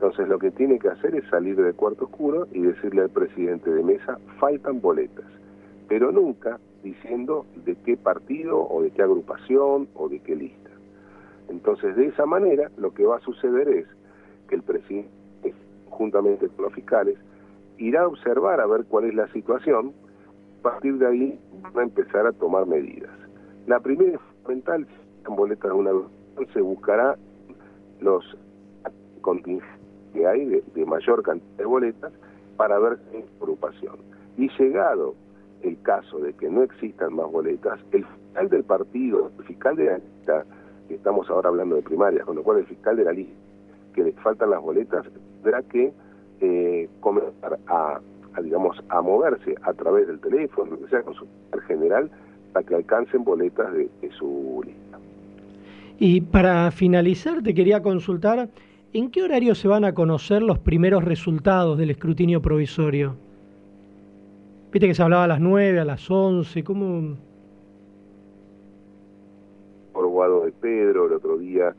Entonces 0.00 0.28
lo 0.28 0.38
que 0.38 0.52
tiene 0.52 0.78
que 0.78 0.90
hacer 0.90 1.16
es 1.16 1.28
salir 1.28 1.56
del 1.56 1.74
cuarto 1.74 2.04
oscuro 2.04 2.46
y 2.52 2.62
decirle 2.62 3.02
al 3.02 3.10
presidente 3.10 3.68
de 3.68 3.82
mesa, 3.82 4.16
faltan 4.38 4.80
boletas, 4.80 5.24
pero 5.88 6.12
nunca 6.12 6.60
diciendo 6.84 7.46
de 7.64 7.74
qué 7.84 7.96
partido 7.96 8.60
o 8.60 8.80
de 8.80 8.92
qué 8.92 9.02
agrupación 9.02 9.88
o 9.96 10.08
de 10.08 10.20
qué 10.20 10.36
lista. 10.36 10.70
Entonces 11.48 11.96
de 11.96 12.06
esa 12.06 12.26
manera 12.26 12.70
lo 12.76 12.94
que 12.94 13.06
va 13.06 13.16
a 13.16 13.20
suceder 13.22 13.68
es 13.68 13.86
que 14.48 14.54
el 14.54 14.62
presidente, 14.62 15.52
juntamente 15.86 16.46
con 16.46 16.66
los 16.66 16.74
fiscales, 16.74 17.18
irá 17.78 18.02
a 18.02 18.06
observar 18.06 18.60
a 18.60 18.66
ver 18.66 18.84
cuál 18.84 19.06
es 19.06 19.14
la 19.16 19.26
situación, 19.32 19.92
a 20.60 20.62
partir 20.62 20.96
de 20.98 21.08
ahí 21.08 21.40
van 21.60 21.76
a 21.76 21.82
empezar 21.82 22.24
a 22.24 22.32
tomar 22.32 22.66
medidas. 22.66 23.10
La 23.66 23.80
primera 23.80 24.12
es 24.12 24.20
fundamental, 24.20 24.86
si 24.86 25.34
boletas 25.34 25.72
de 25.72 25.76
una 25.76 25.90
se 26.52 26.60
buscará 26.60 27.16
los 28.00 28.24
contingentes 29.22 29.77
que 30.12 30.26
hay 30.26 30.44
de, 30.46 30.86
mayor 30.86 31.22
cantidad 31.22 31.56
de 31.58 31.64
boletas 31.64 32.12
para 32.56 32.78
ver 32.78 32.98
hay 33.12 33.24
agrupación. 33.40 33.96
Y 34.36 34.48
llegado 34.58 35.14
el 35.62 35.80
caso 35.82 36.18
de 36.18 36.32
que 36.34 36.48
no 36.48 36.62
existan 36.62 37.14
más 37.14 37.30
boletas, 37.30 37.80
el 37.92 38.04
fiscal 38.04 38.48
del 38.48 38.64
partido, 38.64 39.30
el 39.38 39.44
fiscal 39.44 39.76
de 39.76 39.86
la 39.86 39.98
lista, 39.98 40.44
que 40.88 40.94
estamos 40.94 41.28
ahora 41.28 41.48
hablando 41.48 41.76
de 41.76 41.82
primarias, 41.82 42.24
con 42.24 42.36
lo 42.36 42.42
cual 42.42 42.58
el 42.58 42.66
fiscal 42.66 42.96
de 42.96 43.04
la 43.04 43.12
lista, 43.12 43.34
que 43.94 44.04
le 44.04 44.12
faltan 44.12 44.50
las 44.50 44.60
boletas, 44.60 45.06
tendrá 45.42 45.62
que 45.62 45.92
eh, 46.40 46.88
comenzar 47.00 47.58
a, 47.66 48.00
digamos, 48.42 48.82
a 48.88 49.02
moverse 49.02 49.54
a 49.62 49.72
través 49.72 50.06
del 50.06 50.20
teléfono, 50.20 50.72
lo 50.72 50.80
que 50.80 50.88
sea, 50.88 51.02
con 51.02 51.14
su 51.14 51.26
general, 51.66 52.10
para 52.52 52.64
que 52.64 52.74
alcancen 52.76 53.24
boletas 53.24 53.72
de 53.72 54.10
su 54.16 54.62
lista. 54.64 54.88
Y 55.98 56.20
para 56.20 56.70
finalizar, 56.70 57.42
te 57.42 57.54
quería 57.54 57.82
consultar 57.82 58.48
¿En 58.90 59.10
qué 59.10 59.22
horario 59.22 59.54
se 59.54 59.68
van 59.68 59.84
a 59.84 59.92
conocer 59.92 60.40
los 60.40 60.58
primeros 60.60 61.04
resultados 61.04 61.76
del 61.76 61.90
escrutinio 61.90 62.40
provisorio? 62.40 63.16
Viste 64.72 64.88
que 64.88 64.94
se 64.94 65.02
hablaba 65.02 65.24
a 65.24 65.28
las 65.28 65.40
9, 65.40 65.78
a 65.78 65.84
las 65.84 66.10
11, 66.10 66.64
¿cómo...? 66.64 67.18
Por 69.92 70.06
Guado 70.06 70.46
de 70.46 70.52
Pedro 70.52 71.06
el 71.06 71.12
otro 71.12 71.36
día 71.36 71.74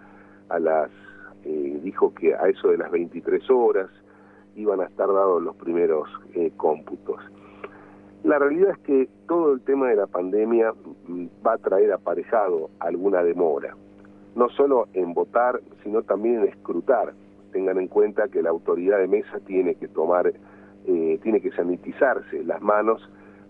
a 0.50 0.60
las 0.60 0.92
eh, 1.46 1.80
dijo 1.84 2.14
que 2.14 2.36
a 2.36 2.48
eso 2.48 2.68
de 2.68 2.78
las 2.78 2.92
23 2.92 3.42
horas 3.50 3.90
iban 4.56 4.80
a 4.80 4.86
estar 4.86 5.08
dados 5.08 5.42
los 5.42 5.56
primeros 5.56 6.08
eh, 6.36 6.52
cómputos. 6.58 7.24
La 8.24 8.38
realidad 8.38 8.70
es 8.70 8.78
que 8.80 9.10
todo 9.28 9.54
el 9.54 9.62
tema 9.62 9.90
de 9.90 9.96
la 9.96 10.06
pandemia 10.06 10.74
mm, 11.08 11.26
va 11.44 11.54
a 11.54 11.58
traer 11.58 11.92
aparejado 11.92 12.70
alguna 12.80 13.24
demora 13.24 13.76
no 14.36 14.50
solo 14.50 14.88
en 14.94 15.14
votar, 15.14 15.62
sino 15.84 16.04
también 16.04 16.42
en 16.42 16.48
escrutar. 16.48 17.14
Tengan 17.52 17.78
en 17.80 17.88
cuenta 17.88 18.28
que 18.28 18.42
la 18.42 18.50
autoridad 18.50 19.00
de 19.00 19.08
mesa 19.08 19.40
tiene 19.46 19.76
que 19.76 19.88
tomar, 19.88 20.32
eh, 20.86 21.20
tiene 21.24 21.42
que 21.42 21.52
sanitizarse 21.52 22.44
las 22.44 22.62
manos 22.62 23.02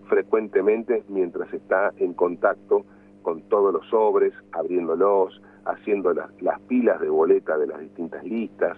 frecuentemente 0.08 1.04
mientras 1.08 1.54
está 1.54 1.94
en 1.98 2.14
contacto 2.14 2.84
con 3.22 3.42
todos 3.44 3.74
los 3.74 3.86
sobres, 3.88 4.34
abriéndolos, 4.52 5.42
haciendo 5.66 6.14
las, 6.14 6.60
pilas 6.68 7.00
de 7.00 7.10
boleta 7.10 7.58
de 7.58 7.68
las 7.68 7.80
distintas 7.80 8.24
listas. 8.24 8.78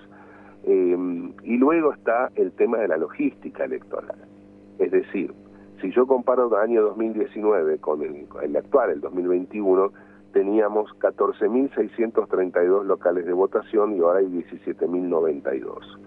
Em, 0.64 1.34
y 1.44 1.58
luego 1.58 1.94
está 1.94 2.32
el 2.36 2.52
tema 2.52 2.80
de 2.80 2.88
la 2.88 2.98
logística 2.98 3.64
electoral. 3.64 4.16
Es 4.78 4.92
decir, 4.92 5.34
si 5.82 5.92
yo 5.92 6.06
comparo 6.06 6.48
el 6.48 6.70
año 6.70 6.82
2019 6.84 7.78
con 7.80 8.02
el, 8.02 8.28
el 8.44 8.56
actual, 8.56 8.92
el 8.92 9.02
2021, 9.02 9.92
teníamos 10.32 10.90
14.632 11.00 12.86
locales 12.86 13.26
de 13.26 13.34
votación 13.34 13.96
y 13.96 14.00
ahora 14.00 14.20
hay 14.20 14.28
17.092. 14.28 16.00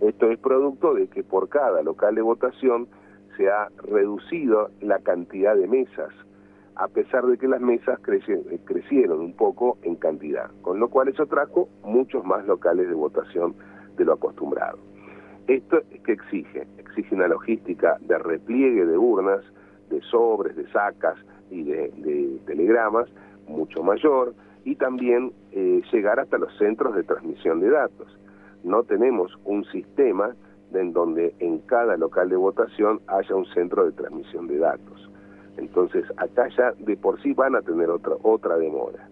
Esto 0.00 0.30
es 0.30 0.38
producto 0.38 0.94
de 0.94 1.08
que 1.08 1.22
por 1.22 1.48
cada 1.48 1.82
local 1.82 2.14
de 2.14 2.22
votación 2.22 2.88
se 3.36 3.50
ha 3.50 3.68
reducido 3.82 4.70
la 4.80 4.98
cantidad 4.98 5.56
de 5.56 5.66
mesas. 5.66 6.12
a 6.74 6.88
pesar 6.88 7.26
de 7.26 7.36
que 7.36 7.46
las 7.46 7.60
mesas 7.60 8.00
eh, 8.08 8.58
crecieron 8.64 9.20
un 9.20 9.34
poco 9.34 9.76
en 9.82 9.94
cantidad, 9.96 10.50
con 10.62 10.80
lo 10.80 10.88
cual 10.88 11.08
eso 11.08 11.26
trajo 11.26 11.68
muchos 11.84 12.24
más 12.24 12.46
locales 12.46 12.88
de 12.88 12.94
votación 12.94 13.54
de 13.96 14.06
lo 14.06 14.14
acostumbrado. 14.14 14.78
Esto 15.48 15.82
es 15.90 16.00
que 16.00 16.12
exige, 16.12 16.66
exige 16.78 17.14
una 17.14 17.28
logística 17.28 17.98
de 18.00 18.18
repliegue 18.18 18.86
de 18.86 18.96
urnas, 18.96 19.44
de 19.90 20.00
sobres, 20.02 20.56
de 20.56 20.66
sacas 20.70 21.18
y 21.50 21.64
de, 21.64 22.40
telegramas 22.46 23.08
mucho 23.48 23.82
mayor 23.82 24.34
y 24.64 24.76
también 24.76 25.32
eh, 25.52 25.82
llegar 25.92 26.20
hasta 26.20 26.38
los 26.38 26.56
centros 26.58 26.94
de 26.94 27.02
transmisión 27.02 27.60
de 27.60 27.70
datos. 27.70 28.18
No 28.64 28.84
tenemos 28.84 29.32
un 29.44 29.64
sistema 29.66 30.34
en 30.72 30.92
donde 30.92 31.34
en 31.38 31.58
cada 31.60 31.96
local 31.96 32.28
de 32.28 32.36
votación 32.36 33.00
haya 33.06 33.34
un 33.34 33.46
centro 33.46 33.84
de 33.84 33.92
transmisión 33.92 34.46
de 34.46 34.58
datos. 34.58 35.10
Entonces 35.56 36.04
acá 36.16 36.48
ya 36.56 36.72
de 36.78 36.96
por 36.96 37.20
sí 37.22 37.34
van 37.34 37.56
a 37.56 37.62
tener 37.62 37.90
otra, 37.90 38.14
otra 38.22 38.56
demora. 38.56 39.08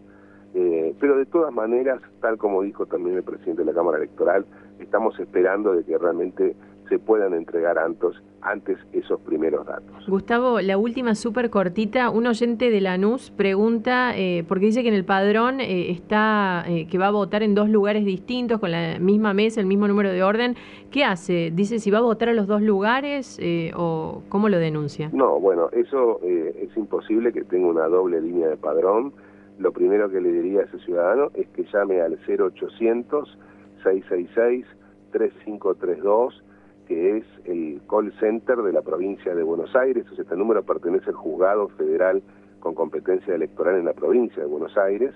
Eh, 0.55 0.95
pero 0.99 1.17
de 1.17 1.27
todas 1.27 1.53
maneras, 1.53 2.01
tal 2.21 2.39
como 2.39 2.63
dijo 2.63 2.87
también 2.87 3.17
el 3.17 3.23
presidente 3.23 3.63
de 3.63 3.67
la 3.67 3.75
Cámara 3.75 3.99
Electoral, 3.99 4.45
estamos 4.79 5.19
esperando 5.21 5.75
de 5.75 5.85
que 5.85 5.97
realmente 5.97 6.57
se 6.91 6.99
puedan 6.99 7.33
entregar 7.35 7.79
antes, 7.79 8.11
antes 8.43 8.77
esos 8.93 9.21
primeros 9.21 9.65
datos. 9.65 10.07
Gustavo, 10.09 10.61
la 10.61 10.77
última 10.77 11.15
súper 11.15 11.49
cortita, 11.49 12.11
un 12.11 12.27
oyente 12.27 12.69
de 12.69 12.81
Lanús 12.81 13.31
pregunta, 13.31 14.13
eh, 14.17 14.45
porque 14.47 14.67
dice 14.67 14.83
que 14.83 14.89
en 14.89 14.95
el 14.95 15.05
padrón 15.05 15.61
eh, 15.61 15.93
está, 15.93 16.65
eh, 16.67 16.89
que 16.91 16.99
va 16.99 17.07
a 17.07 17.11
votar 17.13 17.45
en 17.45 17.55
dos 17.55 17.69
lugares 17.71 18.05
distintos, 18.05 18.59
con 18.59 18.73
la 18.73 18.99
misma 18.99 19.33
mesa, 19.33 19.61
el 19.61 19.67
mismo 19.67 19.87
número 19.87 20.11
de 20.11 20.23
orden, 20.25 20.57
¿qué 20.91 21.05
hace? 21.05 21.53
Dice 21.55 21.79
si 21.79 21.93
va 21.93 21.99
a 21.99 22.03
votar 22.03 22.29
a 22.29 22.35
los 22.35 22.49
dos 22.49 22.61
lugares 22.61 23.41
o 23.77 24.23
cómo 24.29 24.49
lo 24.49 24.59
denuncia. 24.59 25.11
No, 25.13 25.39
bueno, 25.39 25.71
eso 25.71 26.21
es 26.25 26.77
imposible 26.77 27.33
que 27.33 27.45
tenga 27.45 27.69
una 27.69 27.87
doble 27.87 28.21
línea 28.21 28.49
de 28.49 28.57
padrón. 28.57 29.13
Lo 29.59 29.73
primero 29.73 30.11
que 30.11 30.21
le 30.21 30.33
diría 30.33 30.63
a 30.63 30.65
ese 30.65 30.79
ciudadano 30.81 31.31
es 31.35 31.47
que 31.51 31.65
llame 31.73 32.01
al 32.01 32.19
0800 32.27 33.39
666 33.85 34.67
3532 35.13 36.43
que 36.91 37.19
es 37.19 37.25
el 37.45 37.81
call 37.89 38.13
center 38.19 38.57
de 38.57 38.73
la 38.73 38.83
provincia 38.83 39.33
de 39.33 39.45
Buenos 39.45 39.77
Aires. 39.77 40.05
Este 40.19 40.37
número 40.37 40.65
pertenece 40.65 41.11
al 41.11 41.15
juzgado 41.15 41.69
federal 41.69 42.21
con 42.59 42.75
competencia 42.75 43.33
electoral 43.33 43.77
en 43.77 43.85
la 43.85 43.93
provincia 43.93 44.43
de 44.43 44.49
Buenos 44.49 44.77
Aires, 44.77 45.15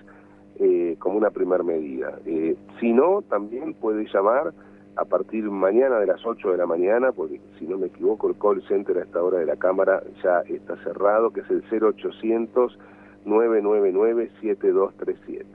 eh, 0.57 0.95
como 0.99 1.17
una 1.17 1.31
primera 1.31 1.65
medida. 1.65 2.17
Eh, 2.25 2.55
si 2.79 2.93
no, 2.93 3.23
también 3.23 3.73
puede 3.73 4.05
llamar 4.05 4.53
a 4.95 5.03
partir 5.03 5.43
mañana 5.51 5.99
de 5.99 6.05
las 6.05 6.25
8 6.25 6.49
de 6.51 6.57
la 6.57 6.65
mañana, 6.65 7.11
porque 7.11 7.41
si 7.59 7.67
no 7.67 7.77
me 7.77 7.87
equivoco, 7.87 8.29
el 8.29 8.37
call 8.37 8.65
center 8.69 8.97
a 8.99 9.01
esta 9.01 9.21
hora 9.21 9.39
de 9.39 9.45
la 9.45 9.57
Cámara 9.57 10.01
ya 10.23 10.43
está 10.47 10.77
cerrado, 10.77 11.31
que 11.31 11.41
es 11.41 11.49
el 11.49 11.61
0800 11.69 12.79
999 13.25 14.31
7237. 14.39 15.45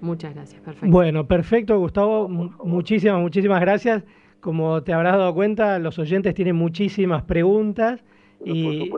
Muchas 0.00 0.34
gracias, 0.34 0.62
perfecto. 0.62 0.90
Bueno, 0.90 1.26
perfecto, 1.26 1.78
Gustavo. 1.78 2.30
muchísimas, 2.30 3.20
muchísimas 3.20 3.60
gracias. 3.60 4.04
Como 4.40 4.82
te 4.82 4.92
habrás 4.92 5.18
dado 5.18 5.34
cuenta, 5.34 5.78
los 5.80 5.98
oyentes 5.98 6.34
tienen 6.34 6.54
muchísimas 6.54 7.22
preguntas 7.24 8.04
y 8.44 8.90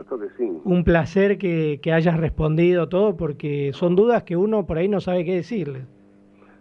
un 0.63 0.83
placer 0.83 1.39
que, 1.39 1.79
hayas 1.91 2.19
respondido 2.19 2.89
todo 2.89 3.17
porque 3.17 3.71
son 3.73 3.95
dudas 3.95 4.23
que 4.23 4.37
uno 4.37 4.65
por 4.67 4.77
ahí 4.77 4.87
no 4.87 4.99
sabe 4.99 5.25
qué 5.25 5.35
decirles. 5.35 5.83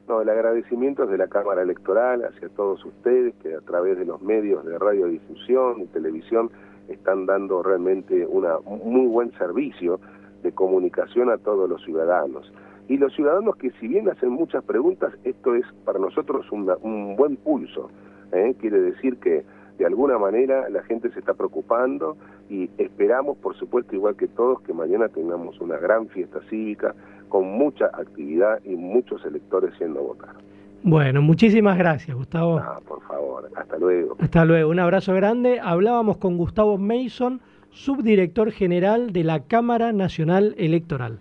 No, 0.08 0.22
el 0.22 0.28
agradecimiento 0.30 1.04
es 1.04 1.10
de 1.10 1.18
la 1.18 1.28
Cámara 1.28 1.62
Electoral 1.62 2.24
hacia 2.24 2.48
todos 2.48 2.84
ustedes 2.84 3.34
que 3.42 3.54
a 3.54 3.60
través 3.60 3.98
de 3.98 4.06
los 4.06 4.20
medios 4.22 4.64
de 4.64 4.78
radiodifusión 4.78 5.82
y 5.82 5.86
televisión 5.86 6.50
están 6.88 7.26
dando 7.26 7.62
realmente 7.62 8.26
una, 8.26 8.58
un 8.58 8.92
muy 8.92 9.06
buen 9.06 9.30
servicio 9.32 10.00
de 10.42 10.52
comunicación 10.52 11.30
a 11.30 11.36
todos 11.36 11.68
los 11.68 11.84
ciudadanos. 11.84 12.50
Y 12.88 12.96
los 12.96 13.14
ciudadanos 13.14 13.54
que 13.56 13.70
si 13.72 13.86
bien 13.86 14.08
hacen 14.08 14.30
muchas 14.30 14.64
preguntas, 14.64 15.12
esto 15.22 15.54
es 15.54 15.64
para 15.84 15.98
nosotros 16.00 16.50
un 16.50 17.14
buen 17.14 17.36
pulso 17.36 17.90
¿eh? 18.32 18.54
quiere 18.60 18.80
decir 18.80 19.16
que 19.18 19.44
de 19.78 19.86
alguna 19.86 20.18
manera 20.18 20.68
la 20.68 20.82
gente 20.82 21.10
se 21.10 21.20
está 21.20 21.34
preocupando 21.34 22.16
y 22.50 22.68
esperamos, 22.76 23.38
por 23.38 23.56
supuesto, 23.56 23.94
igual 23.94 24.14
que 24.14 24.28
todos, 24.28 24.60
que 24.60 24.74
mañana 24.74 25.08
tengamos 25.08 25.58
una 25.60 25.78
gran 25.78 26.08
fiesta 26.08 26.40
cívica 26.50 26.94
con 27.30 27.46
mucha 27.46 27.86
actividad 27.86 28.60
y 28.64 28.76
muchos 28.76 29.24
electores 29.24 29.72
siendo 29.78 30.00
a 30.00 30.02
votar. 30.02 30.34
Bueno, 30.82 31.22
muchísimas 31.22 31.78
gracias, 31.78 32.16
Gustavo. 32.16 32.58
Ah, 32.58 32.80
por 32.86 33.00
favor, 33.02 33.50
hasta 33.56 33.78
luego. 33.78 34.16
Hasta 34.18 34.44
luego, 34.44 34.70
un 34.70 34.80
abrazo 34.80 35.14
grande. 35.14 35.60
Hablábamos 35.60 36.18
con 36.18 36.36
Gustavo 36.36 36.76
Mason, 36.78 37.40
subdirector 37.70 38.50
general 38.50 39.12
de 39.12 39.24
la 39.24 39.44
Cámara 39.44 39.92
Nacional 39.92 40.54
Electoral. 40.58 41.20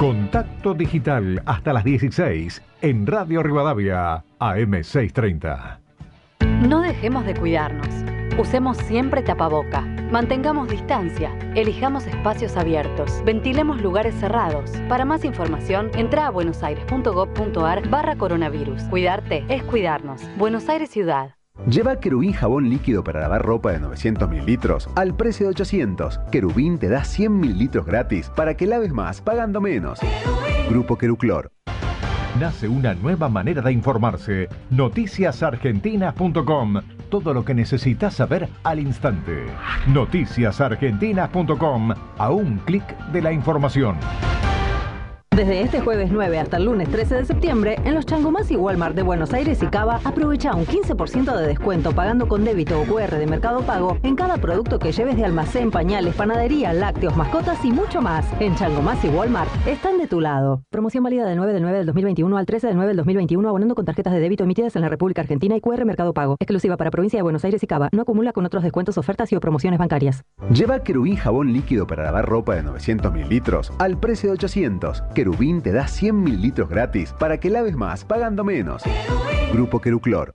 Contacto 0.00 0.72
Digital 0.72 1.42
hasta 1.44 1.74
las 1.74 1.84
16 1.84 2.62
en 2.80 3.06
Radio 3.06 3.42
Rivadavia, 3.42 4.24
AM630. 4.38 5.78
No 6.66 6.80
dejemos 6.80 7.26
de 7.26 7.34
cuidarnos. 7.34 7.86
Usemos 8.38 8.78
siempre 8.78 9.20
tapaboca. 9.20 9.82
Mantengamos 10.10 10.70
distancia. 10.70 11.38
Elijamos 11.54 12.06
espacios 12.06 12.56
abiertos. 12.56 13.22
Ventilemos 13.26 13.82
lugares 13.82 14.14
cerrados. 14.14 14.70
Para 14.88 15.04
más 15.04 15.22
información, 15.26 15.90
entra 15.94 16.28
a 16.28 16.30
buenosaires.gov.ar 16.30 17.86
barra 17.90 18.16
coronavirus. 18.16 18.84
Cuidarte 18.84 19.44
es 19.50 19.62
cuidarnos. 19.64 20.22
Buenos 20.38 20.70
Aires 20.70 20.88
Ciudad. 20.88 21.34
Lleva 21.68 22.00
Querubín 22.00 22.32
jabón 22.32 22.70
líquido 22.70 23.04
para 23.04 23.20
lavar 23.20 23.42
ropa 23.42 23.72
de 23.72 23.80
900 23.80 24.30
mililitros 24.30 24.88
al 24.96 25.14
precio 25.14 25.44
de 25.46 25.50
800. 25.50 26.18
Querubín 26.32 26.78
te 26.78 26.88
da 26.88 27.04
100 27.04 27.38
mililitros 27.38 27.84
gratis 27.84 28.30
para 28.34 28.54
que 28.54 28.66
laves 28.66 28.92
más 28.92 29.20
pagando 29.20 29.60
menos. 29.60 30.00
Grupo 30.70 30.96
Queruclor. 30.96 31.52
Nace 32.38 32.68
una 32.68 32.94
nueva 32.94 33.28
manera 33.28 33.60
de 33.60 33.72
informarse. 33.72 34.48
Noticiasargentinas.com. 34.70 36.80
Todo 37.10 37.34
lo 37.34 37.44
que 37.44 37.54
necesitas 37.54 38.14
saber 38.14 38.48
al 38.62 38.78
instante. 38.78 39.44
Noticiasargentinas.com. 39.88 41.92
A 42.16 42.30
un 42.30 42.58
clic 42.58 42.96
de 43.12 43.20
la 43.20 43.32
información. 43.32 43.96
Desde 45.36 45.62
este 45.62 45.80
jueves 45.80 46.10
9 46.10 46.40
hasta 46.40 46.56
el 46.56 46.64
lunes 46.64 46.88
13 46.88 47.14
de 47.14 47.24
septiembre, 47.24 47.76
en 47.84 47.94
los 47.94 48.04
Changomás 48.04 48.50
y 48.50 48.56
Walmart 48.56 48.96
de 48.96 49.02
Buenos 49.02 49.32
Aires 49.32 49.62
y 49.62 49.66
Cava, 49.68 50.00
aprovecha 50.02 50.56
un 50.56 50.66
15% 50.66 51.36
de 51.36 51.46
descuento 51.46 51.92
pagando 51.92 52.26
con 52.26 52.44
débito 52.44 52.80
o 52.80 52.84
QR 52.84 53.16
de 53.16 53.28
Mercado 53.28 53.60
Pago 53.60 53.96
en 54.02 54.16
cada 54.16 54.38
producto 54.38 54.80
que 54.80 54.90
lleves 54.90 55.16
de 55.16 55.24
almacén, 55.24 55.70
pañales, 55.70 56.16
panadería, 56.16 56.72
lácteos, 56.72 57.16
mascotas 57.16 57.64
y 57.64 57.70
mucho 57.70 58.02
más. 58.02 58.26
En 58.40 58.54
Changomás 58.56 59.02
y 59.04 59.08
Walmart 59.08 59.48
están 59.68 59.98
de 59.98 60.08
tu 60.08 60.20
lado. 60.20 60.64
Promoción 60.68 61.04
válida 61.04 61.24
del 61.24 61.36
9 61.36 61.52
del 61.52 61.62
9 61.62 61.78
del 61.78 61.86
2021 61.86 62.36
al 62.36 62.44
13 62.44 62.66
del 62.66 62.76
9 62.76 62.88
del 62.88 62.96
2021 62.96 63.48
abonando 63.48 63.74
con 63.74 63.84
tarjetas 63.84 64.12
de 64.12 64.20
débito 64.20 64.42
emitidas 64.42 64.74
en 64.74 64.82
la 64.82 64.88
República 64.88 65.22
Argentina 65.22 65.56
y 65.56 65.60
QR 65.62 65.84
Mercado 65.86 66.12
Pago. 66.12 66.36
Exclusiva 66.40 66.76
para 66.76 66.90
provincia 66.90 67.18
de 67.18 67.22
Buenos 67.22 67.44
Aires 67.44 67.62
y 67.62 67.66
Cava. 67.66 67.88
No 67.92 68.02
acumula 68.02 68.32
con 68.32 68.44
otros 68.44 68.62
descuentos, 68.62 68.98
ofertas 68.98 69.30
y 69.30 69.36
o 69.36 69.40
promociones 69.40 69.78
bancarias. 69.78 70.24
Lleva 70.52 70.82
Querubín 70.82 71.14
jabón 71.14 71.52
líquido 71.52 71.86
para 71.86 72.02
lavar 72.02 72.26
ropa 72.26 72.56
de 72.56 72.64
900 72.64 73.10
mililitros 73.10 73.72
al 73.78 73.96
precio 73.96 74.28
de 74.28 74.34
800. 74.34 75.02
Querubín 75.14 75.29
te 75.38 75.72
da 75.72 75.86
100 75.86 76.22
mililitros 76.22 76.68
gratis 76.68 77.14
para 77.18 77.38
que 77.38 77.50
laves 77.50 77.76
más 77.76 78.04
pagando 78.04 78.44
menos. 78.44 78.82
Grupo 79.52 79.80
Queruclor. 79.80 80.34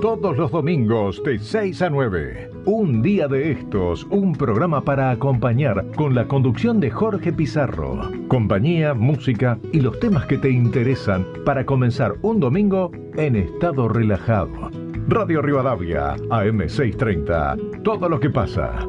Todos 0.00 0.36
los 0.36 0.50
domingos 0.50 1.22
de 1.24 1.38
6 1.38 1.82
a 1.82 1.90
9. 1.90 2.50
Un 2.64 3.02
día 3.02 3.28
de 3.28 3.52
estos, 3.52 4.04
un 4.04 4.34
programa 4.34 4.82
para 4.82 5.10
acompañar 5.10 5.84
con 5.96 6.14
la 6.14 6.26
conducción 6.26 6.80
de 6.80 6.90
Jorge 6.90 7.32
Pizarro. 7.32 8.10
Compañía, 8.28 8.94
música 8.94 9.58
y 9.72 9.80
los 9.80 9.98
temas 10.00 10.26
que 10.26 10.38
te 10.38 10.50
interesan 10.50 11.26
para 11.44 11.66
comenzar 11.66 12.14
un 12.22 12.40
domingo 12.40 12.92
en 13.16 13.36
estado 13.36 13.88
relajado. 13.88 14.70
Radio 15.08 15.42
Rivadavia, 15.42 16.16
AM630. 16.16 17.82
Todo 17.82 18.08
lo 18.08 18.20
que 18.20 18.30
pasa 18.30 18.86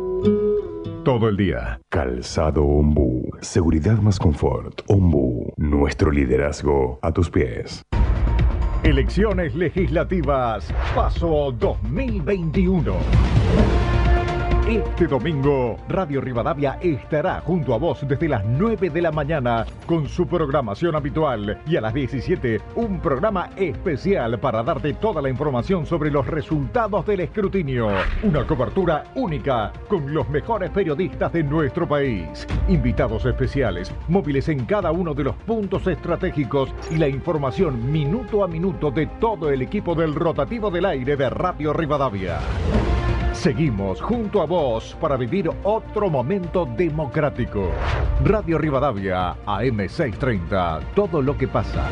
todo 1.04 1.30
el 1.30 1.38
día. 1.38 1.82
Calzado 1.89 2.64
Ombu. 2.64 3.30
Seguridad 3.41 3.97
más 3.99 4.20
confort. 4.20 4.82
Ombu. 4.88 5.54
Nuestro 5.58 6.12
liderazgo 6.12 6.99
a 7.02 7.12
tus 7.12 7.30
pies. 7.30 7.84
Elecciones 8.84 9.56
legislativas. 9.56 10.72
Paso 10.95 11.54
2021. 11.58 13.91
Este 14.72 15.05
domingo, 15.05 15.76
Radio 15.89 16.22
Rivadavia 16.22 16.80
estará 16.82 17.41
junto 17.41 17.74
a 17.74 17.78
vos 17.78 18.07
desde 18.07 18.30
las 18.30 18.45
9 18.45 18.89
de 18.89 19.01
la 19.01 19.11
mañana 19.11 19.65
con 19.86 20.07
su 20.07 20.26
programación 20.26 20.95
habitual 20.95 21.61
y 21.67 21.76
a 21.76 21.82
las 21.82 21.93
17 21.93 22.61
un 22.76 23.01
programa 23.01 23.49
especial 23.57 24.39
para 24.39 24.63
darte 24.63 24.93
toda 24.93 25.22
la 25.22 25.28
información 25.28 25.86
sobre 25.86 26.09
los 26.09 26.26
resultados 26.26 27.05
del 27.05 27.19
escrutinio. 27.19 27.89
Una 28.24 28.47
cobertura 28.47 29.03
única 29.15 29.74
con 29.89 30.13
los 30.13 30.30
mejores 30.30 30.69
periodistas 30.69 31.34
de 31.34 31.43
nuestro 31.43 31.86
país. 31.86 32.47
Invitados 32.69 33.26
especiales, 33.26 33.93
móviles 34.07 34.47
en 34.47 34.63
cada 34.63 34.93
uno 34.93 35.13
de 35.13 35.26
los 35.26 35.36
puntos 35.36 35.86
estratégicos 35.86 36.74
y 36.89 36.95
la 36.95 37.09
información 37.09 37.91
minuto 37.91 38.41
a 38.41 38.47
minuto 38.47 38.89
de 38.89 39.07
todo 39.19 39.49
el 39.49 39.63
equipo 39.63 39.95
del 39.95 40.15
rotativo 40.15 40.72
del 40.72 40.86
aire 40.86 41.17
de 41.17 41.30
Radio 41.30 41.74
Rivadavia. 41.74 42.39
Seguimos 43.34 44.01
junto 44.01 44.41
a 44.41 44.45
vos 44.45 44.95
para 44.99 45.17
vivir 45.17 45.49
otro 45.63 46.09
momento 46.09 46.65
democrático. 46.65 47.71
Radio 48.23 48.57
Rivadavia, 48.57 49.36
AM630, 49.45 50.93
todo 50.93 51.21
lo 51.21 51.38
que 51.38 51.47
pasa. 51.47 51.88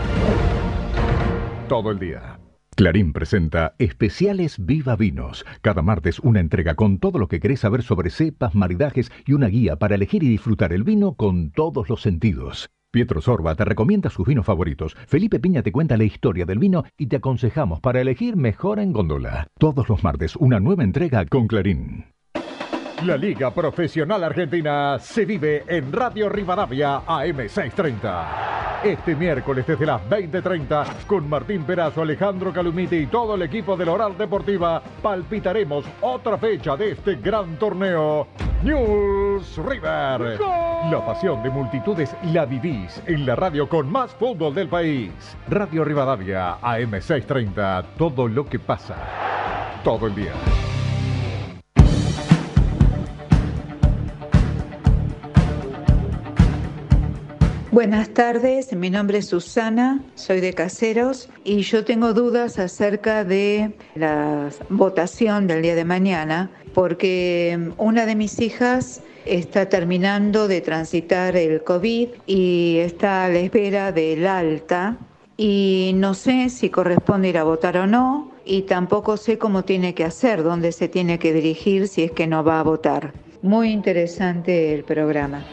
Todo 1.68 1.92
el 1.92 2.00
día. 2.00 2.40
Clarín 2.76 3.14
presenta 3.14 3.76
Especiales 3.78 4.64
Viva 4.66 4.96
Vinos. 4.96 5.46
Cada 5.62 5.82
martes 5.82 6.20
una 6.20 6.40
entrega 6.40 6.76
con 6.76 7.00
todo 7.00 7.20
lo 7.20 7.28
que 7.28 7.40
querés 7.40 7.62
saber 7.62 7.84
sobre 7.84 8.10
cepas, 8.10 8.56
maridajes 8.56 9.12
y 9.26 9.34
una 9.34 9.48
guía 9.48 9.76
para 9.78 9.96
elegir 9.96 10.24
y 10.24 10.30
disfrutar 10.30 10.72
el 10.72 10.84
vino 10.84 11.16
con 11.16 11.52
todos 11.52 11.90
los 11.90 12.02
sentidos. 12.02 12.70
Pietro 12.92 13.22
Sorba 13.22 13.54
te 13.54 13.66
recomienda 13.66 14.10
sus 14.10 14.26
vinos 14.26 14.46
favoritos. 14.48 14.96
Felipe 15.08 15.40
Piña 15.40 15.62
te 15.62 15.72
cuenta 15.72 15.96
la 15.96 16.06
historia 16.06 16.46
del 16.46 16.58
vino 16.58 16.86
y 16.98 17.06
te 17.06 17.18
aconsejamos 17.18 17.82
para 17.82 18.02
elegir 18.02 18.36
mejor 18.36 18.80
en 18.80 18.94
góndola. 18.94 19.48
Todos 19.60 19.90
los 19.90 20.04
martes 20.04 20.36
una 20.36 20.60
nueva 20.60 20.84
entrega 20.84 21.24
con 21.28 21.48
Clarín. 21.48 22.06
La 23.06 23.16
Liga 23.16 23.54
Profesional 23.54 24.24
Argentina 24.24 24.98
se 25.00 25.24
vive 25.26 25.64
en 25.68 25.94
Radio 25.94 26.30
Rivadavia 26.30 27.06
AM630. 27.06 28.69
Este 28.84 29.14
miércoles 29.14 29.68
desde 29.68 29.86
las 29.86 30.02
20:30 30.10 31.06
con 31.06 31.30
Martín 31.30 31.64
Perazo, 31.64 32.02
Alejandro 32.02 32.54
Calumiti 32.54 32.96
y 32.96 33.08
todo 33.08 33.36
el 33.36 33.42
equipo 33.42 33.76
de 33.76 33.86
la 33.86 33.92
Oral 33.92 34.18
Deportiva 34.18 34.82
palpitaremos 35.02 35.84
otra 36.00 36.38
fecha 36.38 36.78
de 36.78 36.92
este 36.92 37.16
gran 37.16 37.58
torneo. 37.58 38.28
News 38.64 39.58
River. 39.58 40.40
La 40.40 41.06
pasión 41.06 41.44
de 41.44 41.50
multitudes 41.50 42.16
la 42.32 42.46
vivís 42.46 43.04
en 43.06 43.26
la 43.26 43.36
radio 43.36 43.68
con 43.68 43.92
más 43.92 44.12
fútbol 44.12 44.56
del 44.56 44.70
país. 44.70 45.12
Radio 45.50 45.84
Rivadavia 45.84 46.62
AM630. 46.62 47.84
Todo 47.98 48.30
lo 48.30 48.46
que 48.46 48.60
pasa. 48.60 48.96
Todo 49.84 50.08
el 50.08 50.16
día. 50.16 50.32
Buenas 57.72 58.10
tardes, 58.10 58.74
mi 58.76 58.90
nombre 58.90 59.20
es 59.20 59.28
Susana, 59.28 60.04
soy 60.16 60.42
de 60.42 60.54
Caseros 60.54 61.30
y 61.44 61.62
yo 61.62 61.86
tengo 61.86 62.14
dudas 62.14 62.58
acerca 62.58 63.24
de 63.24 63.74
la 63.94 64.50
votación 64.70 65.46
del 65.46 65.62
día 65.62 65.76
de 65.76 65.86
mañana 65.86 66.50
porque 66.74 67.72
una 67.78 68.08
de 68.08 68.16
mis 68.16 68.40
hijas 68.40 69.04
está 69.26 69.70
terminando 69.70 70.48
de 70.48 70.62
transitar 70.62 71.36
el 71.36 71.64
COVID 71.64 72.10
y 72.26 72.78
está 72.80 73.26
a 73.26 73.30
la 73.30 73.38
espera 73.38 73.92
del 73.92 74.26
alta 74.26 74.98
y 75.38 75.92
no 75.94 76.16
sé 76.16 76.50
si 76.50 76.72
corresponde 76.72 77.30
ir 77.30 77.38
a 77.38 77.44
votar 77.44 77.78
o 77.78 77.86
no 77.86 78.32
y 78.46 78.64
tampoco 78.64 79.16
sé 79.16 79.38
cómo 79.38 79.64
tiene 79.64 79.94
que 79.94 80.06
hacer, 80.06 80.42
dónde 80.42 80.72
se 80.72 80.88
tiene 80.88 81.20
que 81.20 81.34
dirigir 81.34 81.88
si 81.88 82.02
es 82.02 82.12
que 82.14 82.26
no 82.26 82.44
va 82.44 82.62
a 82.62 82.64
votar. 82.64 83.14
Muy 83.44 83.70
interesante 83.70 84.74
el 84.74 84.84
programa 84.84 85.46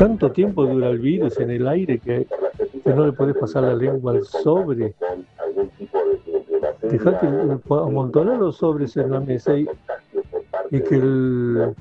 tanto 0.00 0.32
tiempo 0.32 0.64
dura 0.64 0.88
el 0.88 0.98
virus 0.98 1.38
en 1.40 1.50
el 1.50 1.68
aire 1.68 1.98
que, 1.98 2.26
no 2.86 3.04
le 3.04 3.12
podés 3.12 3.36
pasar 3.36 3.64
la 3.64 3.74
lengua 3.74 4.12
al 4.12 4.24
sobre. 4.24 4.94
Dejate 6.80 7.26
amontonar 7.68 8.38
los 8.38 8.56
sobres 8.56 8.96
en 8.96 9.10
la 9.10 9.20
mesa 9.20 9.58
y, 9.58 9.66
que, 10.70 10.96
la 10.96 11.74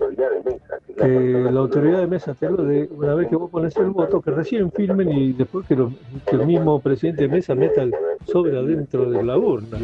autoridad 1.62 2.00
de 2.02 2.08
mesa 2.08 2.34
te 2.34 2.50
lo 2.50 2.62
de 2.64 2.90
una 2.92 3.14
vez 3.16 3.30
que 3.30 3.38
vos 3.38 3.50
pones 3.50 3.78
el 3.78 3.92
voto, 3.92 4.20
que 4.22 4.32
recién 4.32 4.70
firmen 4.70 5.10
y 5.10 5.32
después 5.32 5.66
que, 5.66 5.78
que 5.78 6.36
el 6.36 6.46
mismo 6.46 6.82
presidente 6.82 7.22
de 7.22 7.30
mesa 7.30 7.56
meta 7.56 7.84
el 7.84 7.96
sobre 8.26 8.60
adentro 8.60 9.10
de 9.10 9.24
la 9.24 9.38
urna. 9.38 9.78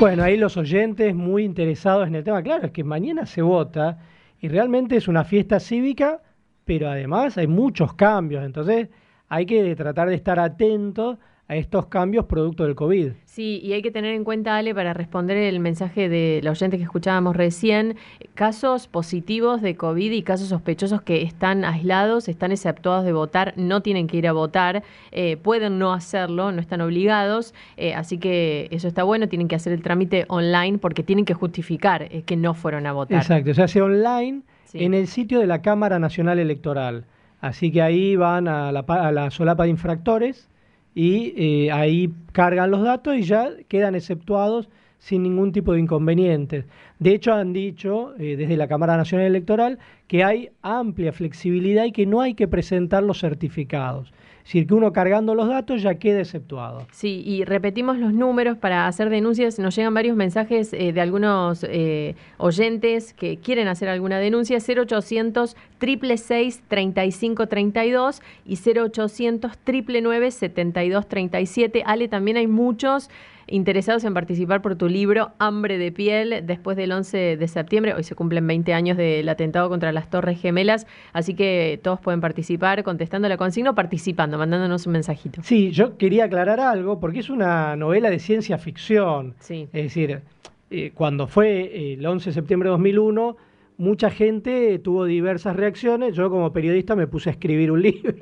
Bueno, 0.00 0.22
ahí 0.22 0.38
los 0.38 0.56
oyentes 0.56 1.14
muy 1.14 1.44
interesados 1.44 2.08
en 2.08 2.14
el 2.14 2.24
tema. 2.24 2.42
Claro, 2.42 2.64
es 2.64 2.72
que 2.72 2.82
mañana 2.82 3.26
se 3.26 3.42
vota 3.42 3.98
y 4.40 4.48
realmente 4.48 4.96
es 4.96 5.08
una 5.08 5.24
fiesta 5.24 5.60
cívica, 5.60 6.22
pero 6.64 6.88
además 6.88 7.36
hay 7.36 7.46
muchos 7.46 7.92
cambios. 7.92 8.42
Entonces 8.42 8.88
hay 9.28 9.44
que 9.44 9.76
tratar 9.76 10.08
de 10.08 10.14
estar 10.14 10.40
atentos 10.40 11.18
a 11.50 11.56
estos 11.56 11.86
cambios 11.86 12.26
producto 12.26 12.62
del 12.62 12.76
COVID. 12.76 13.10
Sí, 13.24 13.60
y 13.64 13.72
hay 13.72 13.82
que 13.82 13.90
tener 13.90 14.14
en 14.14 14.22
cuenta, 14.22 14.56
Ale, 14.56 14.72
para 14.72 14.94
responder 14.94 15.36
el 15.36 15.58
mensaje 15.58 16.08
de 16.08 16.38
la 16.44 16.52
oyente 16.52 16.76
que 16.76 16.84
escuchábamos 16.84 17.34
recién, 17.34 17.96
casos 18.34 18.86
positivos 18.86 19.60
de 19.60 19.74
COVID 19.74 20.12
y 20.12 20.22
casos 20.22 20.46
sospechosos 20.46 21.02
que 21.02 21.22
están 21.22 21.64
aislados, 21.64 22.28
están 22.28 22.52
exceptuados 22.52 23.04
de 23.04 23.12
votar, 23.12 23.52
no 23.56 23.80
tienen 23.80 24.06
que 24.06 24.16
ir 24.18 24.28
a 24.28 24.32
votar, 24.32 24.84
eh, 25.10 25.38
pueden 25.38 25.80
no 25.80 25.92
hacerlo, 25.92 26.52
no 26.52 26.60
están 26.60 26.82
obligados, 26.82 27.52
eh, 27.76 27.94
así 27.94 28.18
que 28.18 28.68
eso 28.70 28.86
está 28.86 29.02
bueno, 29.02 29.26
tienen 29.26 29.48
que 29.48 29.56
hacer 29.56 29.72
el 29.72 29.82
trámite 29.82 30.26
online 30.28 30.78
porque 30.78 31.02
tienen 31.02 31.24
que 31.24 31.34
justificar 31.34 32.02
eh, 32.02 32.22
que 32.22 32.36
no 32.36 32.54
fueron 32.54 32.86
a 32.86 32.92
votar. 32.92 33.18
Exacto, 33.18 33.52
se 33.54 33.62
hace 33.64 33.82
online 33.82 34.42
en 34.72 34.94
el 34.94 35.08
sitio 35.08 35.40
de 35.40 35.48
la 35.48 35.62
Cámara 35.62 35.98
Nacional 35.98 36.38
Electoral. 36.38 37.06
Así 37.40 37.72
que 37.72 37.82
ahí 37.82 38.14
van 38.14 38.46
a 38.46 38.70
la, 38.70 38.84
a 38.86 39.10
la 39.10 39.32
solapa 39.32 39.64
de 39.64 39.70
infractores 39.70 40.49
y 40.94 41.34
eh, 41.36 41.72
ahí 41.72 42.12
cargan 42.32 42.70
los 42.70 42.82
datos 42.82 43.16
y 43.16 43.22
ya 43.22 43.50
quedan 43.68 43.94
exceptuados 43.94 44.68
sin 44.98 45.22
ningún 45.22 45.52
tipo 45.52 45.72
de 45.72 45.80
inconvenientes. 45.80 46.66
De 46.98 47.14
hecho, 47.14 47.32
han 47.32 47.52
dicho 47.52 48.14
eh, 48.18 48.36
desde 48.36 48.56
la 48.56 48.68
Cámara 48.68 48.96
Nacional 48.96 49.26
Electoral 49.26 49.78
que 50.06 50.22
hay 50.22 50.50
amplia 50.62 51.12
flexibilidad 51.12 51.84
y 51.84 51.92
que 51.92 52.06
no 52.06 52.20
hay 52.20 52.34
que 52.34 52.48
presentar 52.48 53.02
los 53.02 53.20
certificados. 53.20 54.12
Es 54.50 54.54
decir, 54.54 54.66
que 54.66 54.74
uno 54.74 54.92
cargando 54.92 55.36
los 55.36 55.46
datos 55.46 55.80
ya 55.80 55.94
queda 55.94 56.18
exceptuado. 56.18 56.84
Sí, 56.90 57.22
y 57.24 57.44
repetimos 57.44 57.98
los 57.98 58.12
números 58.12 58.58
para 58.58 58.88
hacer 58.88 59.08
denuncias. 59.08 59.60
Nos 59.60 59.76
llegan 59.76 59.94
varios 59.94 60.16
mensajes 60.16 60.72
eh, 60.72 60.92
de 60.92 61.00
algunos 61.00 61.64
eh, 61.68 62.16
oyentes 62.36 63.12
que 63.12 63.36
quieren 63.36 63.68
hacer 63.68 63.88
alguna 63.88 64.18
denuncia. 64.18 64.58
0800 64.58 65.54
666 65.78 66.62
3532 66.66 68.22
y 68.44 68.56
0800 68.56 69.52
999 69.64 70.30
7237. 70.32 71.84
Ale, 71.86 72.08
también 72.08 72.36
hay 72.36 72.48
muchos 72.48 73.08
interesados 73.50 74.04
en 74.04 74.14
participar 74.14 74.62
por 74.62 74.76
tu 74.76 74.88
libro 74.88 75.32
Hambre 75.38 75.76
de 75.76 75.92
piel 75.92 76.42
después 76.44 76.76
del 76.76 76.92
11 76.92 77.36
de 77.36 77.48
septiembre. 77.48 77.94
Hoy 77.94 78.04
se 78.04 78.14
cumplen 78.14 78.46
20 78.46 78.72
años 78.72 78.96
del 78.96 79.28
atentado 79.28 79.68
contra 79.68 79.92
las 79.92 80.08
Torres 80.08 80.40
Gemelas, 80.40 80.86
así 81.12 81.34
que 81.34 81.78
todos 81.82 82.00
pueden 82.00 82.20
participar 82.20 82.82
contestando 82.84 83.28
la 83.28 83.36
consigna 83.36 83.70
o 83.70 83.74
participando, 83.74 84.38
mandándonos 84.38 84.86
un 84.86 84.92
mensajito. 84.92 85.42
Sí, 85.42 85.70
yo 85.72 85.98
quería 85.98 86.24
aclarar 86.24 86.60
algo 86.60 87.00
porque 87.00 87.20
es 87.20 87.30
una 87.30 87.76
novela 87.76 88.08
de 88.08 88.18
ciencia 88.18 88.56
ficción. 88.56 89.34
Sí. 89.40 89.68
Es 89.72 89.84
decir, 89.84 90.22
eh, 90.70 90.92
cuando 90.94 91.26
fue 91.26 91.94
el 91.94 92.06
11 92.06 92.30
de 92.30 92.34
septiembre 92.34 92.68
de 92.68 92.72
2001 92.72 93.36
mucha 93.80 94.10
gente 94.10 94.78
tuvo 94.78 95.06
diversas 95.06 95.56
reacciones. 95.56 96.14
Yo 96.14 96.28
como 96.28 96.52
periodista 96.52 96.94
me 96.94 97.06
puse 97.06 97.30
a 97.30 97.32
escribir 97.32 97.72
un 97.72 97.80
libro, 97.82 98.12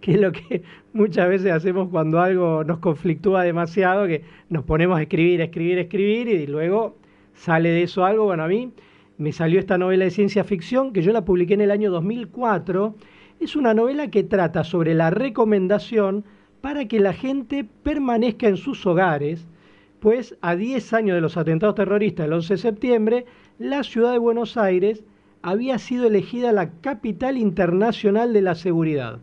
que 0.00 0.14
es 0.14 0.20
lo 0.20 0.32
que 0.32 0.62
muchas 0.92 1.28
veces 1.28 1.52
hacemos 1.52 1.88
cuando 1.90 2.20
algo 2.20 2.64
nos 2.64 2.80
conflictúa 2.80 3.44
demasiado, 3.44 4.08
que 4.08 4.22
nos 4.48 4.64
ponemos 4.64 4.98
a 4.98 5.02
escribir, 5.02 5.40
escribir, 5.40 5.78
escribir 5.78 6.28
y 6.28 6.46
luego 6.48 6.96
sale 7.34 7.68
de 7.68 7.84
eso 7.84 8.04
algo. 8.04 8.24
Bueno, 8.24 8.42
a 8.42 8.48
mí 8.48 8.72
me 9.16 9.30
salió 9.30 9.60
esta 9.60 9.78
novela 9.78 10.04
de 10.04 10.10
ciencia 10.10 10.42
ficción 10.42 10.92
que 10.92 11.02
yo 11.02 11.12
la 11.12 11.24
publiqué 11.24 11.54
en 11.54 11.60
el 11.60 11.70
año 11.70 11.92
2004. 11.92 12.96
Es 13.38 13.54
una 13.54 13.74
novela 13.74 14.10
que 14.10 14.24
trata 14.24 14.64
sobre 14.64 14.92
la 14.94 15.10
recomendación 15.10 16.24
para 16.60 16.88
que 16.88 16.98
la 16.98 17.12
gente 17.12 17.64
permanezca 17.84 18.48
en 18.48 18.56
sus 18.56 18.84
hogares, 18.84 19.46
pues 20.00 20.36
a 20.40 20.56
10 20.56 20.92
años 20.94 21.14
de 21.14 21.20
los 21.20 21.36
atentados 21.36 21.76
terroristas 21.76 22.26
del 22.26 22.32
11 22.32 22.54
de 22.54 22.58
septiembre, 22.58 23.26
la 23.58 23.82
ciudad 23.82 24.12
de 24.12 24.18
Buenos 24.18 24.56
Aires 24.56 25.04
había 25.42 25.78
sido 25.78 26.06
elegida 26.06 26.52
la 26.52 26.70
capital 26.80 27.38
internacional 27.38 28.32
de 28.32 28.42
la 28.42 28.54
seguridad. 28.54 29.20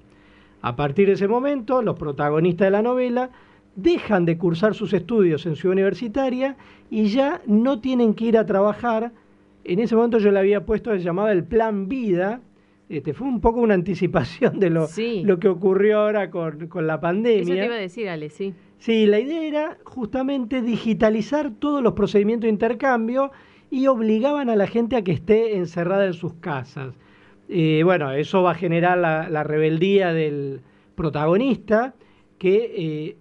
A 0.62 0.76
partir 0.76 1.08
de 1.08 1.14
ese 1.14 1.28
momento, 1.28 1.82
los 1.82 2.00
protagonistas 2.00 2.68
de 2.68 2.72
la 2.72 2.82
novela 2.82 3.30
dejan 3.76 4.26
de 4.26 4.38
cursar 4.38 4.76
sus 4.76 4.94
estudios 4.94 5.46
en 5.46 5.56
ciudad 5.56 5.74
universitaria 5.74 6.56
y 6.90 7.08
ya 7.08 7.42
no 7.46 7.82
tienen 7.82 8.14
que 8.14 8.26
ir 8.26 8.38
a 8.38 8.46
trabajar. 8.46 9.12
En 9.66 9.80
ese 9.80 9.96
momento 9.96 10.20
yo 10.20 10.32
le 10.32 10.40
había 10.40 10.66
puesto, 10.66 10.92
se 10.92 11.04
llamaba 11.04 11.32
el 11.32 11.44
Plan 11.44 11.90
Vida. 11.90 12.42
Este, 12.88 13.14
fue 13.14 13.28
un 13.28 13.42
poco 13.42 13.60
una 13.60 13.74
anticipación 13.74 14.60
de 14.60 14.70
lo, 14.70 14.88
lo 15.24 15.40
que 15.40 15.48
ocurrió 15.50 16.00
ahora 16.00 16.30
con, 16.30 16.68
con, 16.68 16.86
la 16.88 17.02
pandemia. 17.02 17.42
Eso 17.42 17.54
te 17.54 17.66
iba 17.66 17.76
a 17.76 17.80
decir, 17.80 18.10
Ale, 18.10 18.30
sí. 18.30 18.54
Sí, 18.78 19.06
la 19.06 19.20
idea 19.20 19.44
era 19.44 19.78
justamente 19.84 20.62
digitalizar 20.62 21.52
todos 21.52 21.82
los 21.82 21.94
procedimientos 21.94 22.44
de 22.44 22.50
intercambio 22.50 23.32
y 23.74 23.88
obligaban 23.88 24.52
a 24.52 24.56
la 24.56 24.68
gente 24.68 24.96
a 24.96 25.04
que 25.04 25.14
esté 25.14 25.58
encerrada 25.58 26.06
en 26.06 26.14
sus 26.14 26.36
casas. 26.36 26.94
Eh, 27.50 27.82
bueno, 27.84 28.12
eso 28.12 28.44
va 28.44 28.52
a 28.52 28.54
generar 28.54 29.00
la, 29.00 29.44
rebeldía 29.44 30.14
del 30.14 30.62
protagonista 30.94 31.96
que 32.38 32.72
eh, 32.78 33.18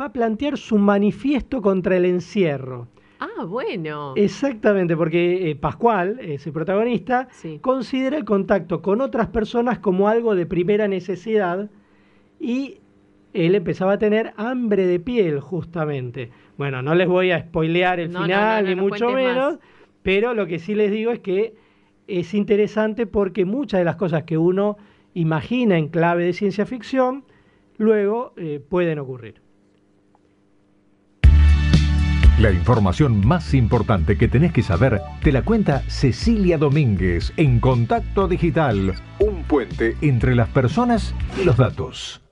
va 0.00 0.06
a 0.06 0.12
plantear 0.14 0.56
su 0.56 0.78
manifiesto 0.78 1.60
contra 1.60 1.98
el 1.98 2.06
encierro. 2.06 2.88
Ah, 3.18 3.44
bueno. 3.44 4.14
Exactamente, 4.16 4.96
porque 4.96 5.50
eh, 5.50 5.56
Pascual, 5.56 6.18
ese 6.22 6.52
protagonista, 6.52 7.28
considera 7.60 8.16
el 8.16 8.24
contacto 8.24 8.80
con 8.80 9.02
otras 9.02 9.28
personas 9.28 9.78
como 9.78 10.08
algo 10.08 10.34
de 10.34 10.46
primera 10.46 10.88
necesidad 10.88 11.68
y 12.40 12.79
él 13.32 13.54
empezaba 13.54 13.94
a 13.94 13.98
tener 13.98 14.32
hambre 14.36 14.86
de 14.86 15.00
piel, 15.00 15.40
justamente. 15.40 16.30
Bueno, 16.56 16.82
no 16.82 16.94
les 16.94 17.08
voy 17.08 17.30
a 17.30 17.40
spoilear 17.40 18.00
el 18.00 18.08
final, 18.08 18.66
ni 18.66 18.74
mucho 18.74 19.10
menos, 19.10 19.58
pero 20.02 20.34
lo 20.34 20.46
que 20.46 20.58
sí 20.58 20.74
les 20.74 20.90
digo 20.90 21.12
es 21.12 21.20
que 21.20 21.54
es 22.06 22.34
interesante 22.34 23.06
porque 23.06 23.44
muchas 23.44 23.80
de 23.80 23.84
las 23.84 23.96
cosas 23.96 24.24
que 24.24 24.36
uno 24.36 24.76
imagina 25.14 25.78
en 25.78 25.88
clave 25.88 26.24
de 26.24 26.32
ciencia 26.32 26.66
ficción, 26.66 27.24
luego 27.78 28.32
eh, 28.36 28.60
pueden 28.66 28.98
ocurrir. 28.98 29.40
La 32.40 32.50
información 32.50 33.26
más 33.26 33.52
importante 33.52 34.16
que 34.16 34.26
tenés 34.26 34.52
que 34.52 34.62
saber 34.62 35.02
te 35.22 35.30
la 35.30 35.42
cuenta 35.42 35.82
Cecilia 35.88 36.56
Domínguez 36.56 37.34
en 37.36 37.60
Contacto 37.60 38.28
Digital, 38.28 38.94
un 39.18 39.42
puente 39.44 39.94
entre 40.00 40.34
las 40.34 40.48
personas 40.48 41.14
y 41.38 41.44
los 41.44 41.58
datos. 41.58 42.22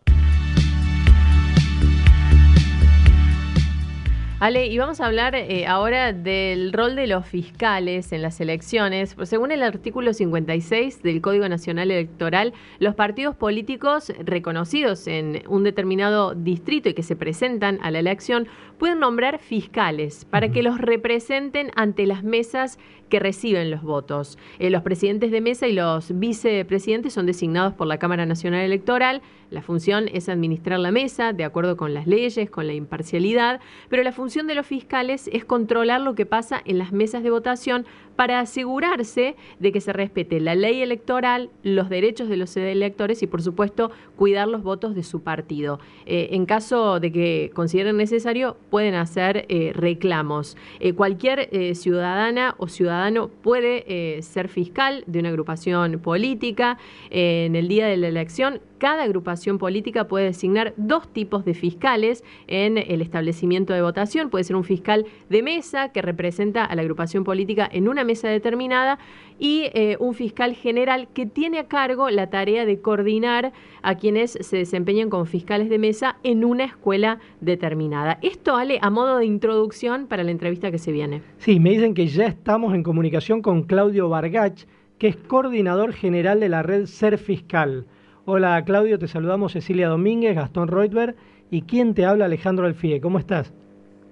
Ale, 4.41 4.67
y 4.67 4.79
vamos 4.79 5.01
a 5.01 5.07
hablar 5.07 5.35
eh, 5.35 5.67
ahora 5.67 6.13
del 6.13 6.73
rol 6.73 6.95
de 6.95 7.09
los 7.09 7.27
fiscales 7.27 8.13
en 8.13 8.23
las 8.23 8.41
elecciones. 8.41 9.17
Según 9.25 9.51
el 9.51 9.65
artículo 9.65 10.15
56 10.15 11.03
del 11.03 11.21
Código 11.21 11.49
Nacional 11.49 11.91
Electoral, 11.91 12.53
los 12.79 12.95
partidos 12.95 13.35
políticos 13.35 14.13
reconocidos 14.21 15.09
en 15.09 15.43
un 15.49 15.65
determinado 15.65 16.37
distrito 16.37 16.89
y 16.89 16.95
que 16.95 17.03
se 17.03 17.17
presentan 17.17 17.81
a 17.83 17.91
la 17.91 17.99
elección 17.99 18.47
pueden 18.79 19.01
nombrar 19.01 19.41
fiscales 19.41 20.25
para 20.25 20.51
que 20.51 20.63
los 20.63 20.81
representen 20.81 21.73
ante 21.75 22.07
las 22.07 22.23
mesas 22.23 22.79
que 23.09 23.19
reciben 23.19 23.71
los 23.71 23.83
votos. 23.83 24.39
Eh, 24.59 24.71
los 24.71 24.83
presidentes 24.83 25.31
de 25.31 25.41
mesa 25.41 25.67
y 25.67 25.73
los 25.73 26.19
vicepresidentes 26.19 27.13
son 27.13 27.27
designados 27.27 27.75
por 27.75 27.87
la 27.87 27.99
Cámara 27.99 28.27
Nacional 28.27 28.61
Electoral. 28.61 29.23
La 29.51 29.63
función 29.63 30.09
es 30.13 30.29
administrar 30.29 30.79
la 30.79 30.91
mesa 30.91 31.33
de 31.33 31.45
acuerdo 31.45 31.77
con 31.77 31.95
las 31.95 32.07
leyes, 32.07 32.51
con 32.51 32.67
la 32.67 32.75
imparcialidad, 32.75 33.61
pero 33.89 34.03
la 34.03 34.13
función 34.13 34.47
de 34.47 34.55
los 34.55 34.67
fiscales 34.67 35.31
es 35.33 35.45
controlar 35.45 36.01
lo 36.03 36.15
que 36.15 36.27
pasa 36.27 36.61
en 36.65 36.79
las 36.79 36.93
mesas 36.93 37.23
de 37.23 37.31
votación 37.31 37.87
para 38.19 38.41
asegurarse 38.41 39.37
de 39.61 39.71
que 39.71 39.81
se 39.81 39.93
respete 39.93 40.41
la 40.41 40.57
ley 40.57 40.83
electoral, 40.83 41.51
los 41.63 41.89
derechos 41.89 42.29
de 42.29 42.37
los 42.37 42.57
electores 42.57 43.23
y, 43.23 43.29
por 43.29 43.43
supuesto, 43.43 43.93
cuidar 44.17 44.49
los 44.49 44.65
votos 44.65 44.97
de 44.97 45.05
su 45.05 45.23
partido. 45.23 45.79
Eh, 46.05 46.31
en 46.33 46.45
caso 46.45 46.99
de 46.99 47.13
que 47.13 47.53
consideren 47.55 47.97
necesario, 47.97 48.57
pueden 48.71 48.97
hacer 48.97 49.47
eh, 49.49 49.71
reclamos. 49.73 50.57
cualquier 50.97 51.49
ciudadana 51.77 52.57
o 52.59 52.67
ciudadano 52.67 53.29
puede 53.29 53.85
eh, 53.87 54.21
ser 54.23 54.49
fiscal 54.49 55.05
de 55.07 55.21
una 55.21 55.29
agrupación 55.29 56.01
política. 56.01 56.77
en 57.11 57.55
el 57.55 57.69
día 57.69 57.87
de 57.87 57.99
la 57.99 58.09
elección, 58.09 58.61
cada 58.79 59.03
agrupación 59.03 59.59
política 59.59 60.09
puede 60.09 60.27
designar 60.27 60.73
dos 60.77 61.13
tipos 61.13 61.45
de 61.45 61.55
fiscales 61.55 62.25
en 62.47 62.79
el 62.79 63.03
establecimiento 63.03 63.73
de 63.73 63.83
votación. 63.83 64.31
Puede 64.31 64.45
ser 64.45 64.57
un 64.57 64.65
fiscal 64.65 65.07
de 65.29 65.43
mesa 65.43 65.91
que 65.91 66.03
representa 66.03 66.65
a 66.65 66.75
la 66.75 66.83
agrupación 66.83 67.25
política 67.25 67.69
en 67.71 67.89
una 67.89 68.05
mesa 68.05 68.29
determinada 68.29 68.99
y 69.39 69.71
eh, 69.75 69.97
un 70.01 70.15
fiscal 70.15 70.55
general 70.55 71.09
que 71.13 71.27
tiene 71.27 71.59
a 71.59 71.69
cargo 71.69 72.11
la 72.11 72.29
tarea 72.29 72.67
de 72.67 72.81
coordinar 72.81 73.53
a 73.83 73.95
quienes 73.97 74.33
se 74.33 74.57
desempeñan 74.57 75.11
como 75.11 75.25
fiscales 75.25 75.69
de 75.69 75.79
mesa 75.79 76.17
en 76.23 76.45
una 76.45 76.65
escuela 76.65 77.19
determinada. 77.41 78.19
Esto, 78.23 78.57
Ale, 78.57 78.79
a 78.83 78.91
modo 78.91 79.19
de 79.19 79.27
introducción 79.27 80.07
para 80.07 80.25
la 80.25 80.31
entrevista 80.31 80.71
que 80.71 80.79
se 80.79 80.93
viene. 80.93 81.23
Sí, 81.39 81.61
me 81.61 81.71
dicen 81.71 81.95
que 81.95 82.07
ya 82.07 82.27
estamos 82.27 82.75
en 82.75 82.83
comunicación 82.83 83.43
con 83.43 83.63
Claudio 83.63 84.09
Vargach, 84.09 84.65
que 84.99 85.09
es 85.09 85.17
coordinador 85.17 85.93
general 85.93 86.41
de 86.41 86.49
la 86.49 86.63
red 86.63 86.87
Ser 86.87 87.19
Fiscal. 87.19 87.87
Hola 88.31 88.63
Claudio, 88.63 88.99
te 88.99 89.09
saludamos 89.09 89.55
Cecilia 89.55 89.89
Domínguez, 89.89 90.37
Gastón 90.37 90.69
Reutberg 90.69 91.17
y 91.51 91.63
quien 91.63 91.95
te 91.95 92.05
habla 92.05 92.27
Alejandro 92.27 92.67
Alfie. 92.67 93.01
¿Cómo 93.01 93.19
estás? 93.19 93.55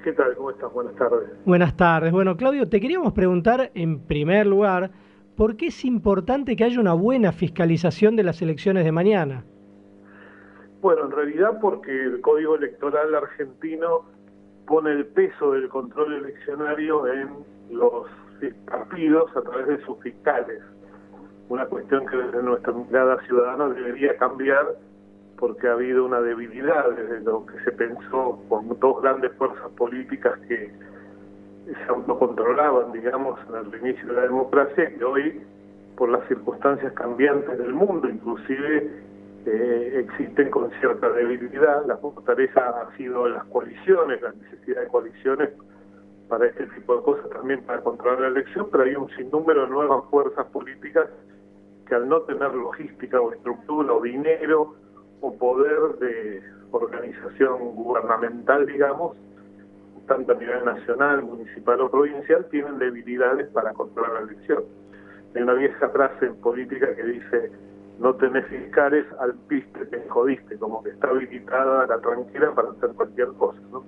¿Qué 0.03 0.11
tal? 0.15 0.35
¿Cómo 0.37 0.53
estás? 0.53 0.73
Buenas 0.73 0.97
tardes. 0.97 1.29
Buenas 1.45 1.77
tardes. 1.77 2.13
Bueno, 2.13 2.35
Claudio, 2.35 2.67
te 2.67 2.81
queríamos 2.81 3.13
preguntar 3.13 3.73
en 3.75 4.01
primer 4.01 4.47
lugar, 4.47 4.91
¿por 5.37 5.59
qué 5.59 5.67
es 5.67 5.85
importante 5.85 6.57
que 6.57 6.65
haya 6.65 6.81
una 6.81 6.95
buena 6.95 7.31
fiscalización 7.31 8.17
de 8.17 8.23
las 8.23 8.41
elecciones 8.41 8.87
de 8.87 8.93
mañana? 8.93 9.45
Bueno, 10.81 11.05
en 11.05 11.11
realidad 11.11 11.59
porque 11.61 11.93
el 11.93 12.23
Código 12.23 12.57
Electoral 12.57 13.15
argentino 13.15 14.07
pone 14.67 14.93
el 14.93 15.05
peso 15.09 15.53
del 15.53 15.69
control 15.69 16.15
eleccionario 16.15 17.07
en 17.07 17.29
los 17.71 18.07
partidos 18.65 19.31
a 19.37 19.43
través 19.43 19.67
de 19.67 19.85
sus 19.85 20.01
fiscales. 20.03 20.63
Una 21.49 21.67
cuestión 21.67 22.07
que 22.07 22.17
desde 22.17 22.43
nuestra 22.43 22.73
mirada 22.73 23.19
ciudadana 23.27 23.69
debería 23.69 24.17
cambiar 24.17 24.67
porque 25.39 25.69
ha 25.69 25.73
habido 25.73 26.05
una 26.05 26.21
debilidad 26.21 26.91
desde 26.91 27.21
lo 27.21 27.47
que 27.47 27.59
se 27.65 27.73
pensó 27.73 28.41
con 28.49 28.69
dos 28.81 29.03
grandes 29.03 29.33
fuerzas 29.33 29.71
políticas 29.77 30.39
que 30.49 30.73
se 31.67 31.89
autocontrolaban, 31.89 32.93
digamos, 32.93 33.39
el 33.49 33.81
inicio 33.81 34.09
de 34.09 34.15
la 34.15 34.23
democracia, 34.23 34.95
que 34.97 35.05
hoy, 35.05 35.41
por 35.97 36.09
las 36.09 36.27
circunstancias 36.29 36.93
cambiantes 36.95 37.59
del 37.59 37.75
mundo, 37.75 38.09
inclusive 38.09 38.91
eh, 39.47 40.05
existen 40.05 40.51
con 40.51 40.71
cierta 40.81 41.11
debilidad. 41.11 41.85
La 41.87 41.97
fortaleza 41.97 42.61
ha 42.61 42.97
sido 42.97 43.29
las 43.29 43.45
coaliciones, 43.45 44.23
la 44.23 44.33
necesidad 44.33 44.83
de 44.83 44.89
coaliciones 44.89 45.51
para 46.29 46.47
este 46.47 46.67
tipo 46.67 46.97
de 46.97 47.03
cosas, 47.03 47.31
también 47.31 47.63
para 47.63 47.81
controlar 47.83 48.21
la 48.21 48.27
elección, 48.29 48.69
pero 48.71 48.85
hay 48.85 48.97
un 48.97 49.09
sinnúmero 49.11 49.63
de 49.63 49.71
nuevas 49.71 50.05
fuerzas 50.11 50.47
políticas 50.47 51.07
que 51.87 51.95
al 51.95 52.09
no 52.09 52.21
tener 52.23 52.53
logística 52.55 53.21
o 53.21 53.33
estructura 53.33 53.93
o 53.93 54.03
dinero 54.03 54.75
o 55.21 55.33
poder 55.33 55.99
de 55.99 56.43
organización 56.73 57.75
gubernamental, 57.75 58.67
digamos, 58.67 59.17
tanto 60.07 60.33
a 60.33 60.35
nivel 60.37 60.65
nacional, 60.65 61.23
municipal 61.23 61.81
o 61.81 61.91
provincial, 61.91 62.47
tienen 62.51 62.79
debilidades 62.79 63.49
para 63.49 63.73
controlar 63.73 64.13
la 64.15 64.33
elección. 64.33 64.65
Hay 65.35 65.43
una 65.43 65.55
vieja 65.55 65.89
frase 65.89 66.27
en 66.27 66.37
política 66.37 66.95
que 66.95 67.03
dice, 67.03 67.51
no 67.99 68.15
tenés 68.15 68.47
fiscales, 68.47 69.05
al 69.21 69.35
piste 69.49 69.87
te 69.87 70.09
jodiste, 70.09 70.57
como 70.59 70.83
que 70.83 70.91
está 70.91 71.09
habilitada 71.09 71.87
la 71.87 71.99
tranquila 71.99 72.53
para 72.55 72.71
hacer 72.71 72.91
cualquier 72.91 73.29
cosa, 73.39 73.61
¿no? 73.73 73.85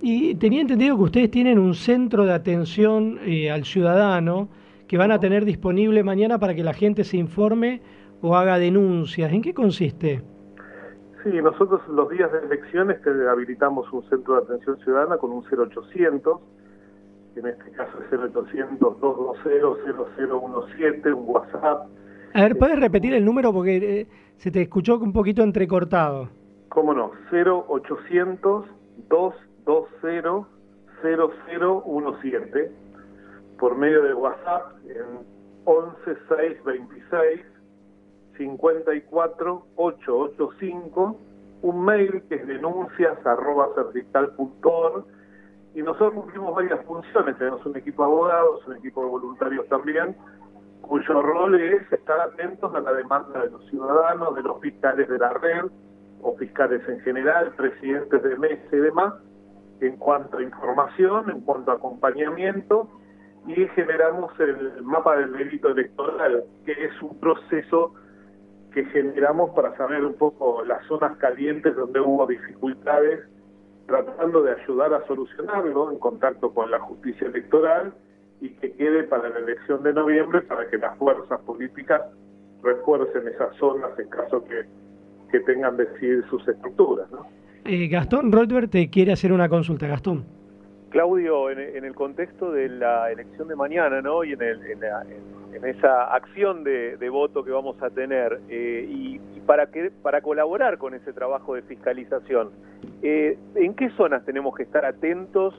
Y 0.00 0.34
tenía 0.34 0.62
entendido 0.62 0.96
que 0.96 1.02
ustedes 1.04 1.30
tienen 1.30 1.60
un 1.60 1.74
centro 1.74 2.24
de 2.24 2.32
atención 2.32 3.20
eh, 3.24 3.52
al 3.52 3.64
ciudadano 3.64 4.48
que 4.92 4.98
van 4.98 5.10
a 5.10 5.18
tener 5.18 5.44
disponible 5.46 6.02
mañana 6.02 6.38
para 6.38 6.54
que 6.54 6.62
la 6.62 6.74
gente 6.74 7.04
se 7.04 7.16
informe 7.16 7.80
o 8.20 8.36
haga 8.36 8.58
denuncias. 8.58 9.32
¿En 9.32 9.40
qué 9.40 9.54
consiste? 9.54 10.20
Sí, 11.24 11.30
nosotros 11.42 11.80
los 11.88 12.10
días 12.10 12.30
de 12.30 12.40
elecciones 12.40 13.00
que 13.00 13.08
habilitamos 13.08 13.90
un 13.90 14.06
centro 14.10 14.34
de 14.34 14.42
atención 14.42 14.76
ciudadana 14.84 15.16
con 15.16 15.30
un 15.30 15.42
0800, 15.44 16.40
que 17.32 17.40
en 17.40 17.46
este 17.46 17.70
caso 17.70 17.90
es 18.02 18.10
0800-220-0017, 18.20 21.16
un 21.16 21.24
WhatsApp. 21.26 21.86
A 22.34 22.42
ver, 22.42 22.58
¿puedes 22.58 22.78
repetir 22.78 23.14
el 23.14 23.24
número? 23.24 23.50
Porque 23.50 24.00
eh, 24.00 24.06
se 24.36 24.50
te 24.50 24.60
escuchó 24.60 24.98
un 24.98 25.14
poquito 25.14 25.42
entrecortado. 25.42 26.28
¿Cómo 26.68 26.92
no? 26.92 27.12
0800 27.30 28.66
220 29.08 30.52
200017 31.02 32.81
por 33.62 33.78
medio 33.78 34.02
de 34.02 34.12
WhatsApp 34.12 34.72
en 34.86 35.24
11626 35.64 37.40
54885, 38.36 41.16
un 41.62 41.84
mail 41.84 42.24
que 42.28 42.34
es 42.34 42.46
denuncias 42.48 43.24
arroba 43.24 43.68
y 45.76 45.82
nosotros 45.82 46.14
cumplimos 46.14 46.56
varias 46.56 46.84
funciones, 46.86 47.38
tenemos 47.38 47.64
un 47.64 47.76
equipo 47.76 48.02
de 48.02 48.08
abogados, 48.10 48.66
un 48.66 48.78
equipo 48.78 49.04
de 49.04 49.10
voluntarios 49.10 49.68
también, 49.68 50.16
cuyo 50.80 51.22
rol 51.22 51.54
es 51.60 51.82
estar 51.92 52.20
atentos 52.20 52.74
a 52.74 52.80
la 52.80 52.92
demanda 52.94 53.44
de 53.44 53.50
los 53.50 53.64
ciudadanos, 53.70 54.34
de 54.34 54.42
los 54.42 54.60
fiscales 54.60 55.08
de 55.08 55.18
la 55.18 55.34
red, 55.34 55.66
o 56.20 56.36
fiscales 56.36 56.82
en 56.88 56.98
general, 57.02 57.54
presidentes 57.54 58.24
de 58.24 58.36
mesa 58.38 58.66
y 58.72 58.78
demás, 58.78 59.14
en 59.80 59.98
cuanto 59.98 60.38
a 60.38 60.42
información, 60.42 61.30
en 61.30 61.42
cuanto 61.42 61.70
a 61.70 61.74
acompañamiento, 61.74 62.88
y 63.46 63.54
generamos 63.74 64.32
el 64.38 64.82
mapa 64.82 65.16
del 65.16 65.32
delito 65.32 65.68
electoral, 65.68 66.44
que 66.64 66.72
es 66.72 67.02
un 67.02 67.18
proceso 67.18 67.94
que 68.72 68.84
generamos 68.86 69.50
para 69.50 69.76
saber 69.76 70.04
un 70.04 70.14
poco 70.14 70.64
las 70.64 70.84
zonas 70.86 71.16
calientes 71.18 71.74
donde 71.74 72.00
hubo 72.00 72.26
dificultades, 72.26 73.20
tratando 73.86 74.42
de 74.42 74.52
ayudar 74.52 74.94
a 74.94 75.06
solucionarlo 75.06 75.90
en 75.90 75.98
contacto 75.98 76.54
con 76.54 76.70
la 76.70 76.78
justicia 76.80 77.26
electoral 77.26 77.92
y 78.40 78.50
que 78.50 78.72
quede 78.72 79.04
para 79.04 79.28
la 79.28 79.38
elección 79.38 79.82
de 79.82 79.92
noviembre 79.92 80.40
para 80.42 80.68
que 80.68 80.78
las 80.78 80.96
fuerzas 80.98 81.40
políticas 81.40 82.00
refuercen 82.62 83.28
esas 83.28 83.54
zonas 83.56 83.90
en 83.98 84.08
caso 84.08 84.44
que, 84.44 84.64
que 85.30 85.40
tengan 85.40 85.76
decidir 85.76 86.24
sus 86.30 86.46
estructuras. 86.48 87.10
¿no? 87.10 87.26
Eh, 87.64 87.88
Gastón 87.88 88.32
Rothberg 88.32 88.70
te 88.70 88.88
quiere 88.88 89.12
hacer 89.12 89.32
una 89.32 89.48
consulta. 89.48 89.86
Gastón. 89.86 90.24
Claudio, 90.92 91.50
en, 91.50 91.84
el 91.84 91.94
contexto 91.94 92.52
de 92.52 92.68
la 92.68 93.10
elección 93.10 93.48
de 93.48 93.56
mañana, 93.56 94.02
¿no? 94.02 94.24
Y 94.24 94.34
en, 94.34 95.64
esa 95.64 96.14
acción 96.14 96.64
de, 96.64 97.08
voto 97.10 97.42
que 97.42 97.50
vamos 97.50 97.82
a 97.82 97.88
tener, 97.88 98.40
eh, 98.48 98.86
y, 98.88 99.18
para, 99.46 99.66
que, 99.66 99.90
para 100.02 100.20
colaborar 100.20 100.76
con 100.76 100.94
ese 100.94 101.12
trabajo 101.12 101.54
de 101.54 101.62
fiscalización. 101.62 102.50
Eh, 103.02 103.38
¿En 103.54 103.74
qué 103.74 103.90
zonas 103.90 104.24
tenemos 104.24 104.54
que 104.54 104.64
estar 104.64 104.84
atentos 104.84 105.54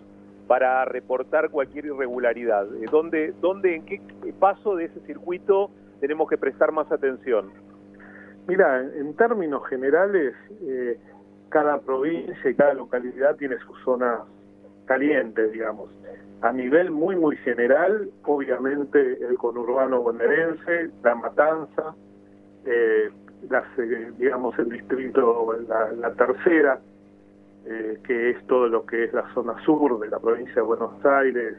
para 0.47 0.86
reportar 0.86 1.49
cualquier 1.49 1.88
irregularidad? 1.88 2.67
Eh, 2.75 2.86
¿Dónde, 2.91 3.34
¿Dónde, 3.41 3.75
en 3.75 3.86
qué 3.86 4.01
paso 4.39 4.75
de 4.75 4.86
ese 4.86 4.99
circuito 5.01 5.71
tenemos 5.99 6.29
que 6.29 6.38
prestar 6.38 6.71
más 6.71 6.91
atención? 6.91 7.51
Mira, 8.47 8.81
en 8.81 9.15
términos 9.15 9.65
generales, 9.67 10.36
eh, 10.61 10.99
cada 11.49 11.79
provincia 11.79 12.49
y 12.49 12.55
cada 12.55 12.73
localidad 12.73 13.36
tiene 13.38 13.57
sus 13.65 13.81
zonas 13.84 14.19
calientes, 14.86 15.51
digamos. 15.51 15.89
A 16.41 16.51
nivel 16.51 16.91
muy, 16.91 17.15
muy 17.15 17.38
general, 17.38 18.09
obviamente 18.25 19.17
el 19.23 19.38
conurbano 19.38 20.01
bonaerense, 20.01 20.89
La 21.01 21.15
Matanza, 21.15 21.95
eh, 22.65 23.09
eh, 23.77 24.11
digamos 24.17 24.57
el 24.59 24.69
distrito, 24.69 25.55
la, 25.97 26.13
tercera, 26.13 26.79
eh, 27.65 27.97
que 28.05 28.31
es 28.31 28.47
todo 28.47 28.67
lo 28.67 28.86
que 28.86 29.05
es 29.05 29.13
la 29.13 29.34
zona 29.34 29.55
sur 29.63 29.99
de 29.99 30.09
la 30.09 30.19
provincia 30.19 30.55
de 30.55 30.61
Buenos 30.61 31.05
Aires, 31.05 31.55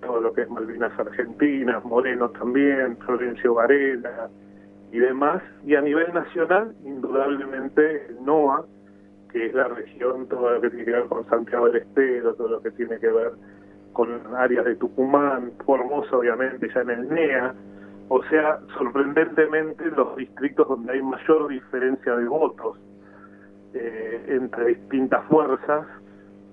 todo 0.00 0.20
lo 0.20 0.32
que 0.32 0.42
es 0.42 0.50
Malvinas 0.50 0.98
Argentinas, 0.98 1.84
Moreno 1.84 2.30
también, 2.30 2.96
Florencio 2.96 3.54
Varela 3.54 4.28
y 4.90 4.98
demás. 4.98 5.42
Y 5.64 5.76
a 5.76 5.80
nivel 5.80 6.12
nacional, 6.12 6.74
indudablemente 6.84 8.08
NOA, 8.20 8.64
que 9.32 9.46
es 9.46 9.54
la 9.54 9.68
región, 9.68 10.28
todo 10.28 10.50
lo 10.50 10.60
que 10.60 10.70
tiene 10.70 10.84
que 10.84 10.92
ver 10.92 11.04
con 11.06 11.26
Santiago 11.28 11.66
del 11.66 11.82
Estero, 11.82 12.34
todo 12.34 12.48
lo 12.48 12.62
que 12.62 12.70
tiene 12.72 12.98
que 12.98 13.08
ver 13.08 13.32
con 13.92 14.08
áreas 14.36 14.64
de 14.64 14.76
Tucumán, 14.76 15.52
Formosa 15.64 16.16
obviamente 16.16 16.68
ya 16.74 16.80
en 16.82 16.90
el 16.90 17.08
NEA, 17.08 17.54
o 18.08 18.22
sea, 18.24 18.60
sorprendentemente 18.76 19.84
los 19.96 20.16
distritos 20.16 20.68
donde 20.68 20.92
hay 20.92 21.02
mayor 21.02 21.48
diferencia 21.48 22.16
de 22.16 22.24
votos 22.26 22.78
eh, 23.74 24.24
entre 24.28 24.66
distintas 24.66 25.24
fuerzas, 25.26 25.86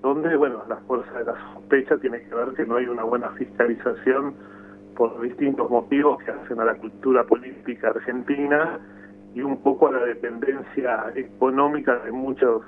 donde, 0.02 0.36
bueno, 0.36 0.64
la 0.70 0.78
fuerza 0.78 1.12
de 1.18 1.26
la 1.26 1.54
sospecha 1.54 1.98
tiene 1.98 2.22
que 2.22 2.36
ver 2.36 2.50
que 2.54 2.66
no 2.66 2.76
hay 2.76 2.86
una 2.86 3.04
buena 3.04 3.30
fiscalización 3.32 4.36
por 4.96 5.20
distintos 5.22 5.70
motivos 5.70 6.22
que 6.24 6.32
hacen 6.32 6.60
a 6.60 6.66
la 6.66 6.76
cultura 6.76 7.24
política 7.24 7.90
argentina 7.90 8.80
y 9.38 9.42
un 9.42 9.58
poco 9.58 9.88
a 9.88 9.92
la 9.92 10.04
dependencia 10.04 11.12
económica 11.14 12.00
de 12.00 12.12
muchos 12.12 12.64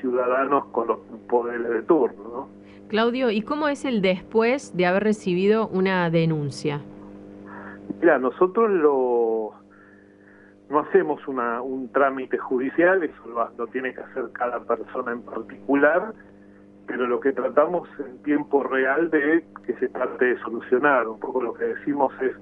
ciudadanos 0.00 0.66
con 0.66 0.86
los 0.86 0.98
poderes 1.28 1.68
de 1.68 1.82
turno. 1.82 2.48
Claudio, 2.86 3.30
¿y 3.30 3.42
cómo 3.42 3.66
es 3.66 3.84
el 3.84 4.00
después 4.00 4.76
de 4.76 4.86
haber 4.86 5.02
recibido 5.02 5.66
una 5.66 6.08
denuncia? 6.10 6.82
Mira, 8.00 8.20
nosotros 8.20 8.70
lo 8.70 9.54
no 10.70 10.78
hacemos 10.78 11.26
una, 11.26 11.60
un 11.62 11.90
trámite 11.90 12.38
judicial, 12.38 13.02
eso 13.02 13.28
lo, 13.28 13.50
lo 13.58 13.66
tiene 13.66 13.92
que 13.92 14.00
hacer 14.02 14.30
cada 14.34 14.60
persona 14.60 15.10
en 15.10 15.22
particular, 15.22 16.14
pero 16.86 17.08
lo 17.08 17.18
que 17.18 17.32
tratamos 17.32 17.88
en 17.98 18.22
tiempo 18.22 18.62
real 18.62 19.10
de 19.10 19.44
que 19.66 19.74
se 19.74 19.88
trate 19.88 20.26
de 20.26 20.38
solucionar. 20.42 21.08
Un 21.08 21.18
poco 21.18 21.42
lo 21.42 21.54
que 21.54 21.64
decimos 21.64 22.12
es 22.22 22.36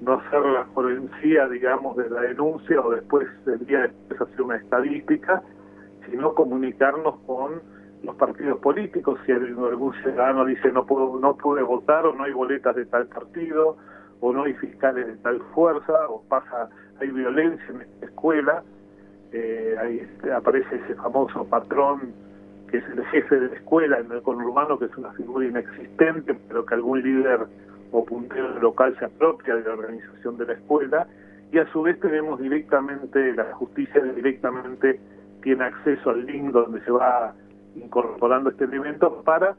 no 0.00 0.14
hacer 0.14 0.40
la 0.40 0.64
forencia, 0.66 1.48
digamos, 1.48 1.96
de 1.96 2.08
la 2.08 2.22
denuncia 2.22 2.80
o 2.80 2.90
después 2.90 3.26
del 3.44 3.64
día 3.66 3.80
después 3.82 4.20
hacer 4.20 4.42
una 4.42 4.56
estadística, 4.56 5.42
sino 6.08 6.34
comunicarnos 6.34 7.16
con 7.26 7.60
los 8.02 8.16
partidos 8.16 8.58
políticos. 8.60 9.18
Si 9.26 9.32
algún 9.32 9.92
ciudadano 10.02 10.44
dice 10.44 10.72
no 10.72 10.86
puedo, 10.86 11.18
no 11.18 11.36
pude 11.36 11.62
votar 11.62 12.06
o 12.06 12.14
no 12.14 12.24
hay 12.24 12.32
boletas 12.32 12.74
de 12.76 12.86
tal 12.86 13.06
partido 13.08 13.76
o 14.20 14.32
no 14.32 14.44
hay 14.44 14.54
fiscales 14.54 15.06
de 15.06 15.16
tal 15.16 15.40
fuerza 15.54 16.08
o 16.08 16.22
pasa, 16.28 16.68
hay 17.00 17.10
violencia 17.10 17.66
en 17.70 17.82
esta 17.82 18.06
escuela, 18.06 18.62
eh, 19.32 19.76
ahí 19.78 20.08
aparece 20.34 20.76
ese 20.76 20.94
famoso 20.96 21.44
patrón 21.44 22.12
que 22.70 22.78
es 22.78 22.84
el 22.88 23.04
jefe 23.06 23.40
de 23.40 23.48
la 23.48 23.54
escuela 23.56 23.98
en 23.98 24.12
el 24.12 24.22
conurbano, 24.22 24.78
que 24.78 24.84
es 24.84 24.96
una 24.96 25.12
figura 25.12 25.46
inexistente, 25.46 26.38
pero 26.48 26.64
que 26.64 26.74
algún 26.74 27.02
líder 27.02 27.46
o 27.92 28.04
puntero 28.04 28.58
local 28.60 28.96
se 28.98 29.04
apropia 29.04 29.56
de 29.56 29.64
la 29.64 29.74
organización 29.74 30.36
de 30.36 30.46
la 30.46 30.52
escuela, 30.54 31.06
y 31.52 31.58
a 31.58 31.66
su 31.72 31.82
vez 31.82 31.98
tenemos 32.00 32.40
directamente, 32.40 33.34
la 33.34 33.52
justicia 33.54 34.00
directamente 34.02 35.00
tiene 35.42 35.64
acceso 35.64 36.10
al 36.10 36.24
link 36.26 36.52
donde 36.52 36.80
se 36.84 36.90
va 36.90 37.34
incorporando 37.74 38.50
este 38.50 38.64
elemento 38.64 39.22
para 39.24 39.56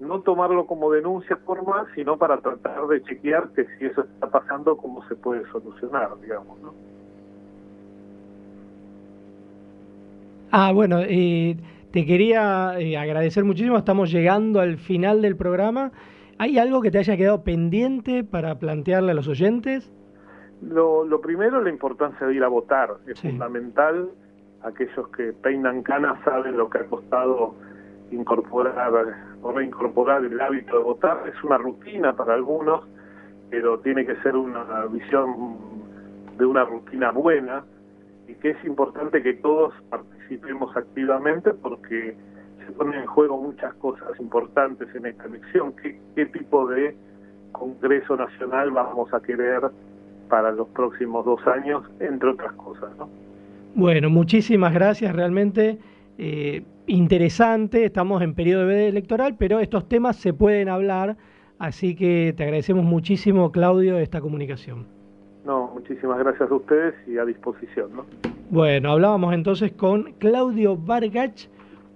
no 0.00 0.20
tomarlo 0.20 0.66
como 0.66 0.90
denuncia 0.90 1.36
formal, 1.36 1.86
sino 1.94 2.16
para 2.16 2.38
tratar 2.38 2.86
de 2.86 3.02
chequear 3.02 3.48
que 3.50 3.66
si 3.78 3.86
eso 3.86 4.02
está 4.02 4.28
pasando, 4.30 4.76
cómo 4.76 5.06
se 5.08 5.16
puede 5.16 5.44
solucionar, 5.50 6.08
digamos, 6.20 6.60
¿no? 6.60 6.72
Ah, 10.50 10.72
bueno, 10.72 11.00
eh, 11.00 11.56
te 11.90 12.06
quería 12.06 12.78
eh, 12.78 12.96
agradecer 12.96 13.44
muchísimo, 13.44 13.76
estamos 13.76 14.10
llegando 14.10 14.60
al 14.60 14.78
final 14.78 15.20
del 15.20 15.36
programa. 15.36 15.92
¿Hay 16.38 16.58
algo 16.58 16.80
que 16.80 16.90
te 16.90 16.98
haya 16.98 17.16
quedado 17.16 17.42
pendiente 17.42 18.22
para 18.22 18.58
plantearle 18.58 19.10
a 19.10 19.14
los 19.14 19.26
oyentes? 19.26 19.92
Lo, 20.62 21.04
lo 21.04 21.20
primero, 21.20 21.60
la 21.60 21.70
importancia 21.70 22.26
de 22.26 22.34
ir 22.34 22.44
a 22.44 22.48
votar. 22.48 22.96
Es 23.06 23.20
fundamental. 23.20 24.10
Aquellos 24.62 25.08
que 25.08 25.32
peinan 25.32 25.82
canas 25.82 26.18
saben 26.24 26.56
lo 26.56 26.70
que 26.70 26.78
ha 26.78 26.84
costado 26.86 27.54
incorporar 28.10 28.92
o 29.42 29.52
reincorporar 29.52 30.24
el 30.24 30.40
hábito 30.40 30.78
de 30.78 30.84
votar. 30.84 31.28
Es 31.28 31.42
una 31.42 31.58
rutina 31.58 32.14
para 32.14 32.34
algunos, 32.34 32.84
pero 33.50 33.80
tiene 33.80 34.06
que 34.06 34.16
ser 34.22 34.36
una 34.36 34.86
visión 34.86 35.56
de 36.38 36.46
una 36.46 36.64
rutina 36.64 37.10
buena 37.10 37.64
y 38.28 38.34
que 38.34 38.50
es 38.50 38.64
importante 38.64 39.22
que 39.22 39.34
todos 39.34 39.74
participemos 39.90 40.76
activamente 40.76 41.52
porque 41.54 42.16
se 42.68 42.74
ponen 42.74 43.00
en 43.00 43.06
juego 43.06 43.40
muchas 43.40 43.72
cosas 43.74 44.08
importantes 44.20 44.94
en 44.94 45.06
esta 45.06 45.24
elección. 45.24 45.72
¿Qué, 45.82 45.98
qué 46.14 46.26
tipo 46.26 46.66
de 46.66 46.94
Congreso 47.52 48.14
Nacional 48.14 48.70
vamos 48.70 49.12
a 49.14 49.20
querer 49.20 49.62
para 50.28 50.52
los 50.52 50.68
próximos 50.68 51.24
dos 51.24 51.40
años, 51.46 51.82
entre 51.98 52.28
otras 52.28 52.52
cosas? 52.52 52.90
¿no? 52.98 53.08
Bueno, 53.74 54.10
muchísimas 54.10 54.74
gracias, 54.74 55.16
realmente 55.16 55.78
eh, 56.18 56.62
interesante, 56.86 57.86
estamos 57.86 58.20
en 58.20 58.34
periodo 58.34 58.70
electoral, 58.70 59.36
pero 59.38 59.60
estos 59.60 59.88
temas 59.88 60.16
se 60.16 60.34
pueden 60.34 60.68
hablar, 60.68 61.16
así 61.58 61.96
que 61.96 62.34
te 62.36 62.42
agradecemos 62.42 62.84
muchísimo, 62.84 63.50
Claudio, 63.50 63.98
esta 63.98 64.20
comunicación. 64.20 64.86
No, 65.46 65.70
muchísimas 65.72 66.18
gracias 66.18 66.50
a 66.50 66.54
ustedes 66.54 66.94
y 67.06 67.16
a 67.16 67.24
disposición. 67.24 67.90
¿no? 67.96 68.04
Bueno, 68.50 68.90
hablábamos 68.92 69.32
entonces 69.32 69.72
con 69.72 70.12
Claudio 70.18 70.76
Vargach, 70.76 71.48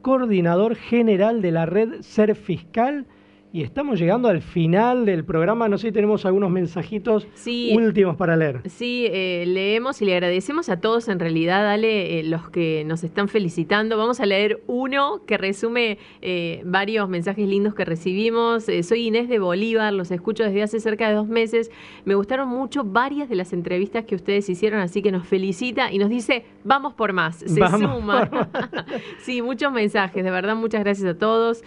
coordinador 0.02 0.74
general 0.74 1.40
de 1.40 1.52
la 1.52 1.66
red 1.66 2.02
Ser 2.02 2.34
Fiscal 2.34 3.06
y 3.52 3.62
estamos 3.62 4.00
llegando 4.00 4.28
al 4.28 4.40
final 4.40 5.04
del 5.04 5.24
programa. 5.24 5.68
No 5.68 5.76
sé 5.76 5.88
si 5.88 5.92
tenemos 5.92 6.24
algunos 6.24 6.50
mensajitos 6.50 7.26
últimos 7.74 8.16
para 8.16 8.34
leer. 8.34 8.62
Sí, 8.66 9.06
eh, 9.10 9.44
leemos 9.46 10.00
y 10.00 10.06
le 10.06 10.14
agradecemos 10.14 10.70
a 10.70 10.80
todos 10.80 11.08
en 11.08 11.18
realidad, 11.18 11.62
dale, 11.62 12.18
eh, 12.18 12.22
los 12.22 12.48
que 12.48 12.82
nos 12.86 13.04
están 13.04 13.28
felicitando. 13.28 13.98
Vamos 13.98 14.20
a 14.20 14.26
leer 14.26 14.62
uno 14.66 15.22
que 15.26 15.36
resume 15.36 15.98
eh, 16.22 16.62
varios 16.64 17.10
mensajes 17.10 17.46
lindos 17.46 17.74
que 17.74 17.84
recibimos. 17.84 18.64
soy 18.82 19.08
Inés 19.08 19.28
de 19.28 19.38
Bolívar, 19.38 19.92
los 19.92 20.10
escucho 20.10 20.44
desde 20.44 20.62
hace 20.62 20.80
cerca 20.80 21.08
de 21.08 21.14
dos 21.14 21.28
meses. 21.28 21.70
Me 22.06 22.14
gustaron 22.14 22.48
mucho 22.48 22.84
varias 22.84 23.28
de 23.28 23.36
las 23.36 23.52
entrevistas 23.52 24.04
que 24.06 24.14
ustedes 24.14 24.48
hicieron, 24.48 24.80
así 24.80 25.02
que 25.02 25.12
nos 25.12 25.26
felicita 25.26 25.92
y 25.92 25.98
nos 25.98 26.08
dice, 26.08 26.46
vamos 26.64 26.94
por 26.94 27.12
más, 27.12 27.36
se 27.36 27.48
suma. 27.48 28.30
sí, 29.18 29.42
muchos 29.42 29.70
mensajes, 29.72 30.24
de 30.24 30.30
verdad, 30.30 30.56
muchas 30.56 30.82
gracias 30.82 31.06
a 31.06 31.18
todos. 31.18 31.62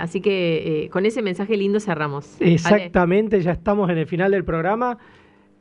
así 0.00 0.20
que 0.20 0.88
con 0.92 1.06
ese 1.06 1.22
mensaje 1.22 1.27
lindo 1.48 1.80
cerramos. 1.80 2.40
Exactamente, 2.40 3.40
ya 3.40 3.52
estamos 3.52 3.90
en 3.90 3.98
el 3.98 4.06
final 4.06 4.30
del 4.30 4.44
programa. 4.44 4.98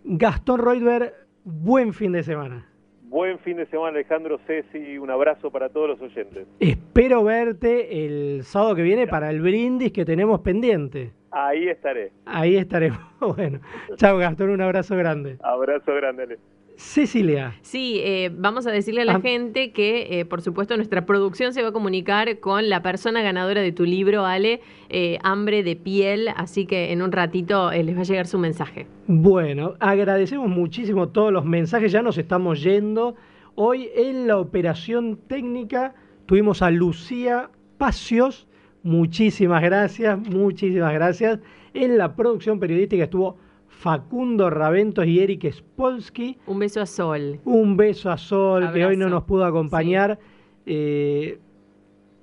Gastón 0.03 0.59
Reutberg, 0.59 1.13
buen 1.43 1.93
fin 1.93 2.11
de 2.11 2.23
semana. 2.23 2.67
Buen 3.03 3.39
fin 3.39 3.55
de 3.55 3.65
semana, 3.67 3.89
Alejandro 3.89 4.37
Ceci. 4.45 4.97
Un 4.97 5.09
abrazo 5.09 5.49
para 5.49 5.69
todos 5.69 5.87
los 5.89 6.01
oyentes. 6.01 6.45
Espero 6.59 7.23
verte 7.23 8.05
el 8.05 8.43
sábado 8.43 8.75
que 8.75 8.81
viene 8.81 9.07
para 9.07 9.29
el 9.29 9.41
brindis 9.41 9.93
que 9.93 10.03
tenemos 10.03 10.41
pendiente. 10.41 11.13
Ahí 11.31 11.69
estaré. 11.69 12.11
Ahí 12.25 12.57
estaremos. 12.57 12.99
Bueno, 13.19 13.59
chao 13.95 14.17
Gastón, 14.17 14.49
un 14.49 14.61
abrazo 14.61 14.95
grande. 14.95 15.37
Abrazo 15.41 15.93
grande, 15.95 16.23
Ale. 16.23 16.39
Cecilia. 16.77 17.55
Sí, 17.61 17.99
eh, 18.03 18.29
vamos 18.31 18.67
a 18.67 18.71
decirle 18.71 19.01
a 19.01 19.05
la 19.05 19.15
ah. 19.15 19.21
gente 19.21 19.71
que, 19.71 20.19
eh, 20.19 20.25
por 20.25 20.43
supuesto, 20.43 20.75
nuestra 20.75 21.07
producción 21.07 21.51
se 21.51 21.63
va 21.63 21.69
a 21.69 21.71
comunicar 21.71 22.39
con 22.39 22.69
la 22.69 22.83
persona 22.83 23.23
ganadora 23.23 23.61
de 23.61 23.71
tu 23.71 23.83
libro, 23.83 24.27
Ale, 24.27 24.61
eh, 24.89 25.17
Hambre 25.23 25.63
de 25.63 25.75
Piel, 25.75 26.29
así 26.35 26.67
que 26.67 26.91
en 26.91 27.01
un 27.01 27.11
ratito 27.11 27.71
les 27.71 27.97
va 27.97 28.01
a 28.01 28.03
llegar 28.03 28.27
su 28.27 28.37
mensaje. 28.37 28.85
Bueno, 29.07 29.73
agradecemos 29.79 30.49
muchísimo 30.49 31.09
todos 31.09 31.33
los 31.33 31.45
mensajes, 31.45 31.91
ya 31.91 32.03
nos 32.03 32.19
estamos 32.19 32.61
yendo. 32.61 33.15
Hoy 33.55 33.89
en 33.95 34.27
la 34.27 34.37
operación 34.37 35.17
técnica 35.27 35.95
tuvimos 36.27 36.61
a 36.61 36.69
Lucía 36.69 37.49
Pacios, 37.79 38.47
muchísimas 38.83 39.63
gracias, 39.63 40.19
muchísimas 40.29 40.93
gracias. 40.93 41.39
En 41.73 41.97
la 41.97 42.15
producción 42.15 42.59
periodística 42.59 43.05
estuvo 43.05 43.37
Facundo 43.77 44.49
Raventos 44.49 45.05
y 45.05 45.19
Eric 45.19 45.51
Spolsky. 45.51 46.37
Un 46.47 46.59
beso 46.59 46.81
a 46.81 46.85
Sol. 46.87 47.39
Un 47.45 47.77
beso 47.77 48.09
a 48.09 48.17
Sol, 48.17 48.71
que 48.73 48.85
hoy 48.85 48.97
no 48.97 49.07
nos 49.07 49.23
pudo 49.23 49.45
acompañar. 49.45 50.17
Eh, 50.65 51.37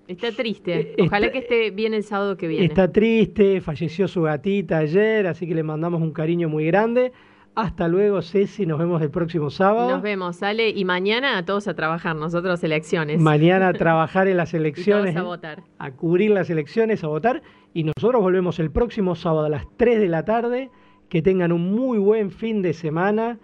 Está 0.08 0.32
triste. 0.32 0.94
Eh, 0.98 1.06
Ojalá 1.06 1.26
está- 1.26 1.32
que 1.32 1.38
esté 1.38 1.70
bien 1.70 1.94
el 1.94 2.02
sábado 2.02 2.36
que 2.36 2.46
viene. 2.48 2.66
Está 2.66 2.90
triste, 2.92 3.60
falleció 3.60 4.06
su 4.08 4.22
gatita 4.22 4.78
ayer, 4.78 5.26
así 5.26 5.46
que 5.46 5.54
le 5.54 5.62
mandamos 5.62 6.02
un 6.02 6.12
cariño 6.12 6.48
muy 6.48 6.66
grande. 6.66 7.12
Hasta 7.54 7.86
luego, 7.86 8.20
Ceci, 8.20 8.66
nos 8.66 8.80
vemos 8.80 9.00
el 9.00 9.10
próximo 9.10 9.48
sábado. 9.48 9.88
Nos 9.88 10.02
vemos, 10.02 10.42
Ale. 10.42 10.70
Y 10.70 10.84
mañana 10.84 11.38
a 11.38 11.44
todos 11.44 11.68
a 11.68 11.74
trabajar, 11.74 12.16
nosotros 12.16 12.62
elecciones. 12.64 13.20
Mañana 13.20 13.68
a 13.68 13.72
trabajar 13.72 14.26
en 14.26 14.36
las 14.38 14.52
y 14.52 14.56
elecciones, 14.56 15.14
todos 15.14 15.24
a 15.24 15.28
votar. 15.28 15.62
a 15.78 15.90
cubrir 15.92 16.32
las 16.32 16.50
elecciones, 16.50 17.04
a 17.04 17.06
votar. 17.06 17.42
Y 17.72 17.84
nosotros 17.84 18.20
volvemos 18.20 18.58
el 18.58 18.72
próximo 18.72 19.14
sábado 19.14 19.46
a 19.46 19.48
las 19.48 19.66
3 19.76 20.00
de 20.00 20.08
la 20.08 20.24
tarde. 20.24 20.70
Que 21.08 21.22
tengan 21.22 21.52
un 21.52 21.72
muy 21.72 21.98
buen 21.98 22.30
fin 22.30 22.62
de 22.62 22.72
semana. 22.72 23.38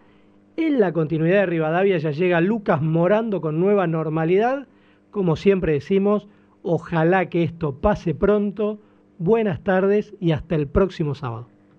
En 0.57 0.81
la 0.81 0.93
continuidad 0.93 1.41
de 1.41 1.47
Rivadavia 1.47 1.99
ya 1.99 2.11
llega 2.11 2.41
Lucas 2.41 2.83
Morando 2.83 3.41
con 3.41 3.61
nueva 3.61 3.87
normalidad. 3.87 4.67
Como 5.11 5.37
siempre 5.37 5.75
decimos, 5.75 6.29
ojalá 6.63 7.29
que 7.29 7.43
esto 7.43 7.81
pase 7.81 8.15
pronto. 8.15 8.81
Buenas 9.19 9.63
tardes 9.63 10.15
y 10.21 10.33
hasta 10.33 10.55
el 10.55 10.67
próximo 10.67 11.15
sábado. 11.15 11.50